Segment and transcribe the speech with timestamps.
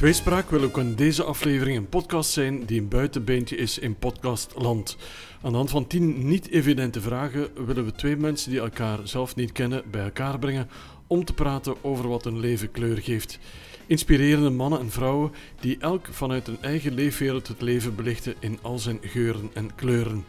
[0.00, 4.96] Tweespraak wil ook in deze aflevering een podcast zijn die een buitenbeentje is in podcastland.
[5.42, 9.52] Aan de hand van tien niet-evidente vragen willen we twee mensen die elkaar zelf niet
[9.52, 10.68] kennen bij elkaar brengen
[11.06, 13.38] om te praten over wat hun leven kleur geeft.
[13.86, 18.78] Inspirerende mannen en vrouwen die elk vanuit hun eigen leefwereld het leven belichten in al
[18.78, 20.24] zijn geuren en kleuren.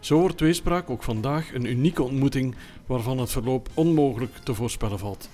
[0.00, 2.54] Zo wordt Tweespraak ook vandaag een unieke ontmoeting
[2.86, 5.28] waarvan het verloop onmogelijk te voorspellen valt.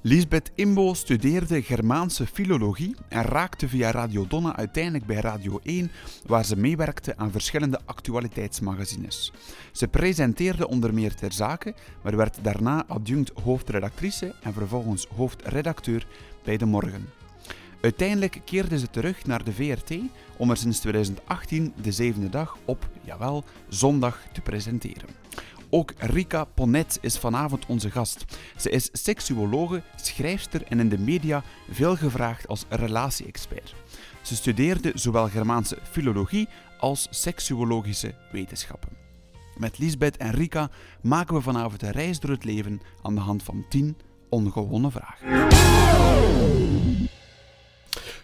[0.00, 5.90] Lisbeth Imbo studeerde Germaanse filologie en raakte via Radio Donna uiteindelijk bij Radio 1,
[6.26, 9.32] waar ze meewerkte aan verschillende actualiteitsmagazines.
[9.72, 16.06] Ze presenteerde onder meer ter zake, maar werd daarna adjunct hoofdredactrice en vervolgens hoofdredacteur
[16.44, 17.08] bij De Morgen.
[17.80, 19.98] Uiteindelijk keerde ze terug naar de VRT
[20.36, 25.08] om er sinds 2018 de zevende dag op, jawel, zondag te presenteren.
[25.70, 28.24] Ook Rika Ponet is vanavond onze gast.
[28.56, 33.74] Ze is seksuologe, schrijfster en in de media veel gevraagd als relatie-expert.
[34.22, 38.90] Ze studeerde zowel Germaanse filologie als seksuologische wetenschappen.
[39.56, 40.70] Met Lisbeth en Rika
[41.02, 43.96] maken we vanavond een reis door het leven aan de hand van 10
[44.28, 45.48] ongewonnen vragen.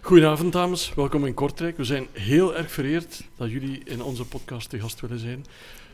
[0.00, 0.94] Goedenavond, dames.
[0.94, 1.76] Welkom in Kortrijk.
[1.76, 5.44] We zijn heel erg vereerd dat jullie in onze podcast te gast willen zijn.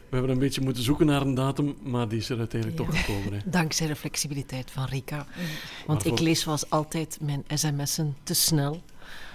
[0.08, 3.00] We hebben een beetje moeten zoeken naar een datum, maar die is er uiteindelijk toch
[3.00, 3.32] gekomen.
[3.32, 3.38] Hè.
[3.44, 5.26] Dankzij de flexibiliteit van Rika.
[5.86, 8.82] Want ik lees zoals altijd mijn sms'en te snel.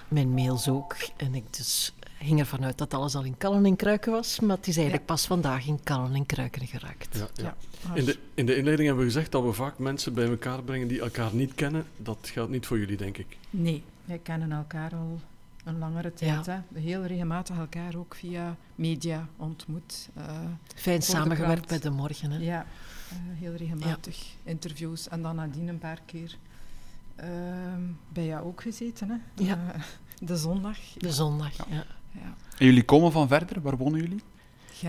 [0.07, 0.95] Mijn mails ook.
[1.17, 4.39] En ik dus ging ervan uit dat alles al in kallen en kruiken was.
[4.39, 7.17] Maar het is eigenlijk pas vandaag in kallen en kruiken geraakt.
[7.17, 7.55] Ja, ja.
[7.93, 10.87] In, de, in de inleiding hebben we gezegd dat we vaak mensen bij elkaar brengen
[10.87, 11.85] die elkaar niet kennen.
[11.97, 13.37] Dat geldt niet voor jullie, denk ik.
[13.49, 15.19] Nee, wij kennen elkaar al
[15.63, 16.45] een langere tijd.
[16.45, 16.63] Ja.
[16.73, 16.79] Hè?
[16.79, 20.09] Heel regelmatig elkaar ook via media ontmoet.
[20.13, 20.39] eh,
[20.75, 22.31] Fijn samengewerkt bij de morgen.
[22.31, 22.37] Hè?
[22.37, 22.65] ja,
[23.09, 25.07] eh, heel regelmatig interviews.
[25.09, 26.37] En dan nadien een paar keer
[27.15, 29.09] ehm, bij jou ook gezeten.
[29.09, 29.43] Hè?
[29.43, 29.73] Ja.
[29.73, 29.81] Eh,
[30.27, 30.77] de zondag.
[30.97, 31.55] De zondag.
[31.69, 31.85] Ja.
[32.11, 32.33] Ja.
[32.57, 34.21] En jullie komen van verder, waar wonen jullie?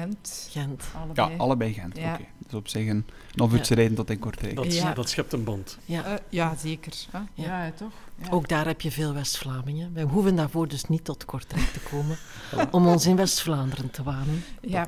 [0.01, 0.83] Gent, Gent.
[0.93, 1.39] Ja, allebei.
[1.39, 1.97] allebei Gent.
[1.97, 2.13] Ja.
[2.15, 2.25] Oké.
[2.39, 3.05] Dus op zich een, een
[3.37, 4.57] half uurtje rijden tot in Kortrijk.
[4.57, 4.93] Dat, Ja.
[4.95, 5.79] dat schept een band.
[5.85, 6.05] Ja.
[6.05, 6.93] Eh, ja, zeker.
[7.11, 7.19] Hè?
[7.35, 7.71] Ja.
[7.71, 7.93] Toch?
[8.23, 8.31] Ja.
[8.31, 9.95] Ook daar heb je veel West-Vlamingen.
[9.95, 12.17] Wij hoeven daarvoor dus niet tot Kortrijk te komen
[12.77, 14.45] om ons in West-Vlaanderen te wanen.
[14.61, 14.87] Ja,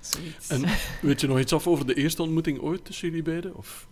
[0.00, 0.48] zoiets.
[0.48, 0.64] En
[1.02, 3.56] weet je nog iets af over de eerste ontmoeting ooit tussen jullie beiden?
[3.56, 3.86] Of?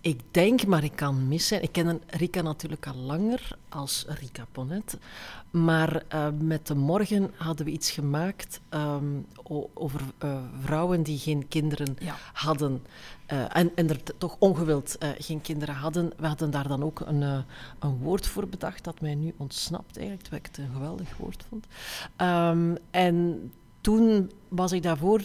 [0.00, 1.62] Ik denk, maar ik kan mis zijn.
[1.62, 4.98] Ik ken Rika natuurlijk al langer als Rika Ponet.
[5.50, 9.04] Maar eh, met de morgen hadden we iets gemaakt ehm,
[9.74, 12.14] over eh, vrouwen die geen kinderen Ja.
[12.32, 12.82] hadden.
[13.26, 16.12] eh, en, en er toch ongewild geen kinderen hadden.
[16.16, 17.22] We hadden daar dan ook een,
[17.78, 21.44] een woord voor bedacht dat mij nu ontsnapt eigenlijk, terwijl ik het een geweldig woord
[21.48, 21.66] vond.
[22.16, 25.20] Ehm, en toen was ik daarvoor...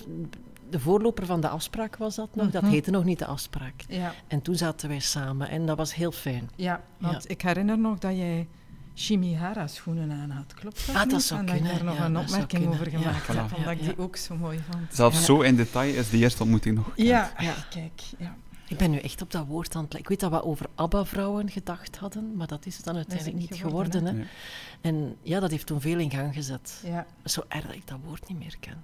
[0.70, 2.50] De voorloper van de afspraak was dat nog.
[2.52, 2.72] Dat Mhm.
[2.72, 3.74] heette nog niet de afspraak.
[3.88, 6.50] Ja, En toen zaten wij samen en dat was heel fijn.
[6.56, 8.48] ja, want ik herinner nog dat jij
[8.96, 10.54] Shimihara schoenen aan had.
[10.54, 11.22] Klopt dat Ah, dat niet?
[11.22, 13.36] zou En dat kunnen, daar nog ja, een dat opmerking over Ja, gemaakt voilà.
[13.36, 14.94] hebt, omdat ik Ja, die ook zo mooi vond.
[14.96, 15.24] Zelfs Ja.
[15.26, 17.08] zo in detail is de eerste ontmoeting nog gekend.
[17.08, 17.54] Ja, Ja.
[17.70, 18.02] kijk.
[18.18, 18.36] Ja.
[18.68, 19.94] Ik ben nu echt op dat woord aan het...
[19.94, 23.50] Ik weet dat we over ABBA-vrouwen gedacht hadden, maar dat is het dan uiteindelijk niet
[23.50, 24.16] niet geworden, geworden.
[24.16, 24.20] hè.
[24.92, 25.02] Nee.
[25.02, 26.82] En ja, dat heeft toen veel in gang gezet.
[26.86, 27.06] Ja.
[27.26, 28.84] Zo erg dat ik dat woord niet meer ken.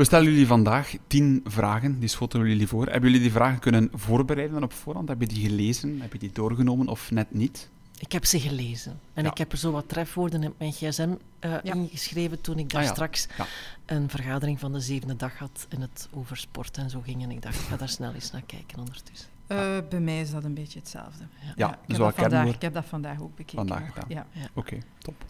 [0.00, 2.86] We stellen jullie vandaag tien vragen, die schotten we jullie voor.
[2.86, 5.08] Hebben jullie die vragen kunnen voorbereiden dan op voorhand?
[5.08, 6.00] Heb je die gelezen?
[6.00, 7.68] Heb je die doorgenomen of net niet?
[7.98, 9.00] Ik heb ze gelezen.
[9.14, 9.30] En Ja.
[9.30, 11.74] ik heb er zo wat trefwoorden op mijn gsm eh, Ja.
[11.74, 12.92] ingeschreven toen ik daar Ah, ja.
[12.92, 13.46] straks Ja.
[13.86, 17.22] een vergadering van de zevende dag had en het over sport en zo ging.
[17.22, 19.28] En ik dacht, ik ga daar snel eens naar kijken ondertussen.
[19.46, 21.24] Eh, bij mij is dat een beetje hetzelfde.
[21.56, 23.68] Ja, ik, dus heb dat vandaag, ik heb dat vandaag ook bekeken.
[23.68, 24.08] Vandaag gedaan.
[24.08, 24.26] Ja.
[24.54, 25.24] Oké, top.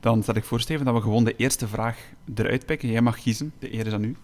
[0.00, 1.98] Dan stel ik voor, Steven, dat we gewoon de eerste vraag
[2.34, 2.90] eruit pikken.
[2.90, 3.52] Jij mag kiezen.
[3.58, 4.16] De eer is aan u.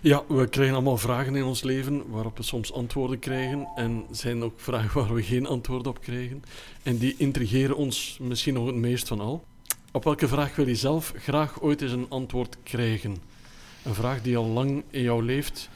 [0.00, 3.68] Ja, we krijgen allemaal vragen in ons leven waarop we soms antwoorden krijgen.
[3.76, 6.42] En zijn ook vragen waar we geen antwoord op krijgen.
[6.82, 9.44] En die intrigeren ons misschien nog het meest van al.
[9.92, 13.16] Op welke vraag wil je zelf graag ooit eens een antwoord krijgen?
[13.84, 15.68] Een vraag die al lang in jou leeft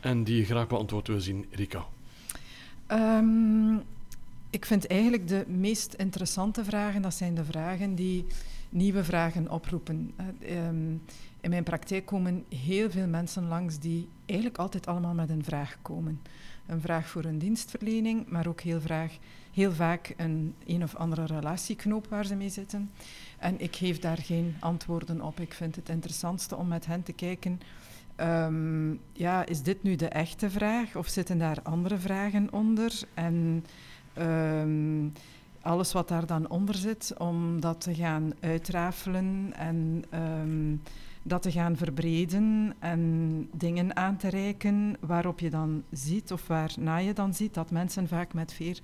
[0.00, 1.84] en die je graag beantwoord wil zien, Rika.
[2.86, 3.74] Ehm,
[4.50, 8.26] ik vind eigenlijk de meest interessante vragen, dat zijn de vragen die
[8.70, 10.12] nieuwe vragen oproepen.
[10.16, 10.92] Eh, ehm,
[11.40, 15.76] in mijn praktijk komen heel veel mensen langs die eigenlijk altijd allemaal met een vraag
[15.82, 16.20] komen.
[16.66, 19.18] Een vraag voor een dienstverlening, maar ook heel, vraag,
[19.52, 22.90] heel vaak een een of andere relatieknoop waar ze mee zitten.
[23.38, 25.40] En ik geef daar geen antwoorden op.
[25.40, 27.60] Ik vind het interessantste om met hen te kijken
[28.20, 33.02] Ehm, ja, is dit nu de echte vraag of zitten daar andere vragen onder?
[33.14, 33.64] En
[34.14, 35.06] ehm,
[35.62, 40.76] alles wat daar dan onder zit, om dat te gaan uitrafelen en ehm,
[41.22, 46.96] dat te gaan verbreden en dingen aan te reiken waarop je dan ziet of waarna
[46.96, 48.80] je dan ziet dat mensen vaak met veer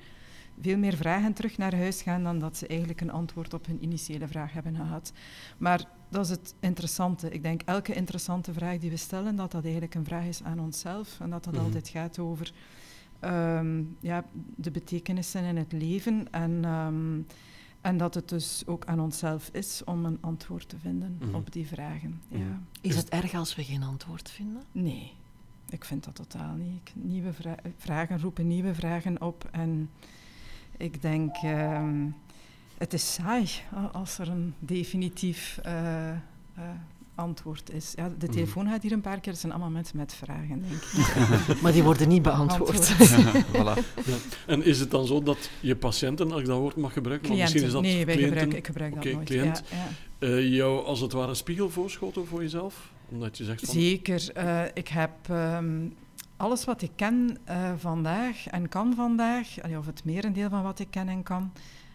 [0.61, 3.83] veel meer vragen terug naar huis gaan dan dat ze eigenlijk een antwoord op hun
[3.83, 5.13] initiële vraag hebben gehad.
[5.59, 7.31] Maar dat is het interessante.
[7.31, 10.61] Ik denk elke interessante vraag die we stellen, dat dat eigenlijk een vraag is aan
[10.61, 11.63] onszelf en dat dat Mhm.
[11.65, 12.53] altijd gaat over
[13.21, 14.25] ehm, ja,
[14.55, 17.21] de betekenissen in het leven en, ehm,
[17.81, 21.35] en dat het dus ook aan onszelf is om een antwoord te vinden Mhm.
[21.35, 22.21] op die vragen.
[22.29, 22.61] Ja.
[22.81, 24.63] Is het erg als we geen antwoord vinden?
[24.73, 25.13] Nee,
[25.69, 26.93] ik vind dat totaal niet.
[26.95, 29.49] Nieuwe vra- vragen roepen nieuwe vragen op.
[29.51, 29.91] En
[30.77, 32.07] ik denk, ehm,
[32.79, 33.49] het is saai
[33.93, 36.19] als er een definitief eh, eh,
[37.17, 37.93] antwoord is.
[37.97, 38.35] Ja, de Mhm.
[38.35, 41.17] telefoon gaat hier een paar keer, het zijn allemaal mensen met vragen, denk ik.
[41.63, 42.91] Maar die worden niet beantwoord.
[42.91, 43.45] Antwoord.
[43.57, 43.95] voilà.
[44.47, 47.41] En is het dan zo dat je patiënten, als ik dat woord mag gebruiken, want
[47.41, 49.27] misschien is dat nee, wij cliënten, gebruiken, ik gebruik Oké, dat nooit.
[49.29, 49.63] cliënt.
[49.71, 49.77] Ja,
[50.29, 50.37] ja.
[50.37, 52.91] eh, jou als het ware een spiegel voorschoten voor jezelf?
[53.09, 53.75] Omdat je zegt van...
[53.75, 54.31] Zeker.
[54.35, 55.89] Eh, ik heb ehm,
[56.37, 59.49] alles wat ik ken eh, vandaag en kan vandaag,
[59.79, 61.53] of het merendeel van wat ik ken en kan,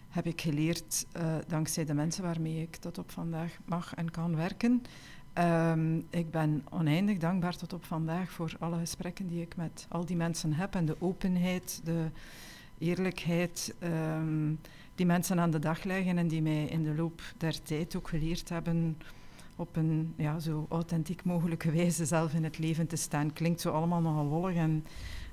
[0.08, 4.36] heb ik geleerd eh, dankzij de mensen waarmee ik tot op vandaag mag en kan
[4.36, 4.82] werken.
[5.32, 10.04] Ehm, ik ben oneindig dankbaar tot op vandaag voor alle gesprekken die ik met al
[10.04, 12.06] die mensen heb en de openheid, de
[12.78, 14.52] eerlijkheid ehm,
[14.94, 18.08] die mensen aan de dag leggen en die mij in de loop der tijd ook
[18.08, 18.96] geleerd hebben
[19.56, 23.32] op een ja, zo authentiek mogelijke wijze zelf in het leven te staan.
[23.32, 24.84] Klinkt zo allemaal nogal lollig, en,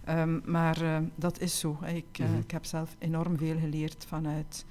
[0.03, 1.77] ehm, maar eh, dat is zo.
[1.85, 2.37] Ik, eh, Mhm.
[2.37, 4.65] ik heb zelf enorm veel geleerd vanuit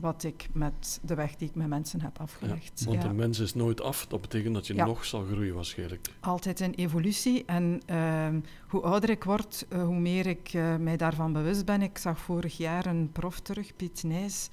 [0.00, 2.84] wat ik met de weg die ik met mensen heb Ja, afgelegd.
[2.84, 3.08] want Ja.
[3.08, 4.06] de mens is nooit af.
[4.06, 4.86] Dat betekent dat je Ja.
[4.86, 6.08] nog zal groeien waarschijnlijk.
[6.20, 7.44] Altijd een evolutie.
[7.44, 11.82] En ehm, hoe ouder ik word, eh, hoe meer ik eh, mij daarvan bewust ben.
[11.82, 14.48] Ik zag vorig jaar een prof terug, Piet Nijs.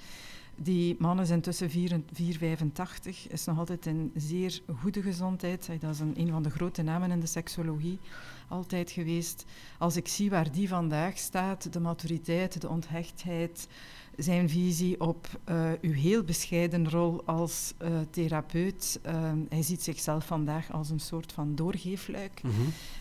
[0.58, 5.68] Die man is intussen 485, is nog altijd in zeer goede gezondheid.
[5.68, 8.00] Hij- Dat is een, een van de grote namen in de seksologie
[8.48, 9.46] altijd geweest.
[9.78, 13.68] Als ik zie waar die vandaag staat, de maturiteit, de onthechtheid,
[14.18, 19.00] zijn visie op eh, uw heel bescheiden rol als eh, therapeut.
[19.02, 22.42] Ehm, hij ziet zichzelf vandaag als een soort van doorgeefluik.
[22.44, 22.54] Mhm.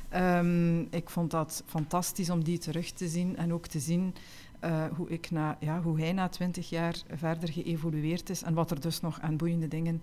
[0.08, 4.14] Ehm, ik vond dat fantastisch om die terug te zien en ook te zien
[4.60, 8.70] eh, hoe, ik na, ja, hoe hij na twintig jaar verder geëvolueerd is en wat
[8.70, 10.02] er dus nog aan boeiende dingen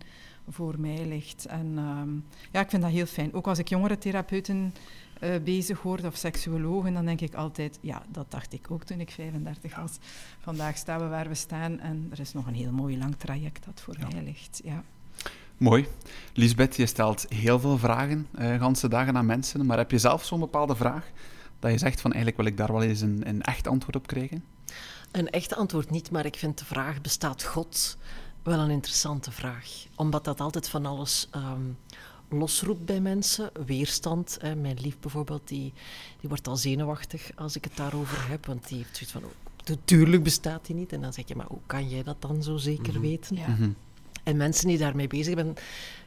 [0.50, 1.46] voor mij ligt.
[1.46, 2.10] En ehm,
[2.52, 3.34] ja, ik vind dat heel fijn.
[3.34, 4.74] Ook als ik jongere therapeuten
[5.22, 9.00] eh, bezig hoor of seksuologen, dan denk ik altijd, ja, dat dacht ik ook toen
[9.00, 9.98] ik 35 was.
[10.40, 13.66] Vandaag staan we waar we staan en er is nog een heel mooi lang traject
[13.66, 14.08] dat voor Ja.
[14.14, 14.62] mij ligt.
[14.64, 14.84] Ja.
[15.58, 15.88] Mooi.
[16.34, 20.24] Lisbeth, je stelt heel veel vragen, eh ganse dagen aan mensen, maar heb je zelf
[20.26, 21.12] zo'n bepaalde vraag
[21.60, 24.08] dat je zegt van eigenlijk wil ik daar wel eens een, een echt antwoord op
[24.08, 24.44] krijgen?
[25.12, 27.98] Een echt antwoord niet, maar ik vind de vraag: bestaat God?
[28.44, 29.86] wel een interessante vraag.
[29.96, 31.62] Omdat dat altijd van alles ehm,
[32.32, 33.50] losroept bij mensen.
[33.66, 34.38] Weerstand.
[34.42, 34.56] Hè.
[34.56, 35.74] Mijn lief bijvoorbeeld, die,
[36.20, 38.46] die wordt al zenuwachtig als ik het daarover heb.
[38.46, 39.30] Want die heeft zoiets van: oh,
[39.66, 40.94] natuurlijk bestaat die niet.
[40.94, 43.02] En dan zeg je: maar hoe kan jij dat dan zo zeker Mhm.
[43.02, 43.36] weten?
[43.36, 43.48] Ja.
[43.48, 43.70] Mhm.
[44.24, 45.50] En mensen die daarmee bezig zijn.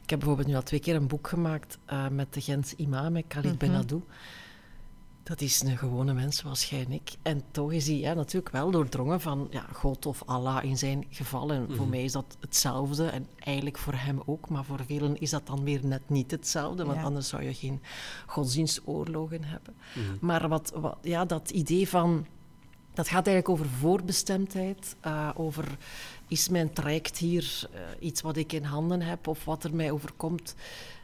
[0.03, 3.27] Ik heb bijvoorbeeld nu al twee keer een boek gemaakt eh, met de Gentse imam,
[3.27, 3.57] Khalid Mhm.
[3.57, 4.01] Benadou.
[5.25, 7.11] Dat is een gewone mens zoals jij en ik.
[7.21, 11.05] En toch is hij ja, natuurlijk wel doordrongen van ja, God of Allah in zijn
[11.09, 11.51] geval.
[11.51, 11.89] En voor Mhm.
[11.89, 13.05] mij is dat hetzelfde.
[13.07, 14.49] En eigenlijk voor hem ook.
[14.49, 16.85] Maar voor velen is dat dan weer net niet hetzelfde.
[16.85, 17.03] Want Ja.
[17.03, 17.81] anders zou je geen
[18.27, 19.75] godsdienstoorlogen hebben.
[19.95, 20.25] Mhm.
[20.25, 22.25] Maar wat, wat, ja, dat idee van.
[22.93, 24.95] Dat gaat eigenlijk over voorbestemdheid.
[25.01, 25.77] eh, over
[26.27, 29.91] is mijn traject hier eh, iets wat ik in handen heb of wat er mij
[29.91, 30.55] overkomt?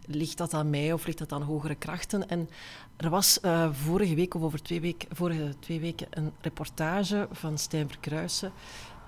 [0.05, 2.29] Ligt dat aan mij of ligt dat aan hogere krachten?
[2.29, 2.49] En
[2.97, 7.57] er was eh, vorige week of over twee weken, vorige twee weken een reportage van
[7.57, 8.51] Stijn Verkruijsen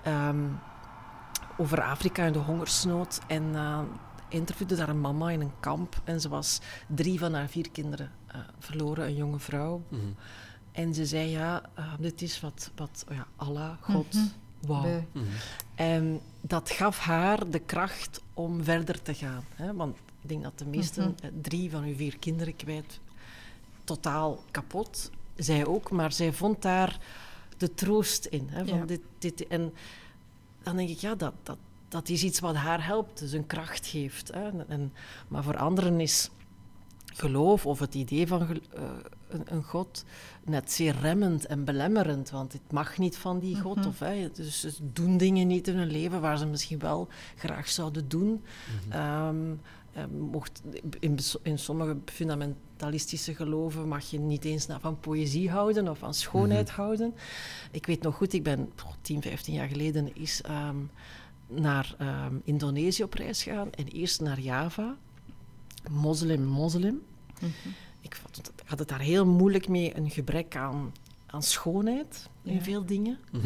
[0.04, 0.46] ehm,
[1.58, 3.20] over Afrika en de hongersnood.
[3.28, 3.80] En uh,
[4.30, 8.12] interviewde daar een mama in een kamp en ze was drie van haar vier kinderen
[8.28, 9.84] uh, verloren, een jonge vrouw.
[9.90, 10.02] Mhm.
[10.72, 14.16] En ze zei, ja, uh, dit is wat, wat oh ja, Allah, God,
[15.12, 15.26] Mhm.
[15.76, 19.44] En dat gaf haar de kracht om verder te gaan.
[19.56, 19.74] Hè?
[19.74, 21.12] Want ik denk dat de meeste Mhm.
[21.22, 23.00] eh, drie van uw vier kinderen kwijt,
[23.84, 25.10] totaal kapot.
[25.36, 27.00] Zij ook, maar zij vond daar
[27.58, 28.48] de troost in.
[28.50, 28.65] Hè?
[28.68, 28.86] Van Ja.
[28.86, 29.74] dit, dit, en
[30.63, 33.86] dan denk ik, ja, dat, dat, dat is iets wat haar helpt, dus een kracht
[33.88, 34.32] geeft.
[34.34, 34.50] Hè?
[34.68, 34.94] En,
[35.27, 36.30] maar voor anderen is
[37.13, 38.42] geloof of het idee van
[38.74, 38.84] eh,
[39.34, 40.04] een, een God
[40.44, 43.78] net zeer remmend en belemmerend, want het mag niet van die God.
[43.78, 43.88] Mhm.
[43.88, 47.70] Of, hè, dus ze doen dingen niet in hun leven waar ze misschien wel graag
[47.70, 48.44] zouden doen.
[48.90, 49.52] Ehm,
[49.94, 50.62] eh, mocht,
[51.00, 56.13] in, in sommige fundamentalistische geloven mag je niet eens naar van poëzie houden of van
[56.13, 57.13] schoonheid houden.
[57.72, 60.78] Ik weet nog goed, ik ben oh, 10, 15 jaar geleden is, ehm,
[61.48, 64.98] naar ehm, Indonesië op reis gegaan en eerst naar Java.
[65.90, 67.02] Moslim, moslim.
[67.40, 67.50] Mhm.
[68.03, 70.91] Ik vond het- ik had het daar heel moeilijk mee, een gebrek aan
[71.25, 72.62] aan schoonheid in Ja.
[72.62, 73.19] veel dingen.
[73.31, 73.45] Mhm.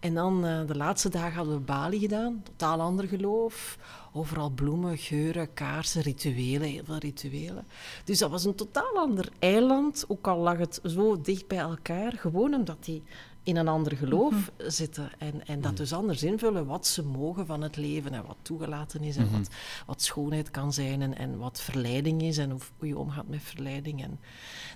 [0.00, 3.78] En dan eh, de laatste dagen hadden we Bali gedaan, totaal ander geloof.
[4.12, 7.64] Overal bloemen, geuren, kaarsen, rituelen, heel veel rituelen.
[8.04, 12.12] Dus dat was een totaal ander eiland, ook al lag het zo dicht bij elkaar.
[12.12, 13.02] Gewoon omdat die
[13.48, 15.10] in een ander geloof zitten.
[15.18, 19.02] En, en dat dus anders invullen wat ze mogen van het leven en wat toegelaten
[19.02, 19.16] is.
[19.16, 19.48] En wat,
[19.86, 23.42] wat schoonheid kan zijn en, en wat verleiding is en hoe, hoe je omgaat met
[23.42, 24.02] verleiding.
[24.02, 24.18] En,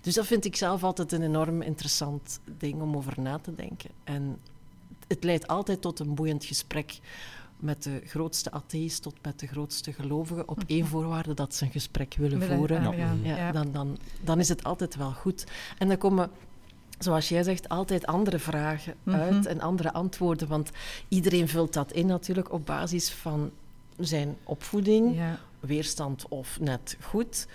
[0.01, 3.91] dus dat vind ik zelf altijd een enorm interessant ding om over na te denken.
[4.05, 4.39] En
[5.07, 7.01] het leidt altijd tot een boeiend gesprek
[7.57, 11.71] met de grootste atheïst tot met de grootste gelovige, op één voorwaarde dat ze een
[11.71, 12.97] gesprek willen Willen voeren.
[13.23, 13.53] ja.
[13.53, 15.47] Dan, dan, dan is het altijd wel goed.
[15.79, 16.31] En dan komen,
[17.03, 19.17] zoals jij zegt, altijd andere vragen Mhm.
[19.19, 20.49] uit en andere antwoorden.
[20.49, 20.71] Want
[21.09, 23.51] iedereen vult dat in natuurlijk op basis van
[23.99, 25.39] zijn opvoeding, Ja.
[25.61, 27.47] weerstand of net goed.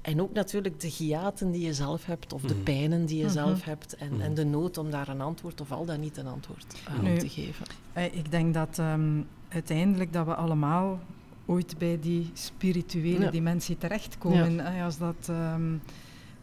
[0.00, 2.62] En ook natuurlijk de hiaten die je zelf hebt, of de Mhm.
[2.62, 3.32] pijnen die je Mhm.
[3.32, 6.26] zelf hebt, en, en de nood om daar een antwoord of al dan niet een
[6.26, 7.66] antwoord aan Nu, te geven.
[7.92, 11.00] Eh, Ik denk dat ehm, uiteindelijk dat we allemaal
[11.46, 13.30] ooit bij die spirituele Ja.
[13.30, 14.60] dimensie terechtkomen.
[14.74, 15.74] Eh, Als dat ehm,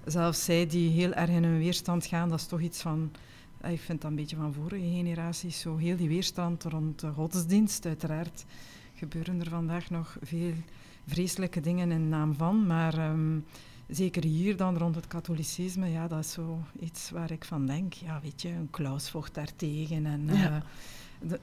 [0.06, 3.12] zelfs zij die heel erg in hun weerstand gaan, dat is toch iets van.
[3.64, 7.86] Ik vind dat een beetje van vorige generaties, zo heel die weerstand rond de godsdienst.
[7.86, 8.46] Uiteraard
[8.94, 10.54] gebeuren er vandaag nog veel
[11.08, 13.40] vreselijke dingen in naam van, maar ehm,
[13.88, 17.94] zeker hier dan rond het katholicisme, ja, dat is zo iets waar ik van denk.
[17.94, 20.28] Ja, weet je, een Klaus vocht daartegen en...
[20.28, 20.56] Ja.
[20.56, 20.62] eh,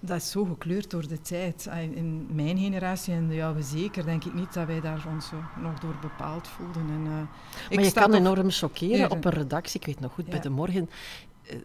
[0.01, 1.67] dat is zo gekleurd door de tijd.
[1.71, 5.29] Ah, In- mijn generatie en de jouwe zeker, denk ik niet dat wij daar ons
[5.29, 6.83] zo nog door bepaald voelden.
[6.91, 7.21] En, eh,
[7.69, 9.81] ik Maar je sta kan enorm chockeren Ja, op een redactie.
[9.81, 10.95] Ik weet nog goed, bij de morgen eh,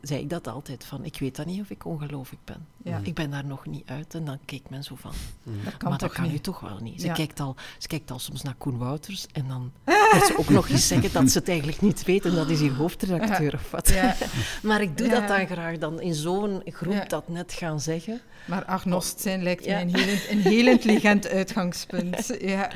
[0.01, 2.65] zei ik dat altijd van, ik weet dan niet of ik ongelooflijk ben.
[2.83, 4.13] Ja, Ik ben daar nog niet uit.
[4.15, 5.11] En dan keek men zo van,
[5.43, 6.33] dat kan maar toch dat kan niet.
[6.37, 7.01] u toch wel niet.
[7.01, 7.13] Ze, Ja.
[7.13, 9.71] kijkt al, ze kijkt al soms naar Koen Wouters en dan
[10.11, 12.59] gaat ze ook nog eens zeggen dat ze het eigenlijk niet weet en dat is
[12.59, 13.89] hier hoofdredacteur of wat.
[13.89, 14.15] Ja,
[14.63, 15.19] Maar ik doe Ja.
[15.19, 17.05] dat dan graag, dan in zo'n groep Ja.
[17.05, 18.21] dat net gaan zeggen.
[18.47, 19.71] maar agnost zijn lijkt Ja.
[19.73, 22.27] mij een heel, een heel intelligent uitgangspunt.
[22.39, 22.71] Ja.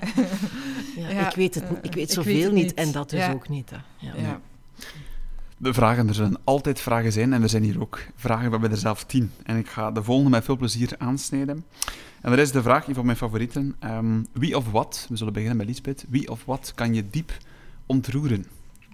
[0.95, 2.73] Ja, Ja, ik weet, het, eh, ik weet ik zoveel weet het niet niet.
[2.73, 3.31] en dat dus Ja.
[3.31, 3.69] ook niet.
[3.69, 3.77] Hè.
[3.97, 4.39] Ja.
[5.61, 8.45] De vragen, er zullen altijd vragen zijn en er zijn hier ook vragen.
[8.45, 9.31] We hebben er zelf tien.
[9.43, 11.65] En ik ga de volgende met veel plezier aansnijden.
[12.21, 13.75] En dat is de vraag, een van mijn favorieten.
[13.79, 17.37] Ehm, wie of wat, we zullen beginnen met Lisbeth, wie of wat kan je diep
[17.85, 18.45] ontroeren?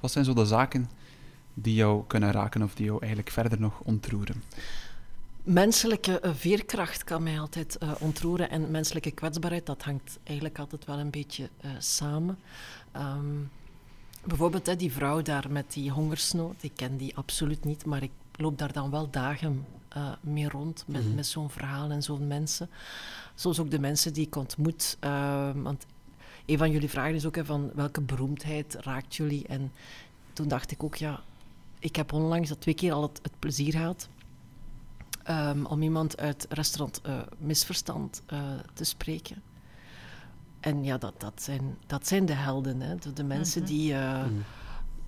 [0.01, 0.89] Wat zijn zo de zaken
[1.53, 4.43] die jou kunnen raken of die jou eigenlijk verder nog ontroeren?
[5.43, 10.85] Menselijke eh, veerkracht kan mij altijd eh, ontroeren en menselijke kwetsbaarheid, dat hangt eigenlijk altijd
[10.85, 12.37] wel een beetje eh, samen.
[12.91, 13.37] Ehm,
[14.27, 18.11] bijvoorbeeld hè, die vrouw daar met die hongersnood, ik ken die absoluut niet, maar ik
[18.35, 21.15] loop daar dan wel dagen eh, mee rond met, Mhm.
[21.15, 22.69] met zo'n verhaal en zo'n mensen.
[23.35, 24.97] Zoals ook de mensen die ik ontmoet.
[24.99, 25.85] ehm, want
[26.45, 29.47] een van jullie vragen is ook hè, van welke beroemdheid raakt jullie?
[29.47, 29.71] En
[30.33, 31.21] toen dacht ik ook, ja,
[31.79, 34.07] ik heb onlangs dat twee keer al het, het plezier gehad
[35.23, 38.39] ehm, om iemand uit restaurant eh, Misverstand eh,
[38.73, 39.41] te spreken.
[40.65, 42.81] En ja, dat, dat, zijn, dat zijn de helden.
[42.81, 42.95] Hè?
[42.95, 43.71] De, de mensen Mhm.
[43.71, 44.31] die eh, Mhm.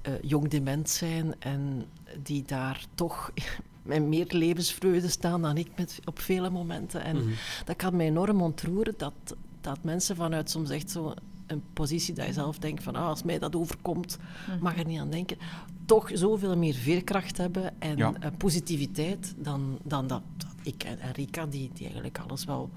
[0.02, 1.86] eh, jong dement zijn en
[2.24, 3.32] die daar toch
[3.82, 7.04] met meer levensvreugde staan dan ik met, op vele momenten.
[7.04, 7.30] En Mhm.
[7.66, 9.14] dat kan mij enorm ontroeren dat,
[9.62, 11.14] dat mensen vanuit soms echt zo
[11.48, 14.64] een positie dat je zelf denkt van ah, als mij dat overkomt, Mhm.
[14.64, 15.38] mag er niet aan denken,
[15.86, 18.14] toch zoveel meer veerkracht hebben en Ja.
[18.20, 22.70] eh, positiviteit dan, dan dat, dat ik en, en Rika, die, die eigenlijk alles wel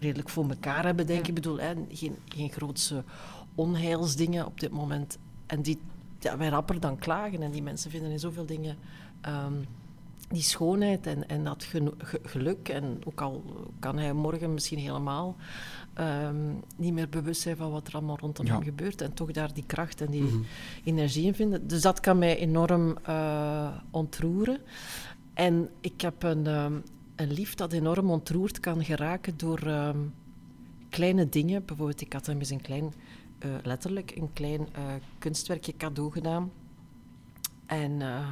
[0.00, 1.28] redelijk voor elkaar hebben, denk ik.
[1.28, 3.04] Ik bedoel, hè, geen, geen grootse
[3.54, 5.18] onheilsdingen op dit moment.
[5.46, 5.78] En die,
[6.18, 7.42] ja, wij rapper dan klagen.
[7.42, 8.76] En die mensen vinden in zoveel dingen
[9.20, 9.52] ehm,
[10.28, 12.68] die schoonheid en, en dat ge- geluk.
[12.68, 13.42] En ook al
[13.78, 15.36] kan hij morgen misschien helemaal
[15.94, 16.36] ehm,
[16.76, 18.52] niet meer bewust zijn van wat er allemaal rondom Ja.
[18.52, 19.00] hem gebeurt.
[19.00, 20.38] En toch daar die kracht en die Mhm.
[20.84, 21.66] energie in vinden.
[21.66, 24.58] Dus dat kan mij enorm eh, ontroeren.
[25.34, 26.72] En ik heb een, ehm,
[27.18, 29.98] een lief dat enorm ontroerd kan geraken door ehm,
[30.88, 31.64] kleine dingen.
[31.64, 32.92] Bijvoorbeeld, ik had hem eens een klein,
[33.38, 34.82] eh, letterlijk een klein eh,
[35.18, 36.52] kunstwerkje cadeau gedaan.
[37.66, 38.26] En eh,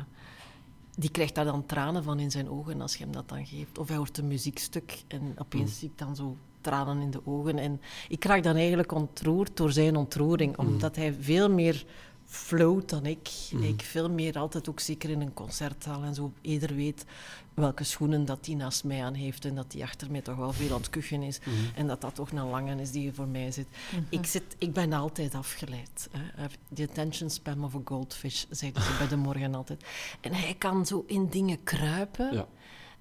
[0.97, 3.79] die krijgt daar dan tranen van in zijn ogen als je hem dat dan geeft.
[3.79, 5.77] Of hij hoort een muziekstuk en opeens Mm.
[5.77, 7.59] zie ik dan zo tranen in de ogen.
[7.59, 10.67] En ik raak dan eigenlijk ontroerd door zijn ontroering, Mm.
[10.67, 11.85] omdat hij veel meer
[12.37, 13.31] float dan ik.
[13.51, 13.63] Mm.
[13.63, 17.05] Ik veel meer altijd ook zeker in een concertzaal en zo eerder weet
[17.55, 20.53] welke schoenen dat die naast mij aan heeft en dat die achter mij toch wel
[20.53, 21.39] veel aan het kuchen is.
[21.39, 21.51] Mhm.
[21.75, 23.67] En dat dat toch een lange is die hier voor mij zit.
[23.91, 24.03] Mhm.
[24.09, 26.09] Ik, zit, ik ben altijd afgeleid.
[26.11, 26.47] hè.
[26.75, 29.85] The attention span of a goldfish, zeiden ze bij de morgen altijd.
[30.21, 32.35] En hij kan zo in dingen kruipen.
[32.35, 32.47] Ja.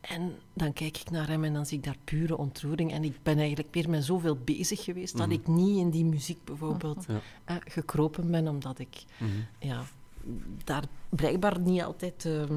[0.10, 2.92] En dan kijk ik naar hem en dan zie ik daar pure ontroering.
[2.92, 5.36] En ik ben eigenlijk weer met zoveel bezig geweest dat Mhm.
[5.36, 7.20] ik niet in die muziek bijvoorbeeld Ja.
[7.46, 9.32] eh, gekropen ben, omdat ik Mhm.
[9.60, 9.82] ja,
[10.64, 12.54] daar blijkbaar niet altijd ehm,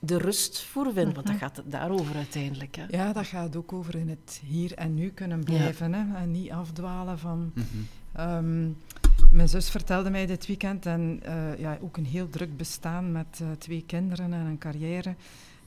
[0.00, 1.36] de rust voor vinden, want dat Mhm.
[1.44, 2.76] gaat het daarover uiteindelijk.
[2.76, 2.84] Hè?
[2.90, 5.92] Ja, dat gaat ook over in het hier en nu kunnen blijven.
[5.92, 6.16] Hè?
[6.16, 7.52] En niet afdwalen van...
[8.12, 8.68] Ehm,
[9.30, 13.38] mijn zus vertelde mij dit weekend, en eh, ja, ook een heel druk bestaan met
[13.40, 15.14] eh, twee kinderen en een carrière.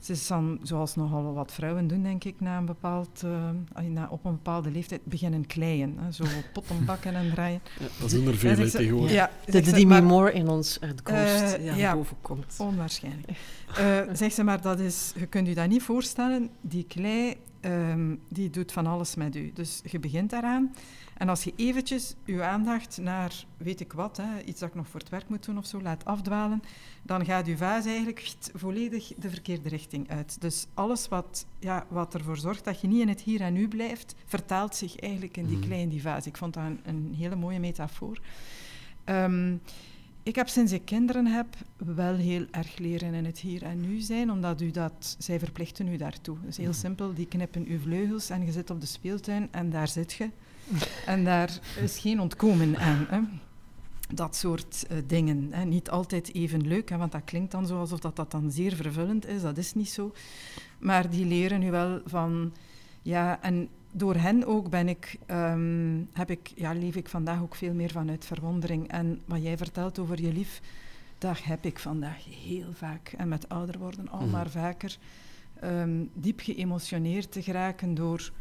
[0.02, 4.08] Ze is dan, zoals nogal wat vrouwen doen, denk ik, na een bepaald, eh, na,
[4.10, 5.96] op een bepaalde leeftijd beginnen kleien.
[5.98, 7.60] Hè, zo potten bakken en draaien.
[7.80, 9.12] Ja, dat doen er veel tegenwoordig.
[9.12, 11.20] Ja, De, zegt de Demi maar- Moore in ons uitkomst
[11.54, 11.94] Eh, ja, ja.
[11.94, 12.56] boven komt.
[12.58, 13.28] Onwaarschijnlijk.
[13.78, 16.50] Eh zegt ze maar, dat is, je kunt je dat niet voorstellen.
[16.60, 19.50] Die klei, ehm, die doet van alles met u.
[19.54, 20.74] Dus je begint daaraan.
[21.22, 24.88] En als je eventjes je aandacht naar, weet ik wat, hè, iets dat ik nog
[24.88, 26.62] voor het werk moet doen of zo, laat afdwalen,
[27.02, 30.40] dan gaat je vaas eigenlijk volledig de verkeerde richting uit.
[30.40, 33.68] Dus alles wat, ja, wat ervoor zorgt dat je niet in het hier en nu
[33.68, 35.66] blijft, vertaalt zich eigenlijk in die Mhm.
[35.66, 36.26] klei in die vaas.
[36.26, 38.20] Ik vond dat een, een hele mooie metafoor.
[39.04, 39.56] Ehm,
[40.22, 44.00] ik heb sinds ik kinderen heb wel heel erg leren in het hier en nu
[44.00, 46.36] zijn, omdat u dat, zij verplichten u daartoe.
[46.44, 46.78] Dus heel Mhm.
[46.78, 50.30] simpel, die knippen uw vleugels en je zit op de speeltuin en daar zit je.
[51.06, 53.06] En daar is geen ontkomen aan.
[53.08, 53.20] Hè.
[54.14, 55.48] Dat soort eh, dingen.
[55.50, 55.64] Hè.
[55.64, 58.74] Niet altijd even leuk, hè, want dat klinkt dan zo alsof dat, dat dan zeer
[58.76, 59.42] vervullend is.
[59.42, 60.12] Dat is niet zo.
[60.78, 62.52] Maar die leren nu wel van...
[63.02, 67.54] Ja, en door hen ook ben ik, ehm, heb ik, ja, leef ik vandaag ook
[67.54, 68.88] veel meer vanuit verwondering.
[68.88, 70.60] En wat jij vertelt over je lief,
[71.18, 73.14] dat heb ik vandaag heel vaak.
[73.16, 74.30] En met ouder worden al Mhm.
[74.30, 74.96] maar vaker.
[75.60, 78.32] ehm, diep geëmotioneerd te geraken door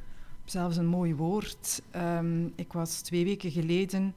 [0.51, 1.81] zelfs een mooi woord.
[1.91, 4.15] Ehm, ik was twee weken geleden...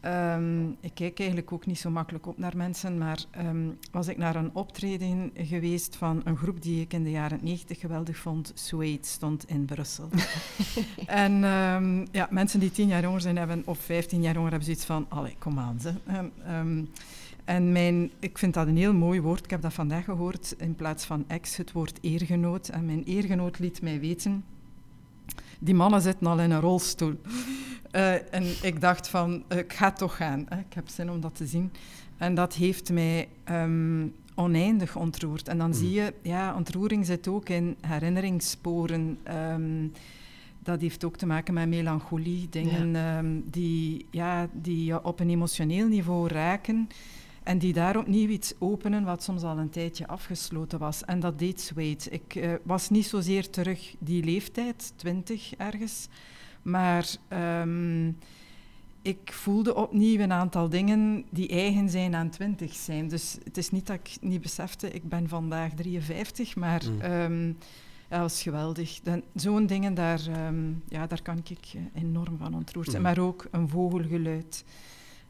[0.00, 4.16] ehm, ik kijk eigenlijk ook niet zo makkelijk op naar mensen, maar ehm, was ik
[4.16, 8.52] naar een optreden geweest van een groep die ik in de jaren 90 geweldig vond.
[8.54, 10.08] Suede stond in Brussel.
[11.06, 11.32] en
[12.10, 15.06] ja, mensen die tien jaar jonger zijn hebben, of vijftien jaar jonger hebben zoiets van,
[15.08, 15.92] allee, kom aan ze.
[17.44, 19.44] En mijn, ik vind dat een heel mooi woord.
[19.44, 22.68] Ik heb dat vandaag gehoord in plaats van ex, het woord eergenoot.
[22.68, 24.44] En mijn eergenoot liet mij weten,
[25.64, 27.14] die mannen zitten al in een rolstoel.
[27.94, 30.46] Eh, en ik dacht van, eh, ik ga toch gaan.
[30.48, 30.58] Hè.
[30.58, 31.72] Ik heb zin om dat te zien.
[32.16, 35.48] En dat heeft mij ehm, oneindig ontroerd.
[35.48, 35.72] En dan Mm.
[35.74, 39.18] zie je, ja, ontroering zit ook in herinneringssporen.
[39.22, 39.86] Ehm,
[40.62, 45.30] dat heeft ook te maken met melancholie, dingen ehm, die, ja, die je op een
[45.30, 46.88] emotioneel niveau raken
[47.44, 51.04] en die daar opnieuw iets openen wat soms al een tijdje afgesloten was.
[51.04, 52.10] En dat deed Suede.
[52.10, 56.08] Ik eh, was niet zozeer terug die leeftijd, twintig ergens,
[56.62, 58.08] maar ehm,
[59.02, 63.08] ik voelde opnieuw een aantal dingen die eigen zijn aan twintig zijn.
[63.08, 67.00] Dus het is niet dat ik niet besefte, ik ben vandaag 53, maar Mm.
[67.00, 67.46] ehm,
[68.08, 69.00] ja, dat was geweldig.
[69.34, 73.02] Zo'n dingen, daar, ehm, ja, daar kan ik eh, enorm van ontroerd zijn.
[73.02, 73.08] Mm.
[73.08, 74.64] Maar ook een vogelgeluid,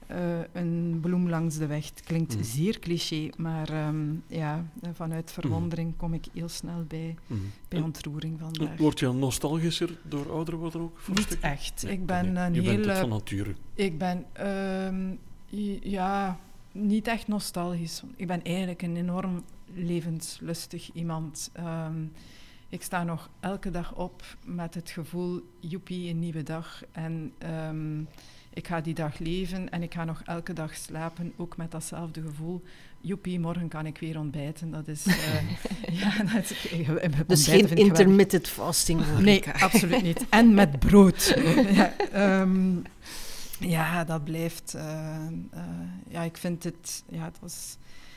[0.07, 1.89] eh, een bloem langs de weg.
[1.89, 2.43] Het klinkt Mm.
[2.43, 7.41] zeer cliché, maar ehm, ja, vanuit verwondering kom ik heel snel bij, Mhm.
[7.69, 8.77] bij ontroering vandaag.
[8.79, 10.99] Word je nostalgischer door ouder worden ook?
[11.15, 11.83] Niet echt.
[11.83, 12.99] Nee, ik ben een Je bent het hele...
[13.01, 13.55] van nature.
[13.75, 15.15] Ik ben, ehm,
[15.91, 16.39] ja,
[16.73, 18.03] niet echt nostalgisch.
[18.17, 19.43] Ik ben eigenlijk een enorm
[19.75, 21.51] levenslustig iemand.
[21.53, 22.05] Ehm,
[22.69, 26.83] ik sta nog elke dag op met het gevoel, joepie, een nieuwe dag.
[26.93, 27.33] En
[28.55, 32.23] ik ga die dag leven en ik ga nog elke dag slapen, ook met datzelfde
[32.23, 32.63] gevoel.
[33.01, 34.71] Joepie, morgen kan ik weer ontbijten.
[34.71, 35.07] Dat is...
[35.07, 35.51] eh,
[36.01, 36.55] ja, dat is
[37.27, 37.79] Dus geen vind ik geweldig.
[37.89, 40.25] intermittent fasting voor Nee, absoluut niet.
[40.29, 41.35] En met brood.
[41.73, 42.77] ja, ehm,
[43.59, 44.75] ja, dat blijft.
[44.75, 45.17] eh,
[45.51, 45.63] eh,
[46.09, 47.05] ja, ik vind het.
[47.09, 47.77] Ja, het was,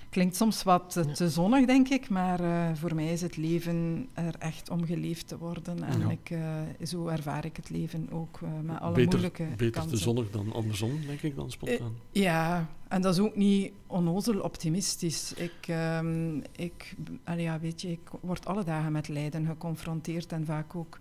[0.10, 2.10] klinkt soms wat eh, te zonnig, denk ik.
[2.10, 5.84] Maar eh, voor mij is het leven er echt om geleefd te worden.
[5.84, 6.10] En Ja.
[6.10, 9.92] ik, eh, zo ervaar ik het leven ook met alle beter moeilijke beter kanten.
[9.92, 11.96] te zonnig dan andersom, denk ik, dan spontaan.
[12.12, 15.34] Ja, en dat is ook niet onnozel optimistisch.
[15.34, 16.96] Ik, ehm, ik,
[17.38, 21.00] ja, weet je, ik word alle dagen met lijden geconfronteerd en vaak ook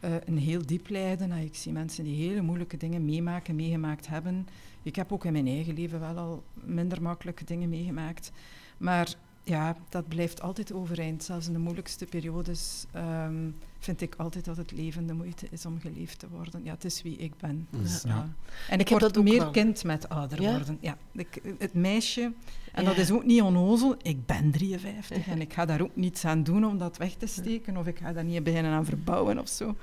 [0.00, 1.32] eh, een heel diep lijden.
[1.32, 4.46] Ik zie mensen die hele moeilijke dingen meemaken, meegemaakt hebben.
[4.82, 8.32] Ik heb ook in mijn eigen leven wel al minder makkelijke dingen meegemaakt.
[8.76, 9.14] Maar
[9.48, 11.24] ja, dat blijft altijd overeind.
[11.24, 15.66] Zelfs in de moeilijkste periodes ehm, vind ik altijd dat het leven de moeite is
[15.66, 16.60] om geleefd te worden.
[16.64, 17.66] Ja, het is wie ik ben.
[17.70, 17.78] Ja.
[17.78, 18.08] Dus, Ja.
[18.08, 18.28] ja.
[18.68, 19.50] En ik, heb word dat ook meer wel.
[19.50, 20.50] kind met ouder Ja?
[20.50, 20.78] worden.
[20.80, 22.32] Ja, ik, het meisje,
[22.72, 22.88] en Ja.
[22.88, 26.42] dat is ook niet onnozel, ik ben 53 en ik ga daar ook niets aan
[26.42, 29.48] doen om dat weg te steken of ik ga daar niet beginnen aan verbouwen of
[29.48, 29.76] zo.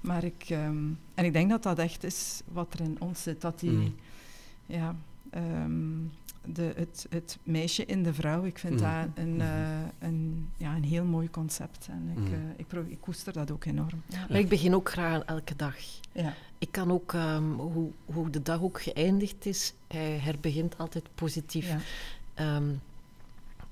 [0.00, 3.40] Maar ik, ehm, en ik denk dat dat echt is wat er in ons zit,
[3.40, 3.94] dat die, Mm.
[4.66, 4.96] ja,
[5.30, 5.72] ehm,
[6.46, 8.78] de, het, het meisje in de vrouw, ik vind Mm.
[8.80, 9.48] dat een, eh,
[9.98, 12.32] een, ja, een heel mooi concept en ik, Mm.
[12.34, 14.02] eh, ik, pro- ik koester dat ook enorm.
[14.06, 14.26] Ja.
[14.28, 15.74] Maar ik begin ook graag aan elke dag.
[16.12, 16.34] Ja.
[16.58, 21.68] Ik kan ook, ehm, hoe, hoe de dag ook geëindigd is, hij herbegint altijd positief.
[21.68, 21.78] Ja.
[22.34, 22.68] Ehm,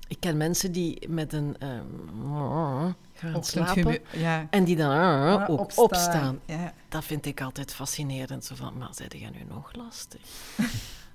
[0.07, 4.47] ik ken mensen die met een ehm, gaan slapen ja.
[4.49, 6.39] en die dan Ah, ook opstaan.
[6.45, 6.73] Ja.
[6.89, 8.45] Dat vind ik altijd fascinerend.
[8.45, 10.21] Zo van, maar zei jij nu nog lastig?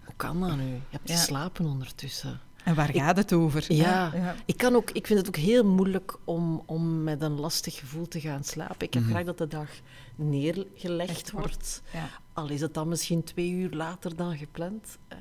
[0.08, 0.64] Hoe kan dat nu?
[0.72, 1.16] Je hebt Ja.
[1.16, 2.40] geslapen ondertussen.
[2.64, 3.72] En waar gaat het over?
[3.72, 4.10] Ja.
[4.14, 4.34] ja.
[4.44, 8.08] Ik, kan ook, ik vind het ook heel moeilijk om, om met een lastig gevoel
[8.08, 8.86] te gaan slapen.
[8.86, 9.12] Ik heb Mhm.
[9.12, 9.68] graag dat de dag
[10.16, 11.82] neergelegd Echt wordt.
[11.92, 12.08] Ja.
[12.32, 14.98] Al is het dan misschien twee uur later dan gepland.
[15.08, 15.18] Eh,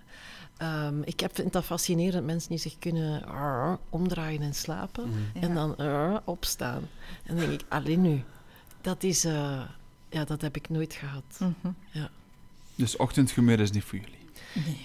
[0.58, 3.23] ehm, ik heb, vind dat fascinerend, mensen die zich kunnen
[3.89, 5.10] omdraaien en slapen.
[5.10, 5.43] Mhm.
[5.45, 5.76] En dan
[6.26, 6.88] opstaan.
[7.23, 8.23] En dan denk ik, alleen nu.
[8.82, 9.23] Dat is...
[9.26, 9.62] eh,
[10.10, 11.39] ja, dat heb ik nooit gehad.
[11.39, 12.04] Mhm.
[12.76, 14.15] Dus ochtendhumeur is niet voor jullie.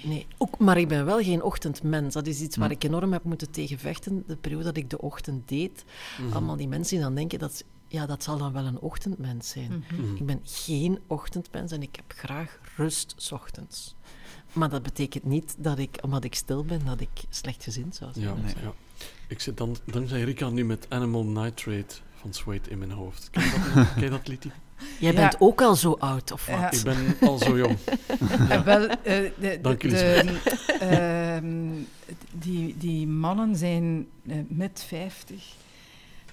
[0.03, 2.15] Nee, ook, maar ik ben wel geen ochtendmens.
[2.15, 2.75] Dat is iets waar Hm.
[2.75, 4.25] ik enorm heb moeten tegen vechten.
[4.27, 5.85] De periode dat ik de ochtend deed.
[6.21, 6.33] Mhm.
[6.33, 9.85] Allemaal die mensen die dan denken, dat, ja, dat zal dan wel een ochtendmens zijn.
[9.91, 10.03] Mhm.
[10.03, 10.17] Mhm.
[10.17, 13.95] Ik ben geen ochtendmens en ik heb graag rust 's ochtends.
[14.53, 18.13] Maar dat betekent niet dat ik, omdat ik stil ben, dat ik slecht gezind zou
[18.13, 18.25] zijn.
[18.27, 18.55] Ja, Nee.
[18.63, 18.73] ja.
[19.29, 23.31] Ik zit dan, dankzij Rika nu met Animal Nitrate van Suede in mijn hoofd.
[23.31, 23.93] Ken je dat?
[23.95, 24.51] Ken je dat liedje?
[25.01, 25.21] Jij Ja.
[25.21, 26.59] bent ook al zo oud, of wat?
[26.59, 26.71] Ja.
[26.73, 27.77] Ik ben al zo jong.
[28.49, 28.97] En wel, eh,
[29.41, 30.41] de, Dank jullie de-
[30.81, 31.69] ehm,
[32.33, 35.55] die, die mannen zijn eh, mid 50.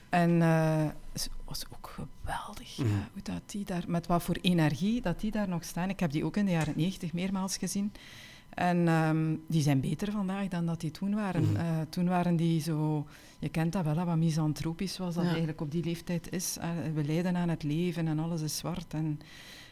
[0.09, 1.91] En eh, het was ook
[2.23, 2.87] geweldig Mhm.
[2.87, 5.89] eh, hoe dat die daar, met wat voor energie dat die daar nog staan.
[5.89, 7.91] Ik heb die ook in de jaren 90 meermaals gezien.
[8.59, 11.43] En ehm, die zijn beter vandaag dan dat die toen waren.
[11.43, 11.55] Mhm.
[11.55, 13.07] Eh, toen waren die zo,
[13.39, 15.29] je kent dat wel, wat misantropisch was dat Ja.
[15.29, 16.57] eigenlijk op die leeftijd is.
[16.61, 18.93] Eh, we lijden aan het leven en alles is zwart.
[18.93, 19.19] En,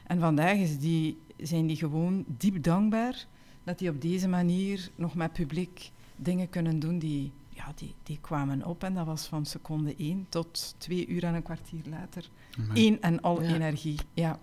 [0.08, 3.26] en vandaag is die, zijn die gewoon diep dankbaar
[3.63, 8.17] dat die op deze manier nog met publiek dingen kunnen doen die, ja, die, die
[8.21, 8.84] kwamen op.
[8.84, 12.30] En dat was van seconde één tot twee uur en een kwartier later.
[12.58, 13.54] Maar- Eén en al Ja.
[13.54, 13.97] energie.
[14.13, 14.39] Ja.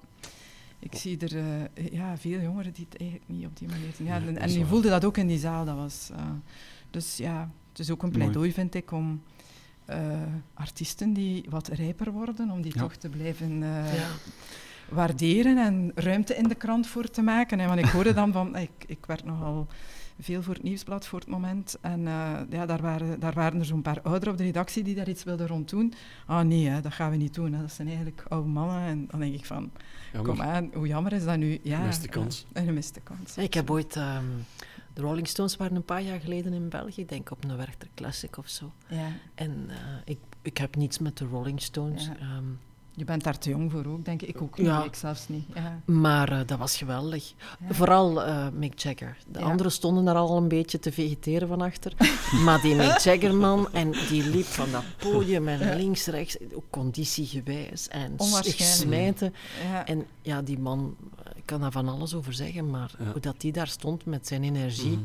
[0.84, 4.06] Ik zie er eh, ja, veel jongeren die het eigenlijk niet op die manier doen.
[4.06, 5.64] Ja, en je voelde dat ook in die zaal.
[5.64, 6.20] Dat was, eh,
[6.90, 8.20] dus ja, het is ook een Mooi.
[8.20, 9.22] pleidooi, vind ik, om
[9.84, 10.22] eh,
[10.54, 12.80] artiesten die wat rijper worden, om die Ja.
[12.80, 14.06] toch te blijven eh, Ja.
[14.88, 17.60] waarderen en ruimte in de krant voor te maken.
[17.60, 19.66] En want ik hoorde dan van, ik, ik werd nogal
[20.20, 21.76] veel voor het nieuwsblad voor het moment.
[21.80, 24.94] En eh, ja, daar, waren, daar waren er zo'n paar ouderen op de redactie die
[24.94, 25.94] daar iets wilden rond doen.
[26.26, 27.52] Ah nee, hè, dat gaan we niet doen.
[27.52, 27.60] Hè.
[27.60, 28.80] Dat zijn eigenlijk oude mannen.
[28.82, 29.70] En dan denk ik van,
[30.12, 30.30] Jammer.
[30.32, 31.58] kom aan, hoe jammer is dat nu?
[31.62, 32.46] Ja, Miste kans.
[32.52, 33.36] een miste kans.
[33.38, 33.96] Ik heb ooit...
[33.96, 34.24] ehm,
[34.94, 37.88] de Rolling Stones waren een paar jaar geleden in België, ik denk op een Werchter
[37.94, 38.72] Classic of zo.
[38.88, 42.04] Ja, En eh, ik, ik heb niets met de Rolling Stones.
[42.06, 42.16] Ja.
[42.18, 42.44] ehm,
[42.96, 44.28] je bent daar te jong voor ook, denk ik.
[44.28, 44.84] Ik ook niet, Ja.
[44.84, 45.44] ik zelfs niet.
[45.54, 45.80] Ja.
[45.84, 47.32] maar eh, dat was geweldig.
[47.68, 47.74] Ja.
[47.74, 49.16] Vooral eh, Mick Jagger.
[49.26, 49.44] De Ja.
[49.44, 51.92] anderen stonden daar al een beetje te vegeteren van achter.
[52.44, 55.74] maar die Mick Jagger man, en die liep van dat podium en Ja.
[55.76, 57.88] links, rechts, ook conditiegewijs.
[57.88, 58.14] En
[58.56, 59.34] smijten.
[59.70, 59.86] Ja.
[59.86, 63.10] En ja, die man, eh, ik kan daar van alles over zeggen, maar Ja.
[63.12, 65.04] hoe dat die daar stond met zijn energie, Mhm.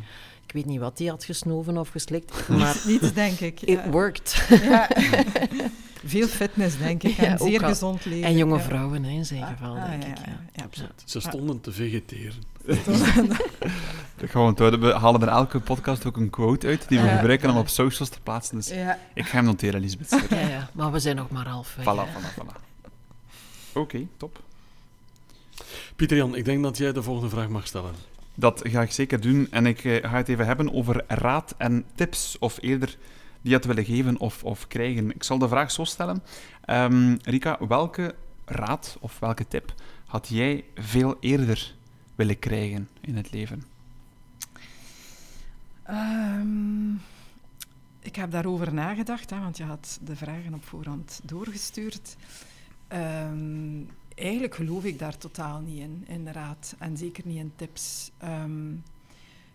[0.49, 3.61] Ik weet niet wat hij had gesnoven of geslikt, maar Niets, denk ik.
[3.61, 3.89] it Ja.
[3.89, 4.47] worked.
[4.63, 4.89] Ja.
[6.05, 7.17] Veel fitness, denk ik.
[7.17, 8.23] En zeer gezond leven.
[8.27, 8.61] En jonge ja.
[8.63, 10.17] vrouwen hè, in zijn Ah, geval, ah, denk ja, ik.
[10.55, 10.63] ja.
[10.63, 11.01] Absoluut.
[11.05, 12.43] Ze stonden te vegeteren.
[14.17, 14.77] Dat gaan we.
[14.77, 17.15] We halen er elke podcast ook een quote uit die we Ja.
[17.17, 18.55] gebruiken om op socials te plaatsen.
[18.55, 18.99] Dus Ja.
[19.13, 20.09] ik ga hem noteren, Lisbeth.
[20.29, 21.75] Ja, ja, maar we zijn nog maar half.
[21.79, 22.61] Voilà, voilà, voilà.
[23.73, 24.39] Oké, top.
[25.95, 27.93] Pieter Jan, ik denk dat jij de volgende vraag mag stellen.
[28.39, 29.47] Dat ga ik zeker doen.
[29.51, 32.37] En ik eh, ga het even hebben over raad en tips.
[32.39, 32.97] Of eerder
[33.41, 35.11] die had willen geven of, of krijgen.
[35.15, 36.23] Ik zal de vraag zo stellen.
[36.65, 39.73] Ehm, Rika, welke raad of welke tip
[40.05, 41.75] had jij veel eerder
[42.15, 43.63] willen krijgen in het leven?
[45.83, 46.93] Ehm,
[47.99, 52.15] ik heb daarover nagedacht, hè, want je had de vragen op voorhand doorgestuurd.
[52.87, 53.81] Ehm,
[54.19, 56.75] eigenlijk geloof ik daar totaal niet in, in raad.
[56.79, 58.11] En zeker niet in tips.
[58.17, 58.75] Ehm,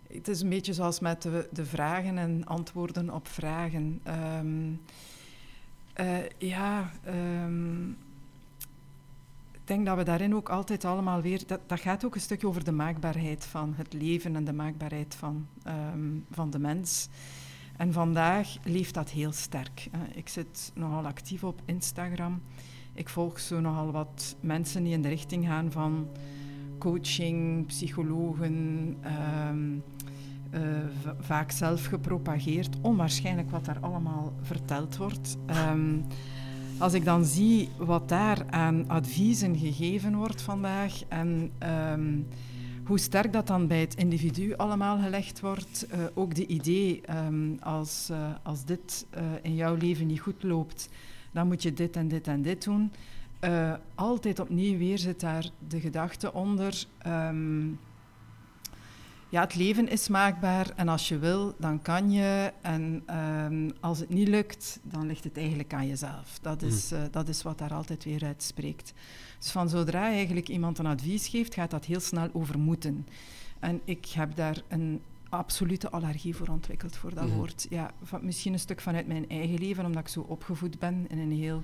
[0.07, 3.99] het is een beetje zoals met de, de vragen en antwoorden op vragen.
[4.03, 4.71] Ehm,
[5.93, 7.89] eh, ja, ehm,
[9.51, 11.47] ik denk dat we daarin ook altijd allemaal weer...
[11.47, 15.15] Dat, dat gaat ook een stukje over de maakbaarheid van het leven en de maakbaarheid
[15.15, 15.47] van,
[16.31, 17.07] van de mens.
[17.77, 19.89] En vandaag leeft dat heel sterk.
[20.13, 22.41] Ik zit nogal actief op Instagram.
[22.95, 26.07] Ik volg zo nogal wat mensen die in de richting gaan van
[26.79, 29.63] coaching, psychologen, ehm,
[30.49, 30.61] eh,
[31.01, 32.75] va- vaak zelf gepropageerd.
[32.81, 35.37] Onwaarschijnlijk wat daar allemaal verteld wordt.
[35.45, 35.97] Ehm,
[36.77, 42.19] als ik dan zie wat daar aan adviezen gegeven wordt vandaag en ehm,
[42.85, 47.01] hoe sterk dat dan bij het individu allemaal gelegd wordt, eh, ook de idee
[47.59, 49.05] als, eh, als dit
[49.41, 50.89] in jouw leven niet goed loopt,
[51.35, 52.91] dan moet je dit en dit en dit doen.
[53.39, 56.85] Eh, altijd opnieuw weer zit daar de gedachte onder.
[56.97, 57.67] ehm,
[59.29, 62.53] ja, het leven is maakbaar en als je wil, dan kan je.
[62.61, 66.39] En ehm, als het niet lukt, dan ligt het eigenlijk aan jezelf.
[66.41, 68.93] Dat is, uh, dat is wat daar altijd weer uit spreekt.
[69.39, 73.07] Dus van zodra eigenlijk iemand een advies geeft, gaat dat heel snel over moeten.
[73.59, 75.01] En ik heb daar een
[75.35, 77.67] absolute allergie voor ontwikkeld, voor dat mm woord.
[77.69, 81.19] Ja, van, misschien een stuk vanuit mijn eigen leven, omdat ik zo opgevoed ben in
[81.19, 81.63] een heel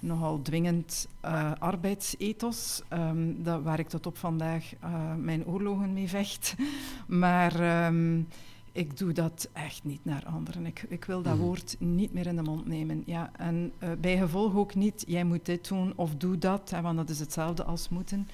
[0.00, 6.08] nogal dwingend uh, arbeidsethos, um, dat, waar ik tot op vandaag uh, mijn oorlogen mee
[6.08, 6.54] vecht.
[7.06, 8.28] maar um,
[8.72, 10.66] ik doe dat echt niet naar anderen.
[10.66, 11.40] Ik, ik wil dat mm.
[11.40, 13.02] woord niet meer in de mond nemen.
[13.06, 16.80] Ja, en uh, bij gevolg ook niet, jij moet dit doen of doe dat, hè,
[16.80, 18.28] want dat is hetzelfde als moeten.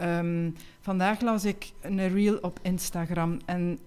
[0.00, 3.78] Um, vandaag las ik een reel op Instagram en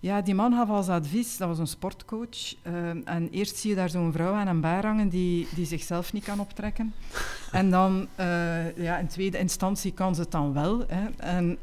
[0.00, 2.54] ja, die man gaf als advies, dat was een sportcoach.
[2.66, 6.12] Uh, en eerst zie je daar zo'n vrouw aan een baar hangen die, die zichzelf
[6.12, 6.94] niet kan optrekken.
[7.52, 10.84] en dan, uh, ja, in tweede instantie kan ze het dan wel.
[10.86, 11.08] Hè.
[11.16, 11.58] En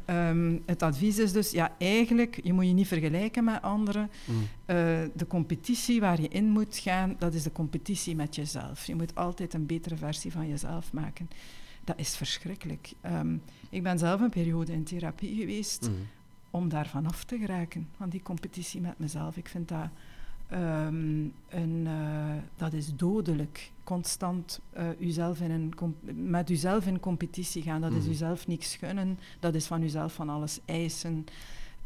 [0.66, 4.10] het advies is dus, ja, eigenlijk, je moet je niet vergelijken met anderen.
[4.24, 4.36] Mm.
[4.36, 4.46] Uh,
[5.14, 8.86] de competitie waar je in moet gaan, dat is de competitie met jezelf.
[8.86, 11.28] Je moet altijd een betere versie van jezelf maken.
[11.86, 12.92] Dat is verschrikkelijk.
[13.06, 15.88] Um, ik ben zelf een periode in therapie geweest.
[15.88, 16.06] Mm
[16.56, 19.36] om daarvan af te geraken, van die competitie met mezelf.
[19.36, 19.88] Ik vind dat,
[20.52, 23.70] um, een, uh, dat is dodelijk.
[23.84, 25.96] Constant uh, uzelf in een
[26.30, 27.96] met uzelf in competitie gaan, dat mm.
[27.96, 28.12] is mhm.
[28.12, 31.26] uzelf niks gunnen, dat is van uzelf van alles eisen.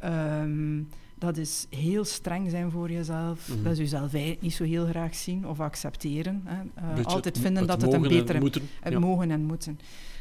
[0.05, 0.89] Um,
[1.21, 3.49] dat is heel streng zijn voor jezelf.
[3.49, 3.63] Mm.
[3.63, 6.43] Dat is jezelf niet zo heel graag zien of accepteren.
[6.45, 6.63] Hè.
[6.99, 8.41] Uh, altijd vinden dat het een betere...
[8.41, 9.79] Moeten, het mogen en moeten.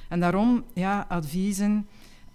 [0.09, 1.88] En daarom, ja, adviezen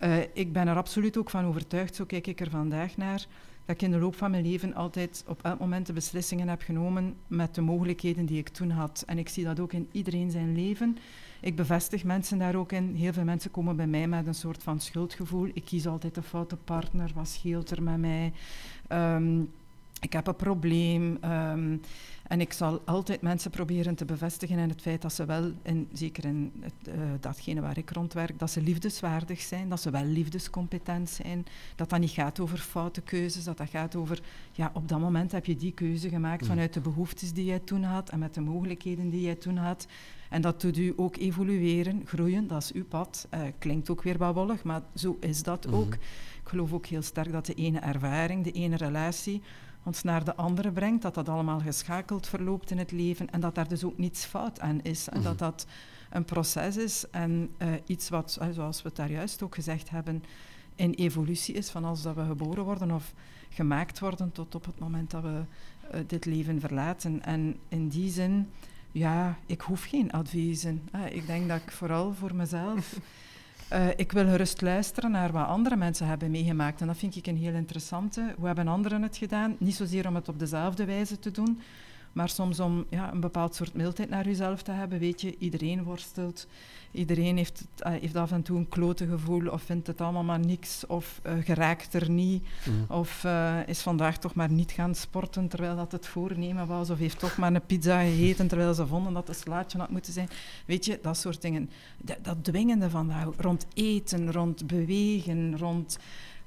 [0.04, 3.26] uh, ik ben er absoluut ook van overtuigd, zo kijk ik er vandaag naar,
[3.64, 6.62] dat ik in de loop van mijn leven altijd op elk moment de beslissingen heb
[6.62, 9.02] genomen met de mogelijkheden die ik toen had.
[9.06, 10.98] En ik zie dat ook in iedereen zijn leven.
[11.40, 12.94] Ik bevestig mensen daar ook in.
[12.94, 15.50] Heel veel mensen komen bij mij met een soort van schuldgevoel.
[15.54, 17.10] Ik kies altijd de foute partner.
[17.14, 18.32] Wat scheelt er met mij?
[18.88, 19.50] Um,
[20.04, 21.18] ik heb een probleem.
[21.24, 21.80] Um,
[22.24, 25.88] en ik zal altijd mensen proberen te bevestigen in het feit dat ze wel, in,
[25.92, 30.04] zeker in het, uh, datgene waar ik rondwerk, dat ze liefdeswaardig zijn, dat ze wel
[30.04, 34.20] liefdescompetent zijn, dat dat niet gaat over foute keuzes, dat dat gaat over,
[34.52, 36.48] ja, op dat moment heb je die keuze gemaakt mm.
[36.48, 39.86] vanuit de behoeftes die jij toen had en met de mogelijkheden die jij toen had.
[40.30, 43.28] En dat doet u ook evolueren, groeien, dat is uw pad.
[43.34, 45.80] Uh, klinkt ook weer babbelig, maar zo is dat mm-hmm.
[45.80, 45.94] ook.
[45.94, 49.42] Ik geloof ook heel sterk dat de ene ervaring, de ene relatie
[49.84, 53.54] ons naar de andere brengt, dat dat allemaal geschakeld verloopt in het leven en dat
[53.54, 55.08] daar dus ook niets fout aan is.
[55.08, 55.42] En dat mhm.
[55.42, 55.66] dat
[56.10, 59.90] een proces is en uh, iets wat, uh, zoals we het daar juist ook gezegd
[59.90, 60.24] hebben,
[60.74, 63.12] in evolutie is van als dat we geboren worden of
[63.48, 65.42] gemaakt worden tot op het moment dat we
[65.94, 67.22] uh, dit leven verlaten.
[67.22, 68.50] En in die zin,
[68.92, 70.88] ja, ik hoef geen adviezen.
[71.10, 72.92] ik denk dat ik vooral voor mezelf
[73.74, 76.80] Uh, ik wil gerust luisteren naar wat andere mensen hebben meegemaakt.
[76.80, 78.34] En dat vind ik een heel interessante.
[78.36, 79.56] Hoe hebben anderen het gedaan?
[79.58, 81.60] Niet zozeer om het op dezelfde wijze te doen,
[82.14, 84.98] maar soms om ja, een bepaald soort mildheid naar jezelf te hebben.
[84.98, 86.46] Weet je, iedereen worstelt.
[86.90, 90.38] Iedereen heeft, uh, heeft af en toe een klote gevoel of vindt het allemaal maar
[90.38, 92.44] niks of uh, geraakt er niet.
[92.68, 92.96] Mm.
[92.96, 96.90] Of uh, is vandaag toch maar niet gaan sporten terwijl dat het voornemen was.
[96.90, 100.12] Of heeft toch maar een pizza gegeten terwijl ze vonden dat het slaatje had moeten
[100.12, 100.28] zijn.
[100.66, 101.70] Weet je, dat soort dingen.
[101.98, 105.98] Dat, dat dwingende vandaag rond eten, rond bewegen, rond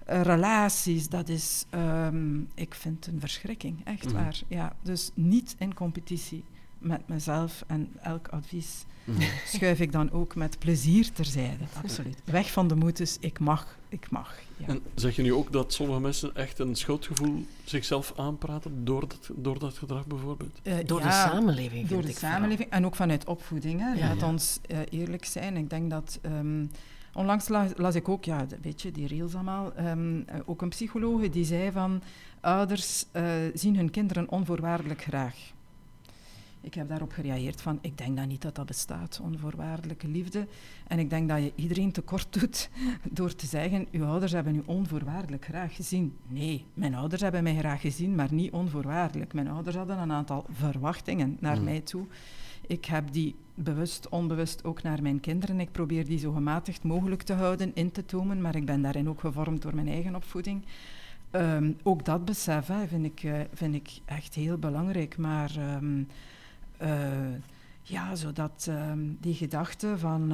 [0.07, 4.13] relaties, dat is, um, ik vind een verschrikking, echt mm.
[4.13, 4.41] waar.
[4.47, 6.43] Ja, dus niet in competitie
[6.77, 9.17] met mezelf en elk advies mm.
[9.45, 11.63] schuif ik dan ook met plezier terzijde.
[11.83, 12.21] Absoluut.
[12.23, 14.35] Weg van de moeders, ik mag, ik mag.
[14.57, 14.67] Ja.
[14.67, 19.29] En zeg je nu ook dat sommige mensen echt een schuldgevoel zichzelf aanpraten door dat,
[19.35, 20.59] door dat gedrag bijvoorbeeld?
[20.63, 21.87] Uh, door ja, de samenleving.
[21.87, 23.79] Door de samenleving en ook vanuit opvoeding.
[23.79, 23.93] Hè.
[23.93, 25.57] Ja, Laat ons uh, eerlijk zijn.
[25.57, 26.19] Ik denk dat.
[26.25, 26.71] Um,
[27.17, 30.69] onlangs las, las, ik ook, ja, weet je, die reels allemaal, um, uh, ook een
[30.69, 32.01] psycholoog die zei van
[32.41, 33.05] ouders
[33.53, 35.35] zien hun kinderen onvoorwaardelijk graag.
[36.67, 40.47] Ik heb daarop gereageerd van, ik denk dat niet dat dat bestaat, onvoorwaardelijke liefde.
[40.87, 42.69] En ik denk dat je iedereen tekort doet
[43.19, 46.17] door te zeggen, uw ouders hebben u onvoorwaardelijk graag gezien.
[46.27, 49.33] Nee, mijn ouders hebben mij graag gezien, maar niet onvoorwaardelijk.
[49.33, 51.63] Mijn ouders hadden een aantal verwachtingen naar mm.
[51.63, 52.05] mij toe.
[52.67, 55.59] Ik heb die bewust, onbewust ook naar mijn kinderen.
[55.59, 59.09] Ik probeer die zo gematigd mogelijk te houden, in te tomen, maar ik ben daarin
[59.09, 60.65] ook gevormd door mijn eigen opvoeding.
[61.31, 65.17] Um, ook dat besef vind, ik, uh, vind ik echt heel belangrijk.
[65.17, 66.07] Maar um,
[66.81, 66.89] uh,
[67.81, 70.31] ja, zodat um, die gedachte van.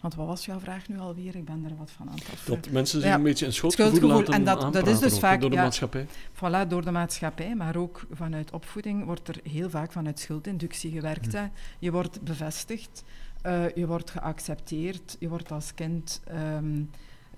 [0.00, 1.36] Want wat was jouw vraag nu alweer?
[1.36, 2.46] Ik ben er wat van aan het.
[2.46, 5.40] Dat mensen zich ja, een beetje een schuldgevoel, laten en dat, dat is dus vaak
[5.40, 6.06] door de ja, maatschappij.
[6.34, 11.32] Voilà, door de maatschappij, maar ook vanuit opvoeding wordt er heel vaak vanuit schuldinductie gewerkt.
[11.32, 11.46] Hm.
[11.78, 13.04] Je wordt bevestigd,
[13.46, 16.22] uh, je wordt geaccepteerd, je wordt als kind
[16.56, 16.90] um,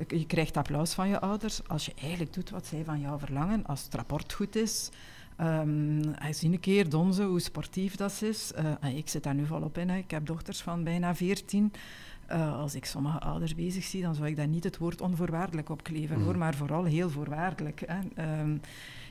[0.08, 3.66] Je krijgt applaus van je ouders als je eigenlijk doet wat zij van jou verlangen.
[3.66, 4.90] Als het rapport goed is.
[5.40, 8.52] Um, zie een keer, Donze, hoe sportief dat is.
[8.82, 9.88] Uh, ik zit daar nu volop in.
[9.88, 9.96] Hè.
[9.96, 11.72] Ik heb dochters van bijna 14.
[12.32, 15.68] Uh, als ik sommige ouders bezig zie, dan zou ik daar niet het woord onvoorwaardelijk
[15.68, 16.24] op kleven, mm.
[16.24, 17.82] hoor, maar vooral heel voorwaardelijk.
[17.86, 18.40] Hè.
[18.40, 18.60] Um,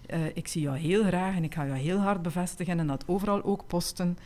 [0.09, 3.03] uh, ik zie jou heel graag en ik ga jou heel hard bevestigen en dat
[3.07, 4.17] overal ook posten.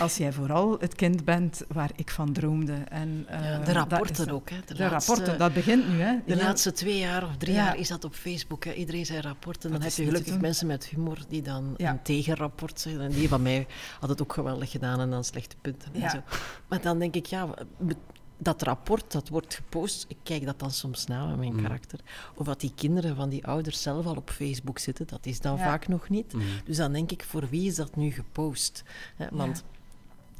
[0.00, 2.72] Als jij vooral het kind bent waar ik van droomde.
[2.72, 4.50] En, uh, ja, de rapporten ook.
[4.50, 4.56] Hè.
[4.66, 6.00] De, de laatste, rapporten, dat begint nu.
[6.00, 6.16] Hè.
[6.26, 7.64] De, de laatste twee jaar of drie ja.
[7.64, 8.64] jaar is dat op Facebook.
[8.64, 8.72] Hè.
[8.72, 9.70] Iedereen zijn rapporten.
[9.70, 11.90] Dan heb je gelukkig mensen met humor die dan ja.
[11.90, 13.02] een tegenrapport zeggen.
[13.02, 13.66] En die van mij
[14.00, 15.94] had het ook geweldig gedaan en dan slechte punten.
[15.94, 16.18] En zo.
[16.68, 17.48] Maar dan denk ik, ja,
[18.38, 21.62] dat rapport, dat wordt gepost, ik kijk dat dan soms na met mijn mm.
[21.62, 22.00] karakter,
[22.34, 25.58] of dat die kinderen van die ouders zelf al op Facebook zitten, dat is dan
[25.58, 26.32] vaak nog niet.
[26.32, 26.42] Mm.
[26.64, 28.82] Dus dan denk ik, voor wie is dat nu gepost?
[29.30, 29.64] want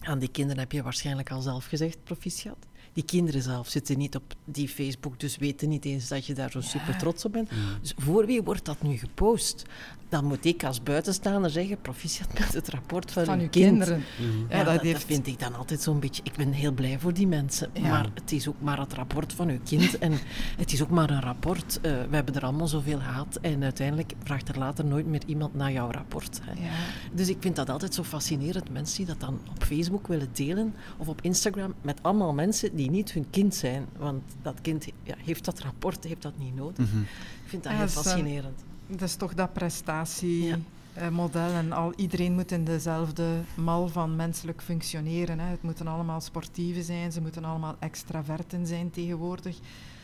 [0.01, 2.57] aan die kinderen heb je waarschijnlijk al zelf gezegd, proficiat.
[2.93, 6.51] Die kinderen zelf zitten niet op die Facebook, dus weten niet eens dat je daar
[6.51, 7.51] zo super trots op bent.
[7.51, 7.59] Mm.
[7.81, 9.65] Dus voor wie wordt dat nu gepost?
[10.09, 14.05] Dan moet ik als buitenstaander zeggen, proficiat met het rapport van, van uw kinderen.
[14.19, 14.57] Mhm.
[14.57, 15.05] Ja, dat, heeft...
[15.05, 16.23] vind ik dan altijd zo'n beetje...
[16.25, 19.49] Ik ben heel blij voor die mensen, maar het is ook maar het rapport van
[19.49, 19.99] uw kind.
[19.99, 20.13] En
[20.57, 21.77] het is ook maar een rapport.
[21.77, 25.55] Uh, we hebben er allemaal zoveel gehad en uiteindelijk vraagt er later nooit meer iemand
[25.55, 26.41] naar jouw rapport.
[26.43, 26.53] Hè.
[26.53, 26.71] Ja.
[27.13, 30.75] Dus ik vind dat altijd zo fascinerend, mensen die dat dan op Facebook willen delen
[30.97, 33.87] of op Instagram met allemaal mensen die niet hun kind zijn.
[33.97, 36.87] Want dat kind ja, heeft dat rapport, heeft dat niet nodig.
[36.91, 37.01] Mhm.
[37.45, 38.67] Ik vind dat heel fascinerend.
[38.89, 41.51] Dat is toch dat prestatiemodel.
[41.55, 45.39] En al, iedereen moet in dezelfde mal van menselijk functioneren.
[45.39, 45.51] Hè.
[45.51, 49.57] Het moeten allemaal sportieven zijn, ze moeten allemaal extraverten zijn tegenwoordig.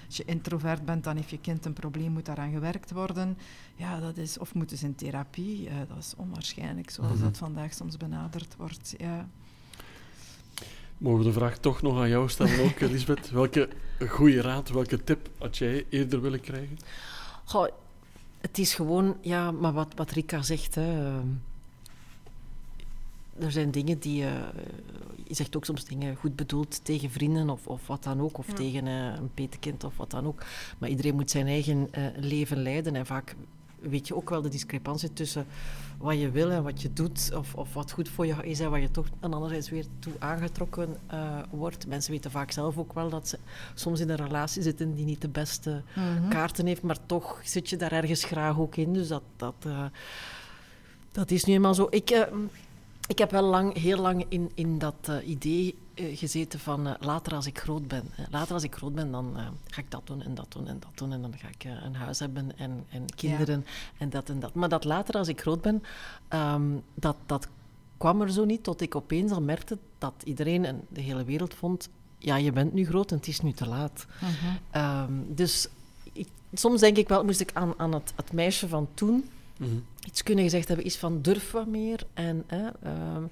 [0.07, 3.39] Als je introvert bent, dan heeft je kind een probleem, moet daaraan gewerkt worden.
[3.75, 5.69] Ja, dat is, of moeten ze in therapie.
[5.89, 7.23] dat is onwaarschijnlijk, zoals mhm.
[7.23, 8.95] dat vandaag soms benaderd wordt.
[8.99, 9.29] Ja.
[10.99, 13.31] Mogen we de vraag toch nog aan jou stellen ook, Elisabeth?
[13.31, 13.69] welke
[14.09, 16.79] goede raad, welke tip had jij eerder willen krijgen?
[17.45, 17.69] Goh,
[18.45, 21.27] het is gewoon, ja, maar wat, wat Rika zegt, hè, ehm,
[23.39, 24.33] er zijn dingen die, uh,
[25.25, 28.47] je zegt ook soms dingen goed bedoeld tegen vrienden of, of wat dan ook, of
[28.47, 30.43] tegen uh, een petekind of wat dan ook.
[30.79, 33.35] Maar iedereen moet zijn eigen uh, leven leiden en vaak
[33.89, 35.47] weet je ook wel de discrepantie tussen
[35.99, 38.71] wat je wil en wat je doet, of, of wat goed voor je is en
[38.71, 41.87] waar je toch aan anderzijds weer toe aangetrokken uh, wordt.
[41.87, 43.39] Mensen weten vaak zelf ook wel dat ze
[43.75, 46.29] soms in een relatie zitten die niet de beste mhm.
[46.29, 48.93] kaarten heeft, maar toch zit je daar ergens graag ook in.
[48.93, 49.85] Dus dat, dat, uh,
[51.13, 51.87] dat is nu eenmaal zo.
[51.91, 52.23] Ik, uh,
[53.07, 57.35] ik heb wel lang, heel lang in, in dat idee uh, gezeten van uh, later
[57.35, 58.05] als ik groot ben.
[58.31, 60.81] later als ik groot ben, dan uh, ga ik dat doen en dat doen en
[60.81, 61.13] dat doen.
[61.13, 63.67] En dan ga ik een huis hebben en, en kinderen
[63.99, 64.55] en dat en dat.
[64.55, 65.83] Maar dat later als ik groot ben,
[66.31, 67.49] um, dat, dat
[67.97, 71.55] kwam er zo niet tot ik opeens al merkte dat iedereen en de hele wereld
[71.55, 71.89] vond...
[72.19, 74.07] Ja, je bent nu groot en het is nu te laat.
[74.73, 75.03] -huh.
[75.03, 75.69] um, dus
[76.13, 79.29] ik, soms denk ik wel, moest ik aan, aan het, het meisje van toen...
[79.57, 79.69] -huh.
[80.05, 80.11] Mhm.
[80.11, 82.45] Iets kunnen gezegd hebben, is van durf wat meer en...
[82.87, 83.31] Um,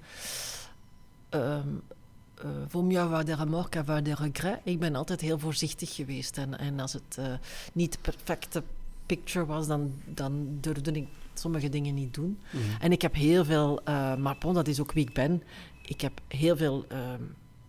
[2.44, 4.60] uh, vaut mieux avoir des remords qu'avoir des regrets.
[4.64, 6.38] Ik ben altijd heel voorzichtig geweest.
[6.38, 7.26] En, en als het uh,
[7.72, 8.62] niet de perfecte
[9.06, 12.38] picture was, dan, dan durfde ik sommige dingen niet doen.
[12.50, 12.80] Mm -hmm.
[12.80, 15.42] En ik heb heel veel, uh, maar bon, dat is ook wie ik ben.
[15.86, 16.98] Ik heb heel veel uh,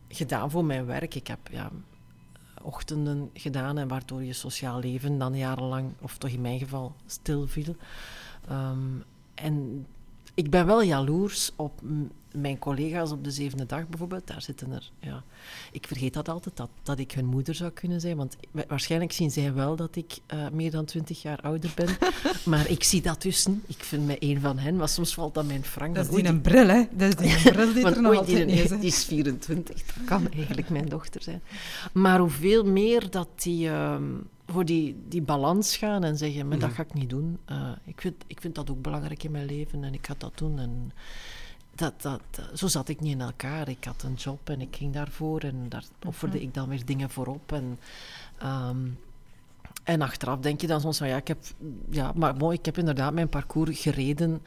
[0.10, 1.16] gedaan voor mijn werk.
[1.16, 1.72] Ik heb ja,
[2.62, 7.48] ochtenden gedaan en waardoor je sociaal leven dan jarenlang, of toch in mijn geval, stil
[7.48, 7.76] viel.
[8.52, 9.04] Um,
[9.34, 9.86] en
[10.34, 11.82] ik ben wel jaloers op
[12.34, 14.28] mijn collega's op de zevende dag bijvoorbeeld.
[14.28, 15.24] Daar zitten er, ja.
[15.72, 18.18] Ik vergeet dat altijd, dat, dat ik hun moeder zou kunnen zijn.
[18.18, 18.36] Want
[18.68, 21.98] waarschijnlijk zien zij wel dat ik uh, meer dan twintig jaar ouder ben.
[22.52, 23.64] maar ik zie dat tussen.
[23.68, 24.76] Ik vind me een van hen.
[24.76, 25.96] Maar soms valt dat mijn frank.
[25.96, 26.84] Dat is die een bril, hè?
[26.92, 29.76] Dat is die een bril die er nog altijd die, die is 24.
[29.86, 31.42] Dat kan eigenlijk mijn dochter zijn.
[31.92, 33.68] Maar hoeveel meer dat die...
[33.68, 33.96] Uh,
[34.54, 36.78] voor die, die balans gaan en zeggen, maar dat mhm.
[36.78, 37.40] ga ik niet doen.
[37.52, 40.38] Uh, ik, vind, ik vind dat ook belangrijk in mijn leven en ik ga dat
[40.38, 40.60] doen.
[40.60, 40.92] En
[41.76, 42.22] dat, dat,
[42.54, 43.70] zo zat ik niet in elkaar.
[43.70, 46.46] Ik had een job en ik ging daarvoor en daar offerde mhm.
[46.46, 47.52] ik dan weer dingen voorop.
[47.52, 47.80] En,
[48.44, 48.98] um,
[49.84, 51.38] en achteraf denk je dan soms van ja, ik heb,
[51.90, 54.42] ja, maar mooi, ik heb inderdaad mijn parcours gereden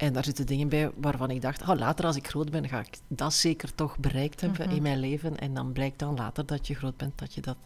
[0.00, 2.78] en daar zitten dingen bij waarvan ik dacht, oh, later als ik groot ben, ga
[2.78, 4.76] ik dat zeker toch bereikt hebben mhm.
[4.76, 5.38] in mijn leven.
[5.38, 7.56] En dan blijkt dan later dat je groot bent, dat je dat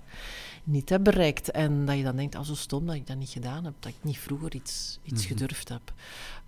[0.64, 1.50] niet hebt bereikt.
[1.50, 3.92] En dat je dan denkt, oh, zo stom dat ik dat niet gedaan heb, dat
[3.92, 5.32] ik niet vroeger iets, iets mhm.
[5.32, 5.92] gedurfd heb.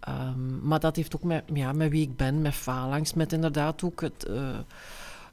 [0.09, 3.83] Um, maar dat heeft ook met, ja, met wie ik ben, met phalanx, met inderdaad
[3.83, 4.59] ook het, uh,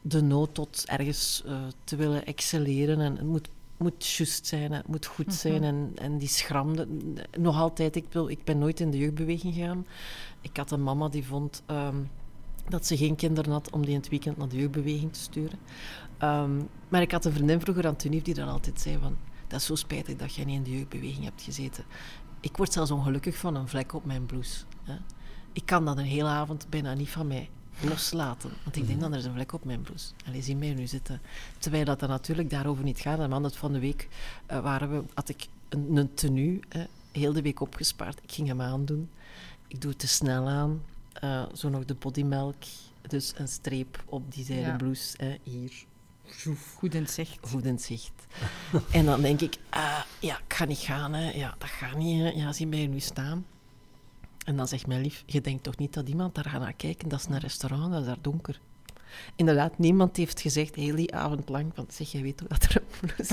[0.02, 3.00] de nood tot ergens uh, te willen excelleren.
[3.00, 5.36] En het moet moet juist zijn, het moet goed mhm.
[5.36, 5.63] zijn.
[5.63, 6.88] en, en die schramde.
[7.38, 9.86] Nog altijd, ik, wil, ik ben nooit in de jeugdbeweging gegaan.
[10.41, 12.09] Ik had een mama die vond um,
[12.69, 15.59] dat ze geen kinderen had om die in het weekend naar de jeugdbeweging te sturen.
[16.24, 19.17] Um, maar ik had een vriendin vroeger, Antonie, die dan altijd zei van
[19.47, 21.84] dat is zo spijtig dat jij niet in de jeugdbeweging hebt gezeten.
[22.39, 24.63] Ik word zelfs ongelukkig van een vlek op mijn blouse.
[24.84, 24.95] Hè.
[25.53, 27.49] Ik kan dat een hele avond bijna niet van mij
[27.82, 28.51] loslaten.
[28.63, 30.07] Want ik denk dan, er is een vlek op mijn blouse.
[30.28, 31.21] Allee, zie mij nu zitten.
[31.57, 33.19] Terwijl dat er natuurlijk daarover niet gaat.
[33.19, 34.07] En het van de week
[34.51, 38.19] uh, waren we, had ik een, een tenue, hè, heel de week opgespaard.
[38.24, 39.09] Ik ging hem aandoen.
[39.67, 40.82] Ik doe het te snel aan.
[41.24, 42.63] Uh, zo nog de bodymelk.
[43.07, 44.76] Dus een streep op die zijde ja.
[44.76, 45.17] blouse.
[45.17, 45.71] Hè, hier.
[46.78, 47.38] Goed in zicht.
[47.41, 48.26] Goed in zicht.
[48.91, 51.13] en dan denk ik, uh, ja, ik ga niet gaan.
[51.13, 51.32] Hè.
[51.32, 52.21] Ja, dat gaat niet.
[52.21, 52.30] Hè.
[52.30, 53.45] Ja, zie mij nu staan.
[54.44, 57.10] En dan zegt mijn lief, je denkt toch niet dat iemand daar gaat naar kijken?
[57.10, 58.60] Dat is een restaurant, dat is daar donker.
[59.36, 62.84] Inderdaad, niemand heeft gezegd heel die avond lang, want zeg, jij weet toch dat er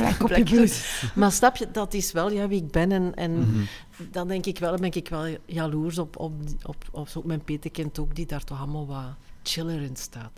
[0.09, 1.05] een blouse is.
[1.15, 2.93] Maar snap je, dat is wel ja, wie ik ben.
[2.93, 3.67] En, en mm -hmm.
[4.11, 6.33] dan denk ik wel, ben ik wel jaloers op, op,
[6.63, 10.33] op, op, op mijn petekind ook, die daar toch allemaal wat chiller in staat.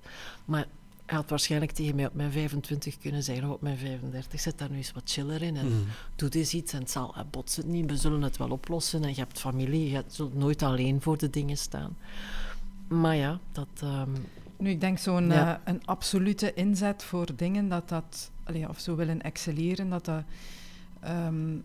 [0.45, 0.67] Maar
[1.07, 4.59] hij had waarschijnlijk tegen mij op mijn 25 kunnen zeggen, of op mijn 35, zet
[4.59, 5.85] daar nu eens wat chiller in en mm.
[6.17, 9.09] doe eens iets en het zal, bots het niet, we zullen het wel oplossen en
[9.09, 11.97] je hebt familie, je zult nooit alleen voor de dingen staan.
[12.89, 13.69] Maar ja, dat...
[13.85, 14.13] Um,
[14.57, 15.57] nu, ik denk zo'n ja.
[15.57, 20.23] uh, een absolute inzet voor dingen, dat dat, allee, of zo willen excelleren, dat dat...
[21.07, 21.65] Um,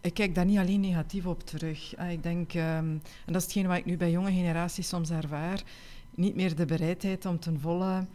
[0.00, 1.98] ik kijk daar niet alleen negatief op terug.
[1.98, 5.10] Uh, ik denk, um, en dat is hetgeen wat ik nu bij jonge generaties soms
[5.10, 5.62] ervaar,
[6.14, 8.06] niet meer de bereidheid om ten volle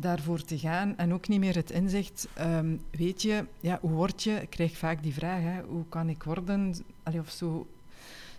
[0.00, 2.28] daarvoor te gaan en ook niet meer het inzicht.
[2.40, 4.32] Um, weet je, ja, hoe word je?
[4.32, 6.74] Ik krijg vaak die vraag, hè, hoe kan ik worden?
[7.02, 7.66] Allee, of zo,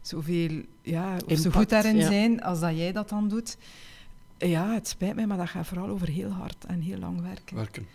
[0.02, 2.08] zoveel, ja, of Impact, zo goed daarin ja.
[2.08, 3.58] zijn als dat jij dat dan doet.
[4.38, 7.56] Ja, het spijt mij, maar dat gaat vooral over heel hard en heel lang werken.
[7.56, 7.88] Werken.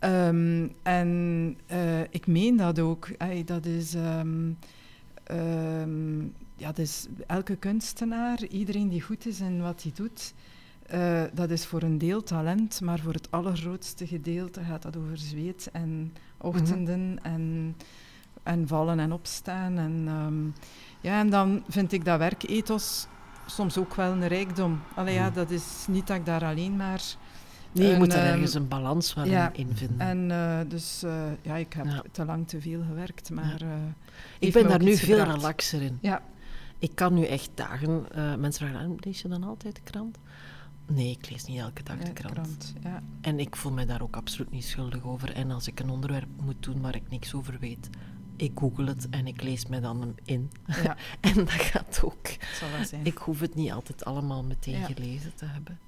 [0.00, 0.10] Mm.
[0.10, 3.08] Um, en uh, ik meen dat ook.
[3.18, 3.94] Ay, dat is...
[3.94, 4.58] Um,
[6.56, 10.34] ja, dus elke kunstenaar, iedereen die goed is in wat hij doet,
[10.94, 15.18] uh, dat is voor een deel talent, maar voor het allergrootste gedeelte gaat dat over
[15.18, 17.32] zweet en ochtenden mm -hmm.
[17.32, 17.76] en,
[18.42, 19.78] en vallen en opstaan.
[19.78, 20.54] En, um,
[21.00, 23.06] ja, en dan vind ik dat werkethos
[23.46, 24.80] soms ook wel een rijkdom.
[24.94, 27.02] Allee, ja, dat is niet dat ik daar alleen maar...
[27.72, 30.00] Nee, je een, moet er ergens een balans wel ja, in vinden.
[30.00, 31.12] En uh, dus uh,
[31.42, 32.02] ja, ik heb ja.
[32.10, 33.62] te lang te veel gewerkt, maar...
[34.38, 35.36] Ik ben daar nu veel gebracht.
[35.36, 35.98] relaxer in.
[36.00, 36.22] Ja.
[36.78, 38.06] Ik kan nu echt dagen...
[38.38, 40.18] mensen vragen, lees je dan altijd de krant?
[40.86, 42.32] Nee, ik lees niet elke dag de krant.
[42.32, 43.02] krant ja.
[43.20, 45.32] En ik voel me daar ook absoluut niet schuldig over.
[45.32, 47.88] En als ik een onderwerp moet doen waar ik niks over weet,
[48.36, 50.50] ik google het en ik lees me dan in.
[50.82, 50.96] Ja.
[51.20, 52.24] en dat gaat ook.
[52.78, 53.06] Dat zijn.
[53.06, 54.86] Ik hoef het niet altijd allemaal meteen ja.
[54.86, 55.78] gelezen te hebben.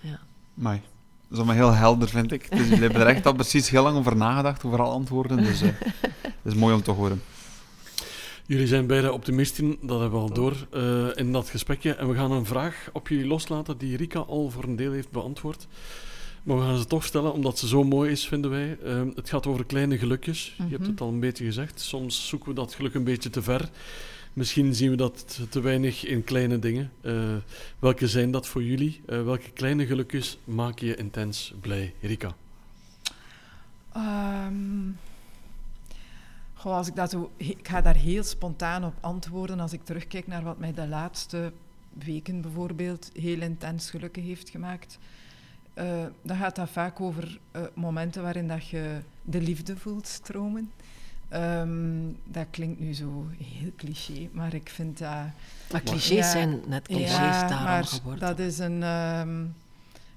[0.00, 0.20] Ja.
[0.54, 0.80] Mooi.
[1.28, 2.50] Dat is allemaal heel helder, vind ik.
[2.50, 5.36] Dus jullie hebben er echt al precies heel lang over nagedacht, over alle antwoorden.
[5.36, 5.72] Dus uh,
[6.22, 7.22] dat is mooi om te horen.
[8.46, 11.94] Jullie zijn beide optimisten, dat hebben we al door uh, in dat gesprekje.
[11.94, 15.10] En we gaan een vraag op jullie loslaten die Rika al voor een deel heeft
[15.10, 15.66] beantwoord.
[16.42, 18.78] Maar we gaan ze toch stellen, omdat ze zo mooi is, vinden wij.
[18.84, 20.50] Uh, het gaat over kleine gelukjes.
[20.50, 20.66] Mm -hmm.
[20.68, 21.80] Je hebt het al een beetje gezegd.
[21.80, 23.70] Soms zoeken we dat geluk een beetje te ver.
[24.32, 26.92] Misschien zien we dat te weinig in kleine dingen.
[27.02, 27.34] Uh,
[27.78, 29.00] welke zijn dat voor jullie?
[29.08, 32.36] Uh, welke kleine gelukjes maken je intens blij, Rika?
[33.96, 34.96] Um,
[36.56, 40.26] goh, als ik, dat zo, ik ga daar heel spontaan op antwoorden als ik terugkijk
[40.26, 41.52] naar wat mij de laatste
[41.92, 44.98] weken bijvoorbeeld heel intens gelukkig heeft gemaakt.
[45.74, 50.70] Uh, dan gaat dat vaak over uh, momenten waarin dat je de liefde voelt stromen.
[51.32, 55.24] Um, dat klinkt nu zo heel cliché, maar ik vind dat...
[55.72, 58.28] Maar clichés ja, zijn net clichés ja, daarom maar geworden.
[58.28, 58.82] dat is een...
[58.82, 59.54] Um,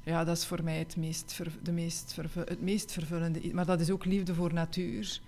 [0.03, 3.53] ja, dat is voor mij het meest, ver, de meest, vervu het meest vervullende.
[3.53, 5.21] Maar dat is ook liefde voor natuur.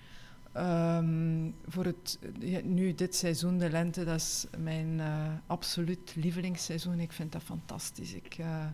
[0.58, 2.20] Um, voor het,
[2.64, 6.99] nu dit seizoen, de lente, dat is mijn uh, absoluut lievelingsseizoen.
[6.99, 8.14] Ik vind dat fantastisch.
[8.14, 8.66] Ik, uh,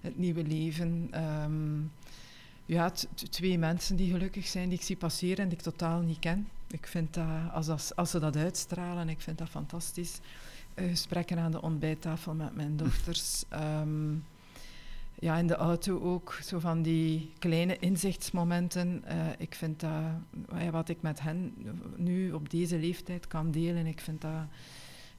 [0.00, 1.10] het nieuwe leven.
[1.44, 1.92] Um,
[2.66, 2.92] ja,
[3.30, 6.48] twee mensen die gelukkig zijn, die ik zie passeren en die ik totaal niet ken.
[6.66, 10.18] Ik vind dat, als, als, als ze dat uitstralen, ik vind dat fantastisch.
[10.74, 13.44] Uh, gesprekken aan de ontbijttafel met mijn dochters.
[13.52, 14.24] Um,
[15.20, 19.04] ja, in de auto ook, zo van die kleine inzichtsmomenten.
[19.08, 19.92] Uh, ik vind dat,
[20.70, 21.54] wat ik met hen
[21.96, 24.46] nu op deze leeftijd kan delen, ik vind dat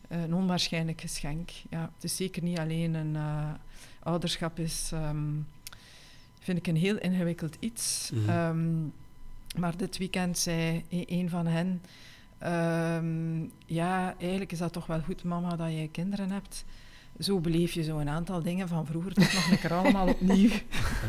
[0.08, 1.50] een onwaarschijnlijk geschenk.
[1.70, 3.14] Ja, het is zeker niet alleen een...
[3.14, 3.52] Uh,
[4.04, 5.48] ouderschap is, um,
[6.40, 8.12] vind ik, een heel ingewikkeld iets.
[8.14, 8.48] Mm -hmm.
[8.48, 8.94] um,
[9.60, 11.82] maar dit weekend zei een van hen...
[12.44, 16.66] Um, ja, eigenlijk is dat toch wel goed, mama, dat je kinderen hebt
[17.20, 20.50] zo beleef je zo een aantal dingen van vroeger toch nog een keer allemaal opnieuw.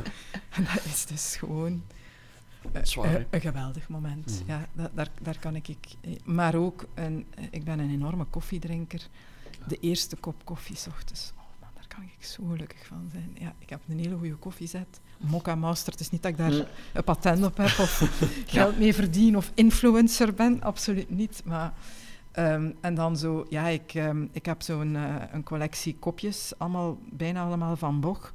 [0.57, 1.83] en dat is dus gewoon
[2.83, 4.41] Zwaar, een, een, geweldig moment.
[4.41, 4.47] Mm.
[4.47, 5.79] Ja, dat, daar, daar kan ik, ik...
[6.25, 9.09] Maar ook, een, ik ben een enorme koffiedrinker.
[9.67, 11.33] De eerste kop koffie s ochtends.
[11.37, 13.37] Oh man, daar kan ik zo gelukkig van zijn.
[13.39, 15.01] Ja, ik heb een hele goede koffiezet.
[15.19, 15.93] Mokka Master.
[15.93, 16.65] Het is niet dat ik daar Mm.
[16.93, 20.63] een patent op heb of geld mee verdien of influencer ben.
[20.63, 21.43] Absoluut niet.
[21.45, 21.73] Maar,
[22.33, 26.99] ehm, en dan zo, ja, ik, ehm, ik heb zo'n eh, een collectie kopjes, allemaal,
[27.11, 28.33] bijna allemaal van Boch.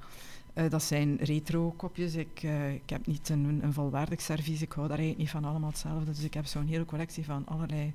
[0.58, 2.16] Eh, dat zijn retro kopjes.
[2.16, 4.62] Ik, eh, ik heb niet een, een volwaardig servies.
[4.62, 6.12] Ik hou daar eigenlijk niet van allemaal hetzelfde.
[6.12, 7.94] Dus ik heb zo'n hele collectie van allerlei.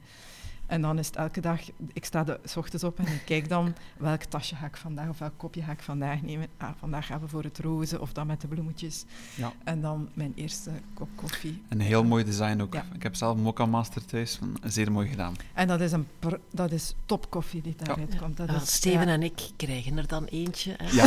[0.66, 1.60] En dan is het elke dag,
[1.92, 5.08] ik sta de, s ochtends op en ik kijk dan welk tasje ga ik vandaag
[5.08, 6.46] of welk kopje ga ik vandaag nemen.
[6.58, 9.04] Ah, vandaag gaan we voor het roze of dan met de bloemetjes.
[9.34, 9.52] Ja.
[9.64, 11.62] En dan mijn eerste kop koffie.
[11.68, 12.74] Een heel mooi design ook.
[12.74, 12.84] Ja.
[12.94, 14.36] Ik heb zelf een Mokka Master thuis.
[14.36, 15.34] van- Zeer mooi gedaan.
[15.54, 18.36] En dat is, een pr- dat is topkoffie die daaruit komt.
[18.36, 19.12] Dat Ja, is, Steven ja.
[19.12, 20.74] en ik krijgen er dan eentje.
[20.76, 21.04] Hè, Ja,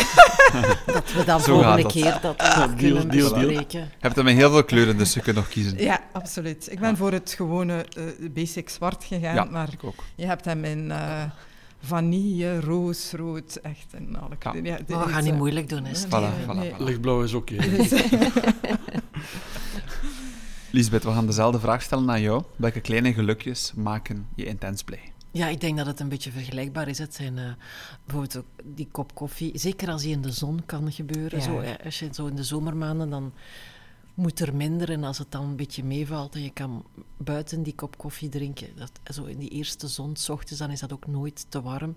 [0.94, 1.92] Dat we dan Zo volgende dat.
[1.92, 3.48] keer dat deal, kunnen deal, deal.
[3.48, 3.80] bespreken.
[3.80, 5.78] je hebt hem in heel veel kleuren, dus je kunt nog kiezen.
[5.78, 6.72] Ja, absoluut.
[6.72, 6.96] Ik ben Ja.
[6.96, 10.04] voor het gewone eh, basic zwart gegaan, Maar ik ook.
[10.16, 11.24] je hebt hem in eh,
[11.80, 14.36] vanille, roos, rood, echt in alle.
[14.64, 16.06] Ja, Maar we is, gaan niet eh, moeilijk doen, hè, nee.
[16.06, 16.72] Voilà, nee.
[16.74, 16.78] voilà.
[16.78, 17.56] Lichtblauw is oké.
[20.76, 22.44] Lisbeth, we gaan dezelfde vraag stellen aan jou.
[22.56, 25.14] Welke kleine gelukjes maken je intens blij?
[25.32, 26.98] Ja, ik denk dat het een beetje vergelijkbaar is.
[26.98, 27.44] Het zijn eh,
[28.06, 29.52] bijvoorbeeld ook die kop koffie.
[29.60, 31.40] Zeker als die in de zon kan gebeuren.
[31.40, 31.46] Ja.
[31.46, 33.34] Zo, als je zo in de zomermaanden, dan
[34.16, 34.92] moet er minder.
[34.92, 36.86] En als het dan een beetje meevalt en je kan
[37.18, 40.80] buiten die kop koffie drinken, dat, zo in die eerste zon, s ochtends, dan is
[40.80, 41.96] dat ook nooit te warm.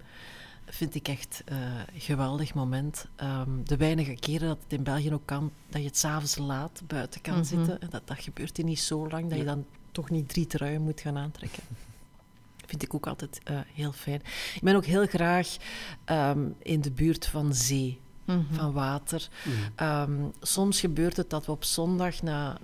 [0.67, 1.57] Vind ik echt eh,
[1.95, 3.07] een geweldig moment.
[3.17, 6.83] Ehm, de weinige keren dat het in België ook kan, dat je het s'avonds laat
[6.87, 7.45] buiten kan Mhm.
[7.45, 7.81] zitten.
[7.81, 10.83] En dat, dat gebeurt hier niet zo lang, dat je dan toch niet drie truien
[10.83, 11.63] moet gaan aantrekken.
[12.67, 14.21] Vind ik ook altijd eh, heel fijn.
[14.55, 15.57] Ik ben ook heel graag
[16.05, 18.55] ehm, in de buurt van zee, Mhm.
[18.55, 19.29] van water.
[19.47, 19.53] Mm.
[19.75, 22.59] Ehm, soms gebeurt het dat we op zondag, na,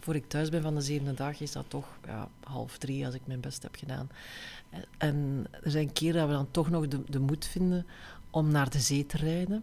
[0.00, 3.14] voor ik thuis ben van de zevende dag, is dat toch ja, half drie als
[3.14, 4.08] ik mijn best heb gedaan.
[4.70, 7.86] En- En er zijn keren dat we dan toch nog de, de moed vinden
[8.30, 9.62] om naar de zee te rijden.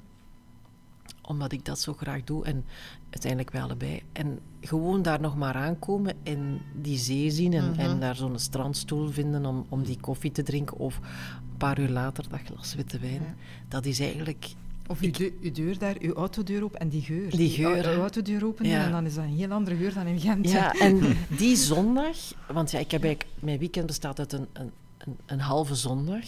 [1.22, 2.66] Omdat ik dat zo graag doe en
[3.10, 4.02] uiteindelijk wij allebei.
[4.14, 7.80] En gewoon daar nog maar aankomen en die zee zien en, Mhm.
[7.80, 11.90] en daar zo'n strandstoel vinden om, om die koffie te drinken of een paar uur
[11.90, 13.22] later dat glas witte wijn.
[13.22, 13.36] Ja.
[13.68, 14.48] Dat is eigenlijk
[14.88, 17.30] Of uw, deu- uw deur daar, uw autodeur open en die geur.
[17.30, 17.96] Die geur, hè.
[17.96, 18.86] Uw autodeur open Ja.
[18.86, 20.50] en dan is dat een heel andere geur dan in Gent.
[20.50, 22.18] Ja, en die zondag,
[22.52, 26.24] want ja, ik heb eigenlijk, mijn weekend bestaat uit een, een, een, een halve zondag,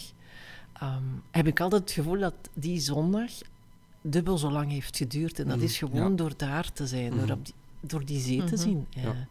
[0.72, 3.30] ehm, heb ik altijd het gevoel dat die zondag
[4.02, 5.38] dubbel zo lang heeft geduurd.
[5.38, 6.16] En dat Mhm, is gewoon ja.
[6.16, 7.32] door daar te zijn, door, Mhm.
[7.32, 8.56] op die, door die zee te Mhm.
[8.62, 8.86] zien.
[8.90, 9.02] Ja.
[9.02, 9.26] Ja.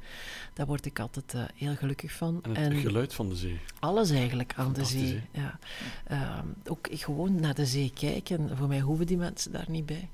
[0.53, 2.39] Daar word ik altijd eh, heel gelukkig van.
[2.43, 3.59] En het geluid van de zee.
[3.79, 5.21] Alles eigenlijk aan de zee.
[5.31, 5.59] Ja.
[6.07, 8.57] Ehm, ook gewoon naar de zee kijken.
[8.57, 10.09] Voor mij hoeven die mensen daar niet bij.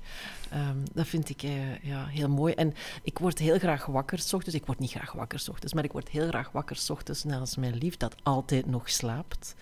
[0.50, 2.54] Ehm, dat vind ik eh, ja, heel mooi.
[2.54, 4.56] En ik word heel graag wakker s ochtends.
[4.56, 7.24] Ik word niet graag wakker s ochtends, maar ik word heel graag wakker s ochtends
[7.24, 9.54] naast mijn lief, dat altijd nog slaapt.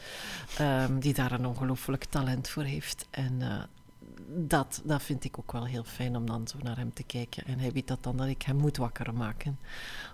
[0.58, 3.06] Ehm, die daar een ongelooflijk talent voor heeft.
[3.10, 3.62] En eh,
[4.28, 7.44] dat, dat vind ik ook wel heel fijn om dan zo naar hem te kijken.
[7.44, 9.58] En hij weet dat dan dat ik hem moet wakker maken.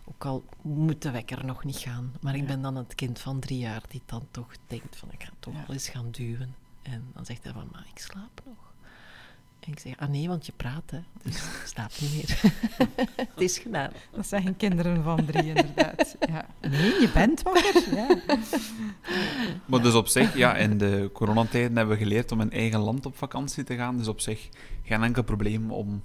[0.04, 2.12] Ook al moet de wekker nog niet gaan.
[2.20, 5.22] Maar ik ben dan het kind van drie jaar die dan toch denkt van ik
[5.22, 6.54] ga toch wel eens gaan duwen.
[6.82, 8.69] En dan zegt hij van, maar ik slaap nog.
[9.60, 10.98] En ik zeg, ah nee, want je praat, hè.
[11.22, 12.40] Dus slaap niet meer.
[13.34, 13.90] het is gedaan.
[14.12, 16.16] Dat zeggen kinderen van drie, inderdaad.
[16.28, 16.46] Ja.
[16.60, 17.68] Nee, je bent wakker.
[17.94, 18.16] Ja.
[19.66, 23.06] Maar dus op zich, ja, in de coronatijden hebben we geleerd om in eigen land
[23.06, 23.96] op vakantie te gaan.
[23.96, 24.48] Dus op zich
[24.84, 26.02] geen enkel probleem om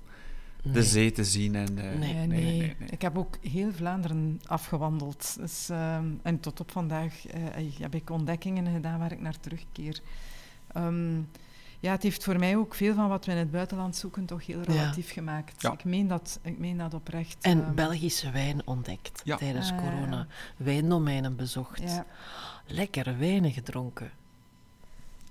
[0.64, 0.84] de Nee.
[0.84, 1.56] zee te zien.
[1.56, 2.14] En, eh, Nee.
[2.14, 5.36] Nee, nee, Ik heb ook heel Vlaanderen afgewandeld.
[5.40, 7.42] Dus, ehm, en tot op vandaag eh,
[7.80, 10.00] heb ik ontdekkingen gedaan waar ik naar terugkeer.
[10.74, 11.22] Ehm,
[11.80, 14.46] ja, het heeft voor mij ook veel van wat we in het buitenland zoeken toch
[14.46, 15.62] heel relatief gemaakt.
[15.62, 15.72] Ja.
[15.72, 17.38] Ik, meen dat, ik meen dat oprecht.
[17.42, 19.38] En ehm, Belgische wijn ontdekt Ja.
[19.38, 20.28] tijdens Ah, corona.
[20.58, 21.82] Wijndomeinen bezocht.
[21.82, 22.06] Ja,
[22.68, 24.12] Lekkere wijnen gedronken.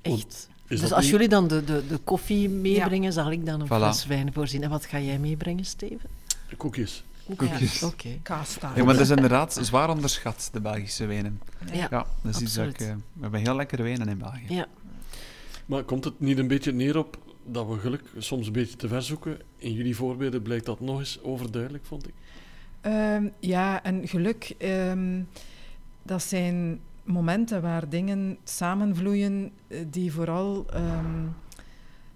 [0.03, 0.49] Echt.
[0.69, 3.67] Is dus als niet- jullie dan de, de, de koffie meebrengen, zal ik dan een
[3.67, 3.71] Voilà.
[3.71, 4.63] fles wijn voorzien.
[4.63, 6.11] En wat ga jij meebrengen, Steven?
[6.57, 7.05] Koekjes.
[7.37, 7.81] Koekjes.
[7.81, 8.09] Ja, Oké.
[8.23, 8.77] kaastaart.
[8.77, 11.41] Ja, maar dat is inderdaad zwaar onderschat, de Belgische wijnen.
[11.73, 11.87] Ja.
[11.91, 12.93] Ja, dat is iets dat ik, absoluut.
[12.93, 14.45] eh, we hebben heel lekkere wijnen in België.
[14.55, 14.67] Ja.
[15.67, 18.89] Maar komt het niet een beetje neer op dat we geluk soms een beetje te
[18.89, 19.39] ver zoeken?
[19.57, 22.15] In jullie voorbeelden blijkt dat nog eens overduidelijk, vond ik.
[22.81, 25.23] Ehm, ja, en geluk, ehm,
[26.03, 31.27] dat zijn momenten waar dingen samenvloeien eh, die vooral ehm,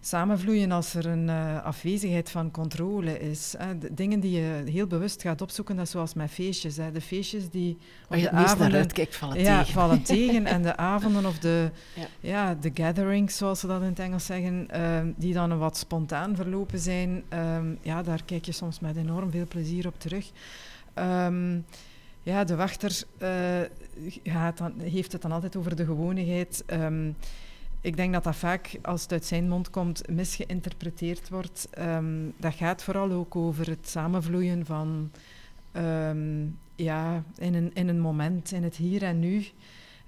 [0.00, 3.54] samenvloeien als er een eh, afwezigheid van controle is.
[3.58, 3.78] Hè.
[3.78, 6.76] De dingen die je heel bewust gaat opzoeken, dat is zoals met feestjes.
[6.76, 6.92] Hè.
[6.92, 7.78] De feestjes die op
[8.08, 8.80] Waar je de het meest naar avonden...
[8.80, 9.72] uitkijkt, vallen ja, tegen.
[9.72, 10.46] vallen tegen.
[10.46, 12.06] En de avonden of de, Ja.
[12.20, 12.54] ja.
[12.54, 16.78] de gatherings, zoals ze dat in het Engels zeggen, ehm, die dan wat spontaan verlopen
[16.78, 20.30] zijn, ehm, ja, daar kijk je soms met enorm veel plezier op terug.
[20.94, 21.58] Ehm,
[22.22, 23.30] ja, de wachter eh,
[24.22, 26.64] gaat dan, heeft het dan altijd over de gewonigheid.
[27.80, 31.68] Ik denk dat dat vaak, als het uit zijn mond komt, misgeïnterpreteerd wordt.
[31.70, 35.10] Ehm, dat gaat vooral ook over het samenvloeien van,
[35.72, 39.46] ehm, ja, in een, in een moment, in het hier en nu.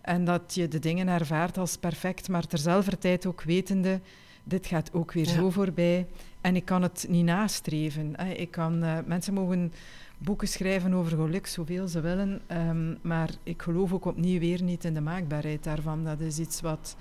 [0.01, 4.01] En dat je de dingen ervaart als perfect, maar terzelfde tijd ook wetende,
[4.45, 6.07] dit gaat ook weer zo voorbij.
[6.41, 8.15] En ik kan het niet nastreven.
[8.37, 9.73] Ik kan, uh, mensen mogen
[10.19, 12.41] boeken schrijven over geluk, zoveel ze willen.
[12.53, 16.05] Um, maar ik geloof ook opnieuw weer niet in de maakbaarheid daarvan.
[16.05, 16.97] Dat is iets wat,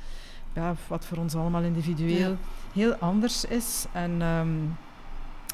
[0.53, 2.37] ja, wat voor ons allemaal individueel
[2.73, 3.85] heel anders is.
[3.93, 4.77] En, um,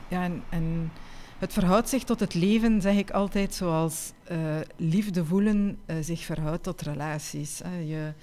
[0.07, 0.91] ja, en, en,
[1.39, 4.37] het verhoudt zich tot het leven, zeg ik altijd, zoals uh,
[4.75, 7.61] liefde voelen uh, zich verhoudt tot relaties.
[7.85, 8.13] Je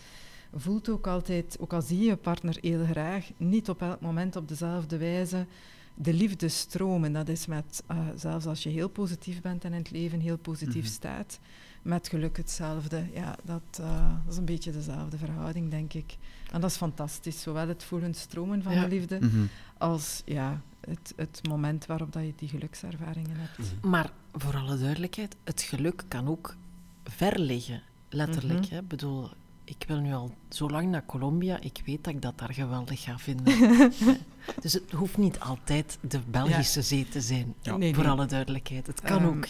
[0.54, 4.36] voelt ook altijd, ook al zie je je partner heel graag, niet op elk moment
[4.36, 5.46] op dezelfde wijze
[5.94, 7.12] de liefde stromen.
[7.12, 10.38] Dat is met, uh, zelfs als je heel positief bent en in het leven heel
[10.38, 10.92] positief mm-hmm.
[10.92, 11.38] staat,
[11.82, 13.06] met geluk hetzelfde.
[13.14, 16.16] Ja, dat, uh, dat, is een beetje dezelfde verhouding, denk ik.
[16.50, 18.82] En dat is fantastisch, zowel het voelen stromen van ja.
[18.82, 19.48] de liefde, mm-hmm.
[19.78, 23.58] als ja, het, het moment waarop dat je die gelukservaringen hebt.
[23.58, 23.90] Mm-hmm.
[23.90, 26.56] Maar voor alle duidelijkheid, het geluk kan ook
[27.04, 28.66] ver liggen, letterlijk.
[28.66, 28.78] Hè?
[28.78, 29.30] Ik bedoel,
[29.64, 33.02] ik wil nu al zo lang naar Colombia, ik weet dat ik dat daar geweldig
[33.02, 33.58] ga vinden.
[34.62, 36.86] dus het hoeft niet altijd de Belgische ja.
[36.86, 37.76] zee te zijn, ja.
[37.76, 38.12] nee, voor nee.
[38.12, 38.86] alle duidelijkheid.
[38.86, 39.46] Het kan um, ook.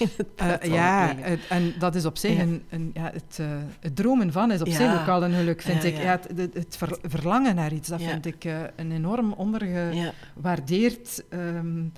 [0.42, 2.42] Uh, ja, het, en dat is op zich ja.
[2.42, 3.46] een, een ja, het, uh,
[3.80, 5.96] het, dromen van is op zich ook al een geluk, vind ik.
[5.96, 11.92] Ja, het, het ver, verlangen naar iets, dat vind ik uh, een enorm ondergewaardeerd, um,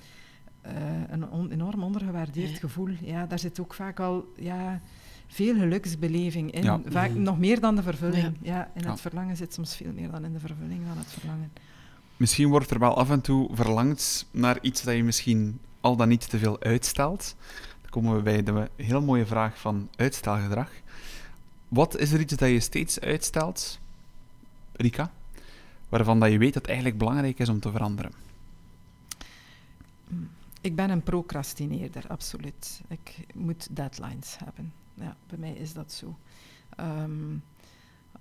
[1.09, 2.89] een on, enorm ondergewaardeerd gevoel.
[3.01, 4.81] Ja, daar zit ook vaak al, ja
[5.33, 6.63] veel geluksbeleving in.
[6.63, 6.81] Ja.
[6.85, 7.21] Vaak mm.
[7.21, 8.37] nog meer dan de vervulling.
[8.41, 8.55] Ja.
[8.55, 11.51] ja in het verlangen zit soms veel meer dan in de vervulling van het verlangen.
[12.17, 16.07] Misschien wordt er wel af en toe verlangd naar iets dat je misschien al dan
[16.07, 17.35] niet te veel uitstelt.
[17.93, 20.69] Komen we bij de heel mooie vraag van uitstelgedrag.
[21.67, 23.79] Wat is er iets dat je steeds uitstelt,
[24.71, 25.11] Rika,
[25.89, 28.11] waarvan dat je weet dat het eigenlijk belangrijk is om te veranderen?
[30.61, 32.81] Ik ben een procrastineerder, absoluut.
[32.87, 36.15] Ik moet deadlines hebben ja, bij mij is dat zo.
[36.79, 37.43] Um,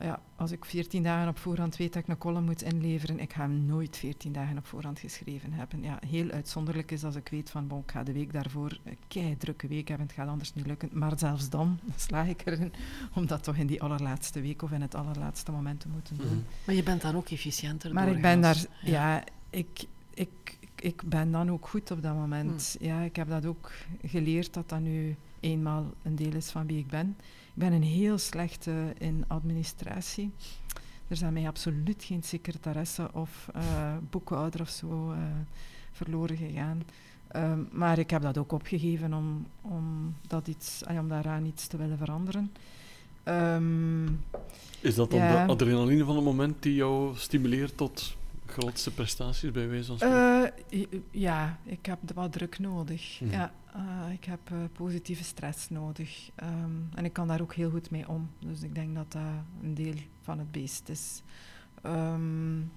[0.02, 3.32] ja, als ik 14 dagen op voorhand weet dat ik een column moet inleveren, ik
[3.32, 5.82] ga hem nooit 14 dagen op voorhand geschreven hebben.
[5.82, 8.98] Ja, heel uitzonderlijk is als ik weet van, bon, ik ga de week daarvoor een
[9.08, 10.88] kei drukke week hebben, het gaat anders niet lukken.
[10.92, 12.72] Maar zelfs dan slaag ik erin
[13.14, 16.34] om dat toch in die allerlaatste week of in het allerlaatste moment te moeten doen.
[16.34, 16.44] Mm.
[16.64, 19.84] Maar je bent dan ook efficiënter Maar ik ben daar, ja, ja ik,
[20.14, 22.76] ik, ik ben dan ook goed op dat moment.
[22.80, 22.86] Mm.
[22.86, 23.70] Ja, ik heb dat ook
[24.04, 27.16] geleerd dat dat nu eenmaal een deel is van wie ik ben.
[27.54, 30.30] Ik ben een heel slechte in administratie.
[31.08, 33.62] Er zijn mij absoluut geen secretaresse of uh,
[34.10, 35.18] boekhouder of zo uh,
[35.92, 36.82] verloren gegaan.
[37.36, 41.76] Um, maar ik heb dat ook opgegeven om, om, dat iets, om daaraan iets te
[41.76, 42.52] willen veranderen.
[43.24, 44.20] Um,
[44.80, 45.46] is dat dan ja.
[45.46, 50.52] de adrenaline van het moment die jou stimuleert tot grootste prestaties bij wijze van spreken?
[50.70, 53.20] Uh, ja, ik heb wat druk nodig.
[53.20, 53.30] Mm.
[53.30, 56.30] Ja, uh, ik heb uh, positieve stress nodig.
[56.42, 58.30] Um, en ik kan daar ook heel goed mee om.
[58.38, 59.22] Dus ik denk dat dat
[59.62, 61.22] een deel van het beest is.
[61.86, 62.72] Um,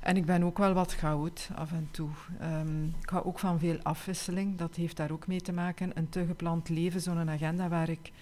[0.00, 2.08] en ik ben ook wel wat goud af en toe.
[2.42, 4.58] Um, ik hou ook van veel afwisseling.
[4.58, 5.98] Dat heeft daar ook mee te maken.
[5.98, 8.12] Een te gepland leven, zo'n agenda waar ik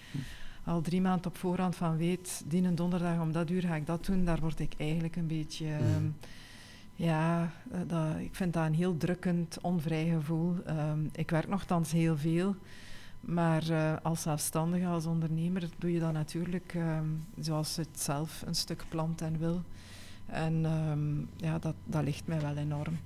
[0.63, 3.85] al drie maanden op voorhand van weet, die een donderdag om dat uur ga ik
[3.85, 4.25] dat doen.
[4.25, 5.65] Daar word ik eigenlijk een beetje...
[5.65, 6.09] Hm.
[6.95, 7.51] Ja,
[7.89, 10.55] eh, ik vind dat een heel drukkend, onvrij gevoel.
[10.69, 12.55] Um, ik werk nogthans heel veel,
[13.19, 18.55] maar uh, als zelfstandige, als ondernemer, doe je dat natuurlijk um, zoals het zelf een
[18.55, 19.61] stuk plant en wil.
[20.25, 22.97] En um, ja, dat, dat ligt mij wel enorm.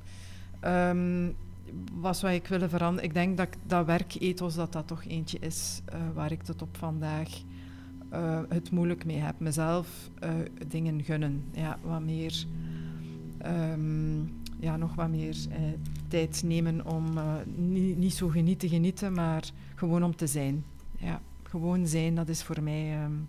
[1.94, 3.10] wat zou ik willen veranderen?
[3.10, 6.78] Ik denk dat dat werkethos dat dat toch eentje is uh, waar ik tot op
[6.78, 7.30] vandaag
[8.50, 9.40] het moeilijk mee heb.
[9.40, 10.10] Mezelf
[10.68, 12.46] dingen gunnen, ja, wat meer
[13.46, 15.62] um, ja, nog wat meer eh,
[16.08, 19.44] tijd nemen om uh, niet, niet zo genieten genieten, maar
[19.76, 20.66] gewoon om te zijn.
[20.98, 23.28] Ja, gewoon zijn, dat is voor mij um,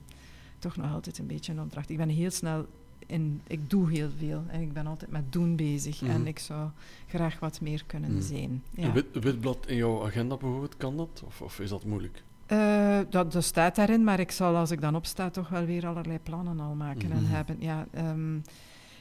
[0.59, 1.91] toch nog altijd een beetje een opdracht.
[1.91, 2.67] Ik ben heel snel
[3.07, 6.11] in, ik doe heel veel en ik ben altijd met doen bezig mm.
[6.11, 6.69] en ik zou
[7.07, 8.21] graag wat meer kunnen mm.
[8.21, 8.63] zijn.
[8.71, 8.85] Ja.
[8.85, 11.23] Een wit, witblad in jouw agenda bijvoorbeeld, kan dat?
[11.27, 12.23] Of, of is dat moeilijk?
[12.53, 15.87] Uh, dat, dat staat daarin, maar ik zal als ik dan opsta toch wel weer
[15.87, 17.13] allerlei plannen al maken mm.
[17.13, 17.33] en mhm.
[17.33, 17.57] hebben.
[17.59, 18.43] Ja, um,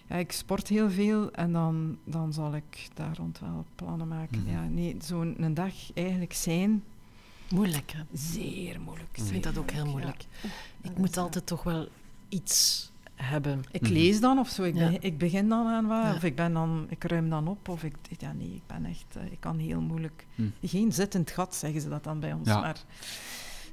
[0.10, 4.40] ja, ik sport heel veel en dan, dan zal ik daar rond wel plannen maken.
[4.40, 4.52] Mhm.
[4.52, 6.84] Ja, nee, zo'n dag eigenlijk zijn.
[7.50, 8.02] Moeilijk, hè?
[8.14, 9.10] Zeer moeilijk.
[9.18, 10.26] Ik vind dat ook heel moeilijk.
[10.42, 10.50] Ja.
[10.90, 11.88] ik moet altijd toch wel
[12.30, 13.64] iets hebben.
[13.72, 13.92] Ik mhm.
[13.92, 14.92] lees dan of zo, ik, ja.
[15.00, 17.96] ik begin dan aan wat, of ik, ben dan, ik ruim dan op, of ik,
[18.18, 20.54] ja nee, ik ben echt, uh, ik kan heel moeilijk, mm.
[20.64, 22.84] geen zittend gat zeggen ze dat dan bij ons, maar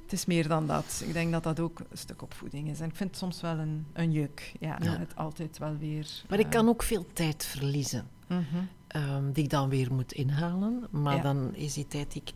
[0.07, 1.03] Het is meer dan dat.
[1.05, 2.79] Ik denk dat dat ook een stuk opvoeding is.
[2.79, 4.53] En ik vind het soms wel een, een juk.
[4.59, 4.97] Ja, Ja.
[4.97, 6.07] het altijd wel weer...
[6.29, 8.41] Maar ik eh, kan ook veel tijd verliezen, mhm.
[8.87, 10.87] ehm, die ik dan weer moet inhalen.
[10.89, 11.21] Maar Ja.
[11.21, 12.31] dan is die tijd die ik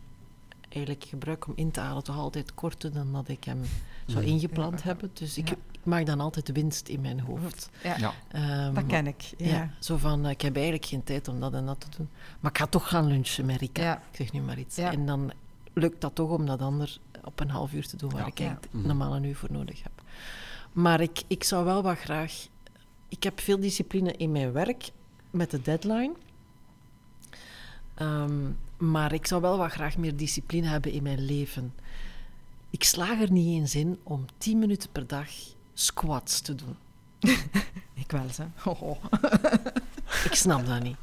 [0.68, 3.60] eigenlijk gebruik om in te halen toch altijd korter dan dat ik hem
[4.06, 4.86] zou ingepland Ja.
[4.86, 5.10] hebben.
[5.12, 5.54] Dus ik, Ja.
[5.72, 7.70] ik maak dan altijd de winst in mijn hoofd.
[7.82, 8.12] Ja, Ja.
[8.28, 9.22] Ehm, dat ken ik.
[9.36, 9.46] Ja.
[9.46, 9.70] Ja.
[9.78, 12.08] zo van, eh, ik heb eigenlijk geen tijd om dat en dat te doen.
[12.40, 13.82] Maar ik ga toch gaan lunchen met Rika.
[13.82, 13.96] Ja.
[14.10, 14.76] Ik zeg nu maar iets.
[14.76, 14.92] Ja.
[14.92, 15.32] En dan
[15.74, 18.26] lukt dat toch om dat ander op een half uur te doen waar Ja.
[18.26, 18.58] ik Ja.
[18.70, 18.86] Mhm.
[18.86, 20.02] normaal een uur voor nodig heb.
[20.72, 22.46] Maar ik, ik zou wel wat graag...
[23.08, 24.90] Ik heb veel discipline in mijn werk
[25.30, 26.12] met de deadline.
[27.94, 31.74] Ehm, maar ik zou wel wat graag meer discipline hebben in mijn leven.
[32.70, 35.28] Ik slaag er niet eens in om 10 minuten per dag
[35.74, 36.76] squats te doen.
[37.94, 38.70] Ik wel, hè.
[38.70, 39.04] Oh, oh.
[40.24, 40.96] Ik snap dat niet.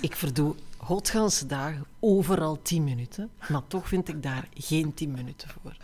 [0.00, 0.54] Ik verdoe
[0.84, 5.76] godganse dagen overal 10 minuten, maar toch vind ik daar geen 10 minuten voor.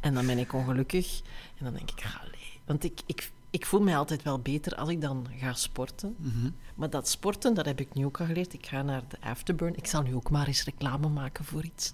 [0.00, 1.20] En dan ben ik ongelukkig
[1.58, 2.60] en dan denk ik, allee.
[2.64, 6.14] Want ik, ik, ik voel mij altijd wel beter als ik dan ga sporten.
[6.18, 6.50] Mhm.
[6.74, 8.52] Maar dat sporten, dat heb ik nu ook al geleerd.
[8.52, 9.76] Ik ga naar de Afterburn.
[9.76, 11.90] Ik zal nu ook maar eens reclame maken voor iets.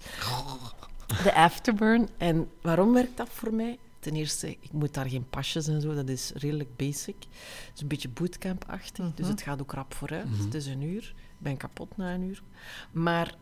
[1.23, 2.09] De Afterburn.
[2.17, 3.77] En waarom werkt dat voor mij?
[4.01, 5.93] Ten eerste, ik moet daar geen pasjes en zo.
[5.93, 7.15] Dat is redelijk basic.
[7.19, 9.05] Het is een beetje bootcamp-achtig.
[9.15, 9.29] Dus Mhm.
[9.35, 10.29] het gaat ook rap vooruit.
[10.29, 10.43] Mhm.
[10.43, 11.03] Het is een uur.
[11.17, 12.41] Ik ben kapot na een uur.
[12.91, 13.35] Maar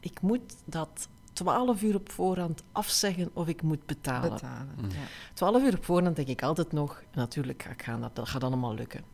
[0.00, 4.30] ik moet dat 12 uur op voorhand afzeggen of ik moet betalen.
[4.32, 4.74] Betalen.
[4.80, 4.90] Mm.
[4.90, 4.96] Ja.
[5.34, 8.44] 12 uur op voorhand denk ik altijd nog, natuurlijk ga ik gaan, dat, dat gaat
[8.44, 9.04] allemaal lukken.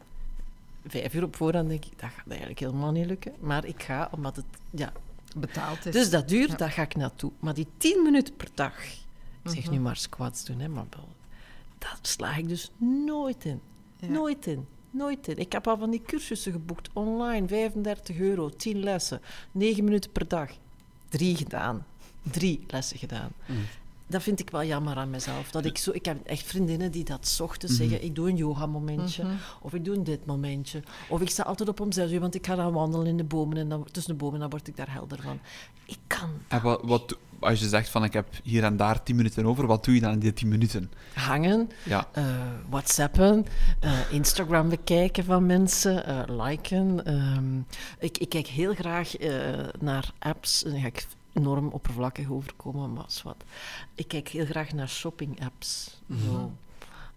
[0.86, 3.32] Vijf uur op voorhand denk ik, dat gaat eigenlijk helemaal niet lukken.
[3.40, 4.92] Maar ik ga, omdat het, ja.
[5.36, 5.92] Betaald is.
[5.92, 6.56] Dus dat duurt, Ja.
[6.56, 7.32] daar ga ik naartoe.
[7.38, 8.74] Maar die 10 minuten per dag,
[9.42, 9.72] ik zeg Mhm.
[9.72, 10.84] nu maar squats doen, hè, maar
[11.78, 12.70] dat sla ik dus
[13.06, 13.60] nooit in.
[13.96, 14.08] Ja.
[14.08, 14.66] Nooit in.
[14.90, 15.36] Nooit in.
[15.38, 19.20] Ik heb al van die cursussen geboekt, online, 35 euro, 10 lessen,
[19.52, 20.50] 9 minuten per dag.
[21.08, 21.86] Drie gedaan.
[22.22, 23.30] Drie lessen gedaan.
[23.46, 23.56] Mm.
[24.10, 25.50] Dat vind ik wel jammer aan mezelf.
[25.50, 27.82] Dat ik, zo, ik heb echt vriendinnen die dat 's ochtends Mhm.
[27.88, 28.04] zeggen.
[28.04, 29.22] Ik doe een yoga-momentje.
[29.22, 29.32] Mhm.
[29.62, 30.82] Of ik doe een dit momentje.
[31.08, 33.24] Of ik sta altijd op om zes uur, want ik ga dan wandelen in de
[33.24, 33.56] bomen.
[33.56, 35.38] En dan, tussen de bomen, dan word ik daar helder van.
[35.84, 39.16] Ik kan En wat, wat, als je zegt van ik heb hier en daar 10
[39.16, 40.90] minuten over, wat doe je dan in die 10 minuten?
[41.14, 42.08] hangen, Ja.
[42.12, 42.24] eh,
[42.68, 43.46] whatsappen,
[43.80, 47.04] eh, Instagram bekijken van mensen, eh, liken.
[47.06, 47.58] ehm.
[47.98, 49.12] ik, ik kijk heel graag
[49.80, 50.62] naar apps.
[50.62, 53.44] Dan ga ik enorm oppervlakkig overkomen, maar wat.
[53.94, 56.00] Ik kijk heel graag naar shopping-apps.
[56.06, 56.24] Mhm.
[56.24, 56.52] Zo.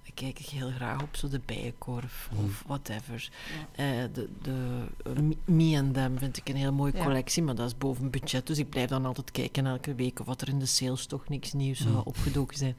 [0.06, 2.44] Ik kijk heel graag op zo de bijenkorf Mhm.
[2.44, 3.30] of whatever.
[3.72, 7.04] Eh, de de eh, Me- Me and Them vind ik een heel mooie Ja.
[7.04, 8.48] collectie, maar dat is boven budget.
[8.48, 11.30] Dus ik blijf dan altijd kijken elke week of wat er in de sales toch
[11.30, 12.08] niks nieuws zou Mhm.
[12.08, 12.78] opgedoken zijn.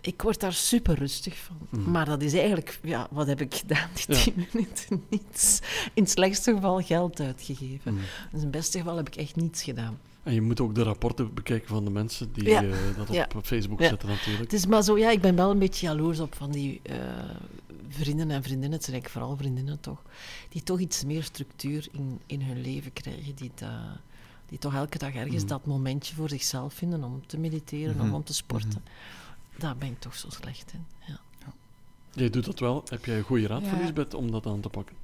[0.00, 1.56] Ik word daar super rustig van.
[1.70, 1.90] Mhm.
[1.90, 4.22] Maar dat is eigenlijk, ja, wat heb ik gedaan die Ja.
[4.22, 5.04] tien minuten?
[5.10, 5.60] Niets.
[5.94, 7.92] In het slechtste geval geld uitgegeven.
[7.92, 7.98] Mm.
[8.00, 9.98] Dus in het beste geval heb ik echt niets gedaan.
[10.26, 12.62] En je moet ook de rapporten bekijken van de mensen die Ja.
[12.62, 13.28] eh, dat op Ja.
[13.42, 13.88] Facebook Ja.
[13.88, 14.42] zetten natuurlijk.
[14.42, 16.96] Het is maar zo, ja, ik ben wel een beetje jaloers op van die eh,
[17.88, 20.02] vrienden en vriendinnen, het zijn eigenlijk vooral vriendinnen toch,
[20.48, 23.68] die toch iets meer structuur in, in hun leven krijgen, die, dat,
[24.48, 25.46] die toch elke dag ergens Mhm.
[25.46, 28.06] dat momentje voor zichzelf vinden om te mediteren Mhm.
[28.06, 28.84] of om te sporten.
[29.58, 30.84] Daar ben ik toch zo slecht in.
[31.06, 31.18] Ja.
[32.12, 32.82] Jij doet dat wel.
[32.88, 33.82] Heb jij een goede raad voor Ja.
[33.82, 34.96] Lisbeth om dat aan te pakken?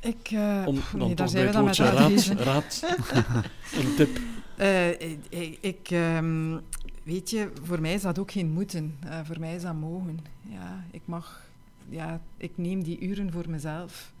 [0.00, 2.82] Ik, eh, Om dan nee, daar zijn we het dan met woordje raad, raad
[3.84, 4.18] een tip.
[4.60, 6.58] Eh, ik, ik, ehm,
[7.02, 8.96] weet je, voor mij is dat ook geen moeten.
[9.04, 10.18] Eh, voor mij is dat mogen.
[10.42, 11.42] Ja, ik mag,
[11.88, 14.12] ja, ik neem die uren voor mezelf.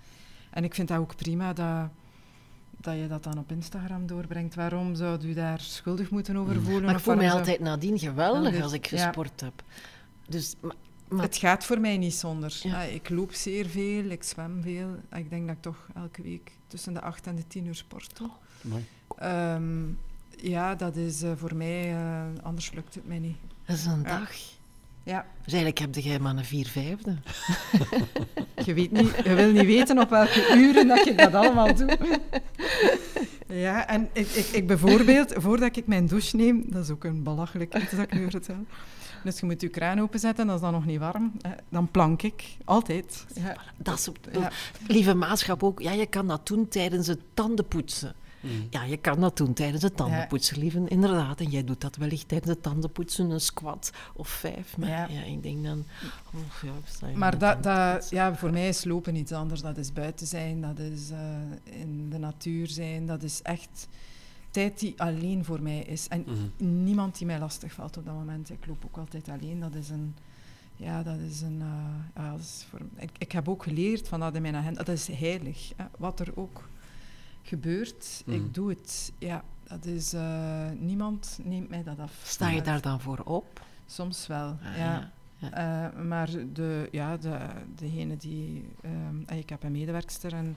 [0.50, 1.88] En ik vind dat ook prima dat,
[2.76, 4.54] dat je dat dan op Instagram doorbrengt.
[4.54, 6.62] Waarom zou u daar schuldig moeten over Mm.
[6.62, 6.84] voelen?
[6.84, 9.04] Maar ik voel mij altijd nadien geweldig als ik ja.
[9.04, 9.62] gesport heb.
[10.28, 10.74] Dus, maar,
[11.08, 12.58] maar- Het gaat voor mij niet zonder.
[12.62, 12.82] Ja.
[12.82, 14.96] Ah, ik loop zeer veel, ik zwem veel.
[15.08, 17.74] Ah, Ik denk dat ik toch elke week tussen de 8 en de 10 uur
[17.74, 18.30] sport doe.
[18.64, 18.84] Amai.
[20.42, 23.36] Ja, dat is eh, voor mij, eh, anders lukt het mij niet.
[23.66, 24.18] dat is een Ja.
[24.18, 24.30] dag.
[25.02, 27.16] Ja, Dus eigenlijk heb jij maar een vier vijfde.
[28.66, 31.96] je, weet niet, je wil niet weten op welke uren dat je dat allemaal doet.
[33.46, 37.22] Ja, en ik, ik, ik bijvoorbeeld, voordat ik mijn douche neem, dat is ook een
[37.22, 38.64] belachelijk iets dat ik nu vertel.
[39.24, 41.32] Dus je moet je kraan openzetten, dat is dan nog niet warm.
[41.68, 43.26] Dan plank ik, altijd.
[43.34, 43.56] Ja.
[43.76, 44.50] Dat is, Ja.
[44.86, 48.14] Lieve maatschap ook, ja, je kan dat doen tijdens het tandenpoetsen.
[48.40, 48.66] Mm.
[48.70, 51.40] Ja, je kan dat doen tijdens het tandenpoetsen, lieve, inderdaad.
[51.40, 54.76] En jij doet dat wellicht tijdens het tandenpoetsen, een squat of vijf.
[54.76, 55.22] Maar ja, Ja.
[55.22, 55.84] ik denk dan...
[56.34, 56.40] Oh,
[57.00, 59.60] ja, Maar dat, dat, ja, voor mij is lopen iets anders.
[59.60, 61.18] Dat is buiten zijn, dat is eh,
[61.80, 63.88] in de natuur zijn, dat is echt
[64.50, 66.08] tijd die alleen voor mij is.
[66.08, 66.84] En Mhm.
[66.84, 68.50] niemand die mij lastig valt op dat moment.
[68.50, 69.60] Ik loop ook altijd alleen.
[69.60, 70.14] Dat is een...
[70.76, 71.60] Ja, dat is een...
[71.60, 74.82] eh, ja, dat is voor, ik, ik heb ook geleerd van dat in mijn agenda.
[74.82, 75.72] Dat is heilig.
[75.76, 75.84] hè.
[75.98, 76.68] Wat er ook
[77.42, 78.36] gebeurt, Mhm.
[78.36, 79.12] ik doe het.
[79.18, 80.12] Ja, dat is...
[80.12, 82.20] eh, niemand neemt mij dat af.
[82.24, 83.60] Sta je daar dan voor op?
[83.86, 85.10] Soms wel, Ah, ja.
[85.38, 85.50] ja.
[85.92, 87.38] Eh, maar de, ja, de,
[87.76, 88.64] degene die...
[88.82, 88.94] ehm,
[89.26, 90.56] eh, ik heb een medewerkster en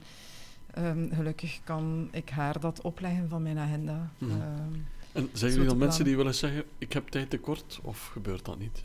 [0.74, 4.10] ehm, gelukkig kan ik haar dat opleggen van mijn agenda.
[4.18, 4.32] Mhm.
[4.32, 4.74] Ehm,
[5.12, 8.60] En zijn jullie dan mensen die willen zeggen, ik heb tijd tekort, of gebeurt dat
[8.60, 8.84] niet?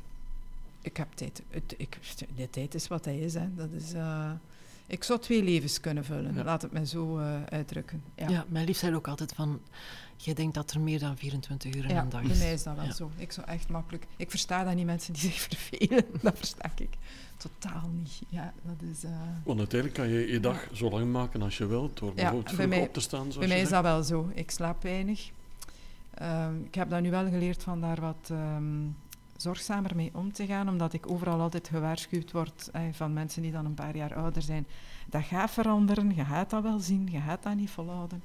[0.80, 1.42] ik heb tijd.
[1.50, 1.98] Het, ik,
[2.36, 3.34] de tijd is wat hij is.
[3.34, 3.54] Hè.
[3.54, 4.30] Dat is eh,
[4.88, 6.44] ik zou twee levens kunnen vullen, Ja.
[6.44, 8.02] laat het mij zo eh, uitdrukken.
[8.14, 8.28] Ja.
[8.28, 8.44] Ja.
[8.48, 9.60] mijn lief zei ook altijd van...
[10.16, 12.38] Jij denkt dat er meer dan 24 uur in Ja, een dag bij is.
[12.38, 12.92] mij is dat wel Ja.
[12.92, 13.10] zo.
[13.16, 14.06] Ik zou echt makkelijk...
[14.16, 16.04] Ik versta dat niet, mensen die zich vervelen.
[16.22, 16.88] Dat versta ik
[17.36, 18.20] totaal niet.
[18.28, 19.04] Ja, dat is...
[19.04, 19.10] eh,
[19.44, 22.54] Want uiteindelijk kan je je dag zo lang maken als je wilt, door bijvoorbeeld bij
[22.54, 24.30] vroeg mij- op te staan, zoals Bij mij is dat wel zo.
[24.34, 25.30] Ik slaap weinig.
[26.14, 28.84] Ehm, ik heb daar nu wel geleerd van daar wat ehm,
[29.42, 33.52] zorgzamer mee om te gaan, omdat ik overal altijd gewaarschuwd word eh, van mensen die
[33.52, 34.66] dan een paar jaar ouder zijn.
[35.06, 38.22] Dat gaat veranderen, je gaat dat wel zien, je gaat dat niet volhouden.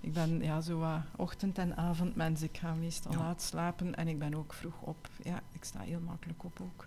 [0.00, 0.86] Ik ben ja, zo
[1.16, 2.42] ochtend- en avondmens.
[2.42, 3.18] Ik ga meestal Ja.
[3.18, 5.08] laat slapen en ik ben ook vroeg op.
[5.22, 6.86] Ja, ik sta heel makkelijk op ook.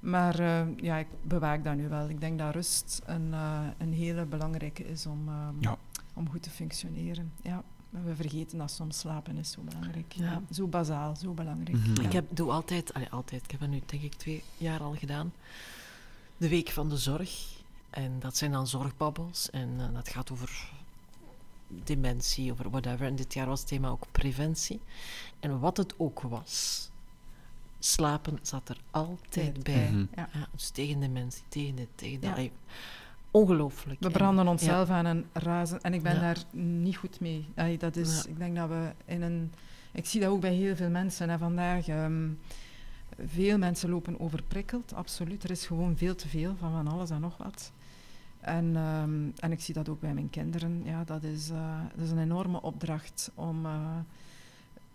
[0.00, 2.08] Maar eh, ja, ik bewaak dat nu wel.
[2.08, 5.76] Ik denk dat rust een, eh, een hele belangrijke is om, Ja.
[6.14, 7.32] om goed te functioneren.
[7.42, 10.12] Ja, we vergeten dat soms slapen is zo belangrijk.
[10.12, 10.24] Ja.
[10.24, 10.42] Ja.
[10.50, 11.76] zo bazaal, zo belangrijk.
[11.76, 12.00] Mhm.
[12.00, 12.06] Ja.
[12.06, 14.94] Ik heb, doe altijd, allee, altijd, ik heb dat nu denk ik twee jaar al
[14.94, 15.32] gedaan,
[16.36, 17.54] de Week van de Zorg.
[17.90, 20.70] En dat zijn dan zorgbabbels en eh, dat gaat over
[21.68, 23.06] dementie, over whatever.
[23.06, 24.80] En dit jaar was het thema ook preventie.
[25.40, 26.88] En wat het ook was,
[27.78, 29.90] slapen zat er altijd Tijd bij.
[29.90, 30.06] Mhm.
[30.16, 30.28] Ja.
[30.32, 32.50] Ja, dus tegen dementie, tegen dit, tegen dat.
[33.40, 34.00] Ongelooflijk.
[34.00, 35.80] We En- branden onszelf aan een razen.
[35.80, 36.20] En ik ben Ja.
[36.20, 37.48] daar niet goed mee.
[37.56, 38.30] Allee, dat is, Ja.
[38.30, 39.52] Ik denk dat we in een...
[39.92, 41.88] Ik zie dat ook bij heel veel mensen hè, vandaag.
[41.88, 42.28] ehm,
[43.26, 45.44] veel mensen lopen overprikkeld, absoluut.
[45.44, 47.72] Er is gewoon veel te veel van van alles en nog wat.
[48.40, 50.82] En, ehm, en ik zie dat ook bij mijn kinderen.
[50.84, 53.96] Ja, dat is, eh, dat is een enorme opdracht om eh,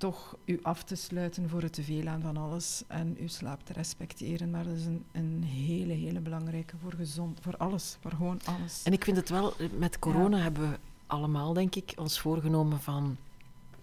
[0.02, 3.66] toch u af te sluiten voor het te veel aan van alles en uw slaap
[3.66, 4.49] te respecteren.
[4.49, 8.84] Maar dat is een, een hele, hele belangrijke voor gezond, voor alles, voor gewoon alles.
[8.84, 13.18] En ik vind het wel, met corona hebben we allemaal, denk ik, ons voorgenomen van...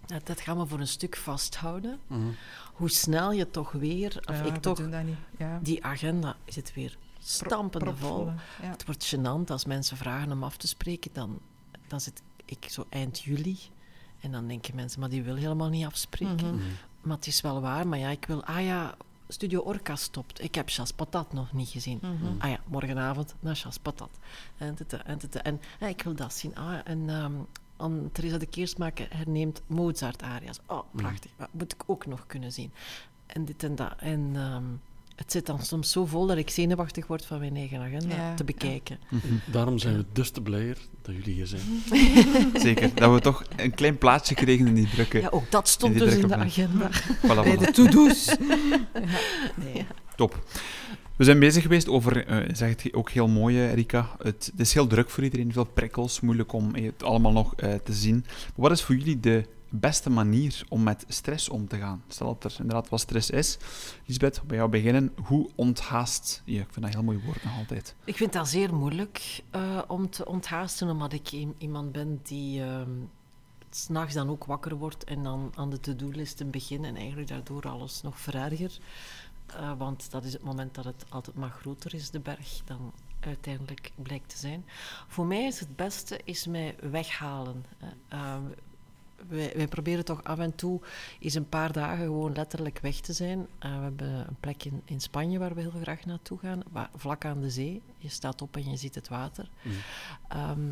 [0.07, 1.99] ja, Dat gaan we voor een stuk vasthouden.
[2.07, 2.29] Mhm.
[2.73, 5.19] Hoe snel je toch weer, of Ja, ik we toch, doen dat niet.
[5.39, 5.59] Ja.
[5.62, 8.31] die agenda zit weer stampende vol.
[8.61, 11.11] Het wordt gênant als mensen vragen om af te spreken.
[11.12, 11.39] Dan,
[11.87, 13.59] dan zit ik zo eind juli.
[14.29, 16.47] En dan denken mensen, maar die wil helemaal niet afspreken.
[16.47, 16.55] Mhm.
[16.55, 16.64] Mhm.
[17.01, 17.89] Maar het is wel waar.
[17.89, 18.45] Maar ja, ik wil...
[18.45, 18.95] Ah ja,
[19.29, 20.43] Studio Orca stopt.
[20.43, 21.99] Ik heb Chas Patat nog niet gezien.
[22.03, 22.39] Mhm.
[22.39, 24.11] Ah ja, morgenavond naar Chas Patat.
[24.57, 25.39] En, tete, en, tete.
[25.39, 26.57] en ja, ik wil dat zien.
[26.57, 27.33] Ah, en ehm
[27.79, 30.61] aan Theresa de Keersmaker herneemt Mozart-aria's.
[30.66, 31.31] Oh, prachtig.
[31.37, 32.72] Dat moet ik ook nog kunnen zien.
[33.26, 33.93] En dit en dat.
[33.99, 34.64] En ehm,
[35.19, 38.35] het zit dan soms zo vol dat ik zenuwachtig word van mijn eigen agenda Ja,
[38.35, 38.99] te bekijken.
[39.09, 39.27] Mhm.
[39.53, 41.62] Daarom zijn we dus te blijer dat jullie hier zijn.
[42.66, 42.95] Zeker.
[42.95, 45.21] Dat we toch een klein plaatsje kregen in die drukke.
[45.21, 46.91] Ja, ook dat stond in dus in de agenda.
[46.91, 47.59] Voilà, Bij voilà.
[47.59, 48.37] de to-do's.
[49.55, 49.87] Nee.
[50.16, 50.43] Top.
[51.16, 54.09] We zijn bezig geweest over, eh zeg het ook heel mooi, eh, Rika.
[54.19, 57.75] Het, het is heel druk voor iedereen, veel prikkels, moeilijk om het allemaal nog eh,
[57.75, 58.25] te zien.
[58.25, 62.03] Maar wat is voor jullie de beste manier om met stress om te gaan?
[62.09, 63.59] Stel dat er inderdaad wat stress is.
[64.07, 65.12] Lisbeth, bij jou beginnen.
[65.25, 66.59] Hoe onthaast je?
[66.59, 67.95] Ik vind dat een heel mooi woord nog altijd.
[68.05, 72.91] Ik vind dat zeer moeilijk eh, om te onthaasten, omdat ik iemand ben die ehm,
[73.71, 77.69] s s'nachts dan ook wakker wordt en dan aan de to-do-listen begint en eigenlijk daardoor
[77.69, 78.79] alles nog vererger.
[79.47, 82.93] Eh, want dat is het moment dat het altijd maar groter is, de berg, dan
[83.21, 84.64] uiteindelijk blijkt te zijn.
[85.09, 87.64] Voor mij is het beste is mij weghalen.
[87.79, 87.89] hè.
[89.29, 90.81] Wij, wij proberen toch af en toe
[91.21, 93.47] eens een paar dagen gewoon letterlijk weg te zijn.
[93.59, 96.91] Eh, we hebben een plek in, in Spanje waar we heel graag naartoe gaan, waar,
[96.95, 97.83] vlak aan de zee.
[97.99, 99.51] Je staat op en je ziet het water.
[99.62, 99.75] Mhm.
[100.29, 100.71] Ehm,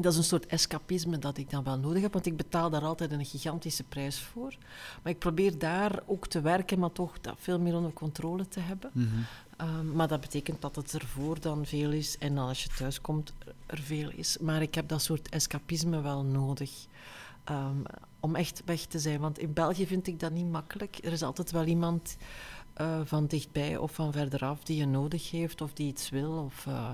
[0.00, 2.82] dat is een soort escapisme dat ik dan wel nodig heb, want ik betaal daar
[2.82, 4.56] altijd een gigantische prijs voor.
[5.02, 8.60] Maar ik probeer daar ook te werken, maar toch dat veel meer onder controle te
[8.60, 8.90] hebben.
[8.92, 9.08] Mhm.
[9.56, 13.00] Ehm, maar dat betekent dat het ervoor dan veel is en dan als je thuis
[13.00, 13.32] komt
[13.66, 14.38] er veel is.
[14.38, 16.86] Maar ik heb dat soort escapisme wel nodig
[17.44, 17.82] ehm,
[18.20, 19.20] om echt weg te zijn.
[19.20, 20.98] Want in België vind ik dat niet makkelijk.
[21.02, 22.16] Er is altijd wel iemand
[22.74, 26.32] eh, van dichtbij of van verderaf die je nodig heeft of die iets wil.
[26.32, 26.90] Of eh,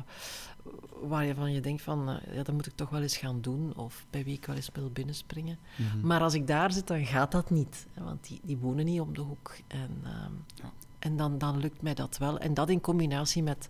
[1.03, 3.40] waar je van je denkt van, eh, ja, dat moet ik toch wel eens gaan
[3.40, 3.76] doen.
[3.76, 5.59] Of bij wie ik wel eens wil binnenspringen.
[5.76, 6.07] Mhm.
[6.07, 7.86] Maar als ik daar zit, dan gaat dat niet.
[7.94, 9.57] Want die, die wonen niet om de hoek.
[9.66, 10.72] En, ehm, Ja.
[10.98, 12.38] en dan, dan lukt mij dat wel.
[12.38, 13.68] En dat in combinatie met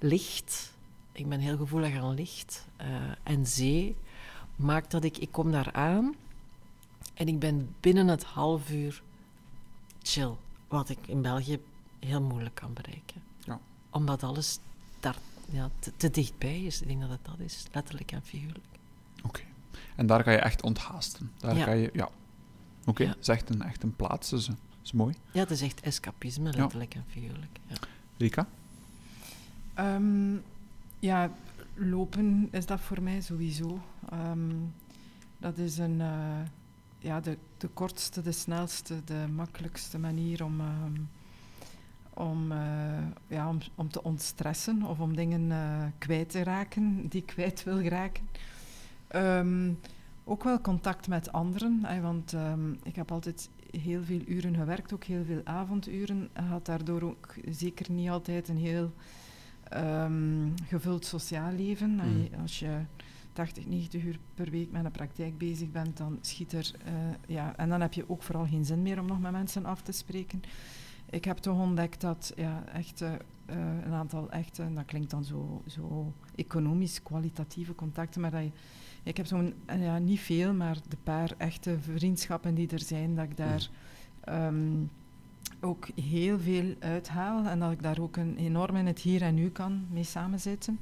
[0.00, 0.72] licht.
[1.12, 2.66] Ik ben heel gevoelig aan licht.
[3.22, 3.96] en zee
[4.56, 5.18] maakt dat ik...
[5.18, 6.14] Ik kom daar aan
[7.14, 9.02] en ik ben binnen het half uur
[10.02, 10.32] chill.
[10.68, 11.58] Wat ik in België
[11.98, 13.22] heel moeilijk kan bereiken.
[13.44, 13.60] Ja.
[13.90, 14.58] Omdat alles
[15.00, 15.16] daar
[15.50, 16.80] ja, te, te dichtbij is.
[16.80, 17.64] Ik denk dat het dat is.
[17.72, 18.64] Letterlijk en figuurlijk.
[19.22, 19.40] Oké.
[19.96, 21.30] En daar ga je echt onthaasten.
[21.38, 21.64] Daar Ja.
[21.64, 22.08] ga je, ja.
[22.86, 23.08] Oké, Ja.
[23.08, 24.30] dat is echt een, echt een plaats.
[24.30, 25.14] Dus, eh, is mooi.
[25.32, 27.58] Ja, het is echt escapisme, letterlijk en figuurlijk.
[27.66, 27.76] Ja.
[28.16, 28.46] Rika?
[29.74, 30.34] Ehm,
[30.98, 31.30] ja,
[31.74, 33.80] lopen is dat voor mij sowieso.
[34.10, 34.50] Ehm,
[35.38, 36.40] dat is een, eh,
[37.02, 41.00] ja, de, de kortste, de snelste, de makkelijkste manier om, ehm,
[42.14, 42.58] om, eh,
[43.26, 47.64] ja, om, om te ontstressen of om dingen eh, kwijt te raken die ik kwijt
[47.64, 48.28] wil raken.
[49.08, 49.72] Ehm,
[50.24, 52.34] ook wel contact met anderen, want
[52.82, 56.30] ik heb altijd heel veel uren gewerkt, ook heel veel avonduren.
[56.32, 58.92] Had daardoor ook zeker niet altijd een heel
[60.68, 61.90] gevuld sociaal leven.
[61.90, 62.28] Mm.
[62.40, 62.80] Als je
[63.32, 66.70] 80, 90 uur per week met een praktijk bezig bent, dan schiet er...
[66.86, 66.92] Uh,
[67.26, 69.82] ja, en dan heb je ook vooral geen zin meer om nog met mensen af
[69.82, 70.42] te spreken.
[71.10, 73.12] Ik heb toch ontdekt dat ja, echt, uh,
[73.84, 78.50] een aantal echte, dat klinkt dan zo, zo economisch, kwalitatieve contacten, maar dat je,
[79.02, 83.24] ik heb zo'n, ja, niet veel, maar de paar echte vriendschappen die er zijn, dat
[83.24, 83.68] ik daar...
[84.28, 84.90] Um,
[85.60, 89.34] ook heel veel uithaal en dat ik daar ook een enorm in het hier en
[89.34, 90.80] nu kan mee samenzitten.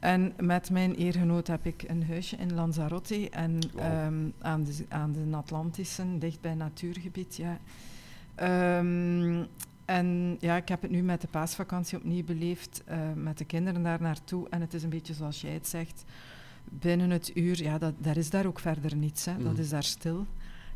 [0.00, 5.12] En met mijn eergenoot heb ik een huisje in Lanzarote en ehm, aan, de, aan
[5.12, 7.36] de Atlantische, dicht bij natuurgebied.
[7.36, 7.58] Ja.
[8.78, 9.46] Um,
[9.84, 13.82] en ja, ik heb het nu met de paasvakantie opnieuw beleefd, uh, met de kinderen
[13.82, 14.48] daar naartoe.
[14.48, 16.04] En het is een beetje zoals jij het zegt,
[16.64, 19.24] binnen het uur, ja, dat, daar is daar ook verder niets.
[19.24, 19.42] Hè.
[19.42, 19.58] Dat mm.
[19.58, 20.26] is daar stil.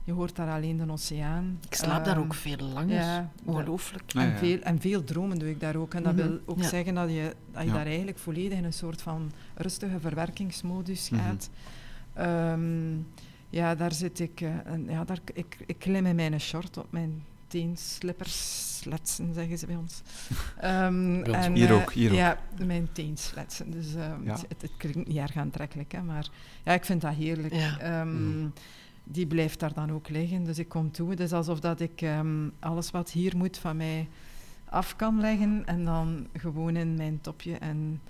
[0.05, 1.59] Je hoort daar alleen de oceaan.
[1.68, 2.94] Ik slaap daar ehm, ook veel langer.
[2.94, 4.14] Ja, Ongelooflijk.
[4.14, 5.94] En, veel, en veel dromen doe ik daar ook.
[5.94, 6.28] En dat mhm.
[6.28, 10.00] wil ook zeggen dat je, dat je daar eigenlijk volledig in een soort van rustige
[10.00, 11.22] verwerkingsmodus mhm.
[11.22, 11.50] gaat.
[12.53, 13.07] um,
[13.48, 14.40] ja, daar zit ik...
[14.40, 14.50] Uh,
[14.86, 19.76] ja, daar, ik, ik klim in mijn short op mijn teenslippers, sletsen, zeggen ze bij
[19.76, 20.00] ons.
[20.64, 23.70] Um, en, hier ook, hier Ja, mijn teensletsen.
[23.70, 23.86] Dus
[24.24, 26.28] het, het, klinkt niet erg aantrekkelijk, hè, maar
[26.64, 27.55] ja, ik vind dat heerlijk.
[27.82, 28.53] Um,
[29.05, 30.44] die blijft daar dan ook liggen.
[30.44, 31.11] Dus ik kom toe.
[31.11, 34.09] Het is alsof dat ik um, alles wat hier moet van mij
[34.64, 38.00] af kan leggen en dan gewoon in mijn topje en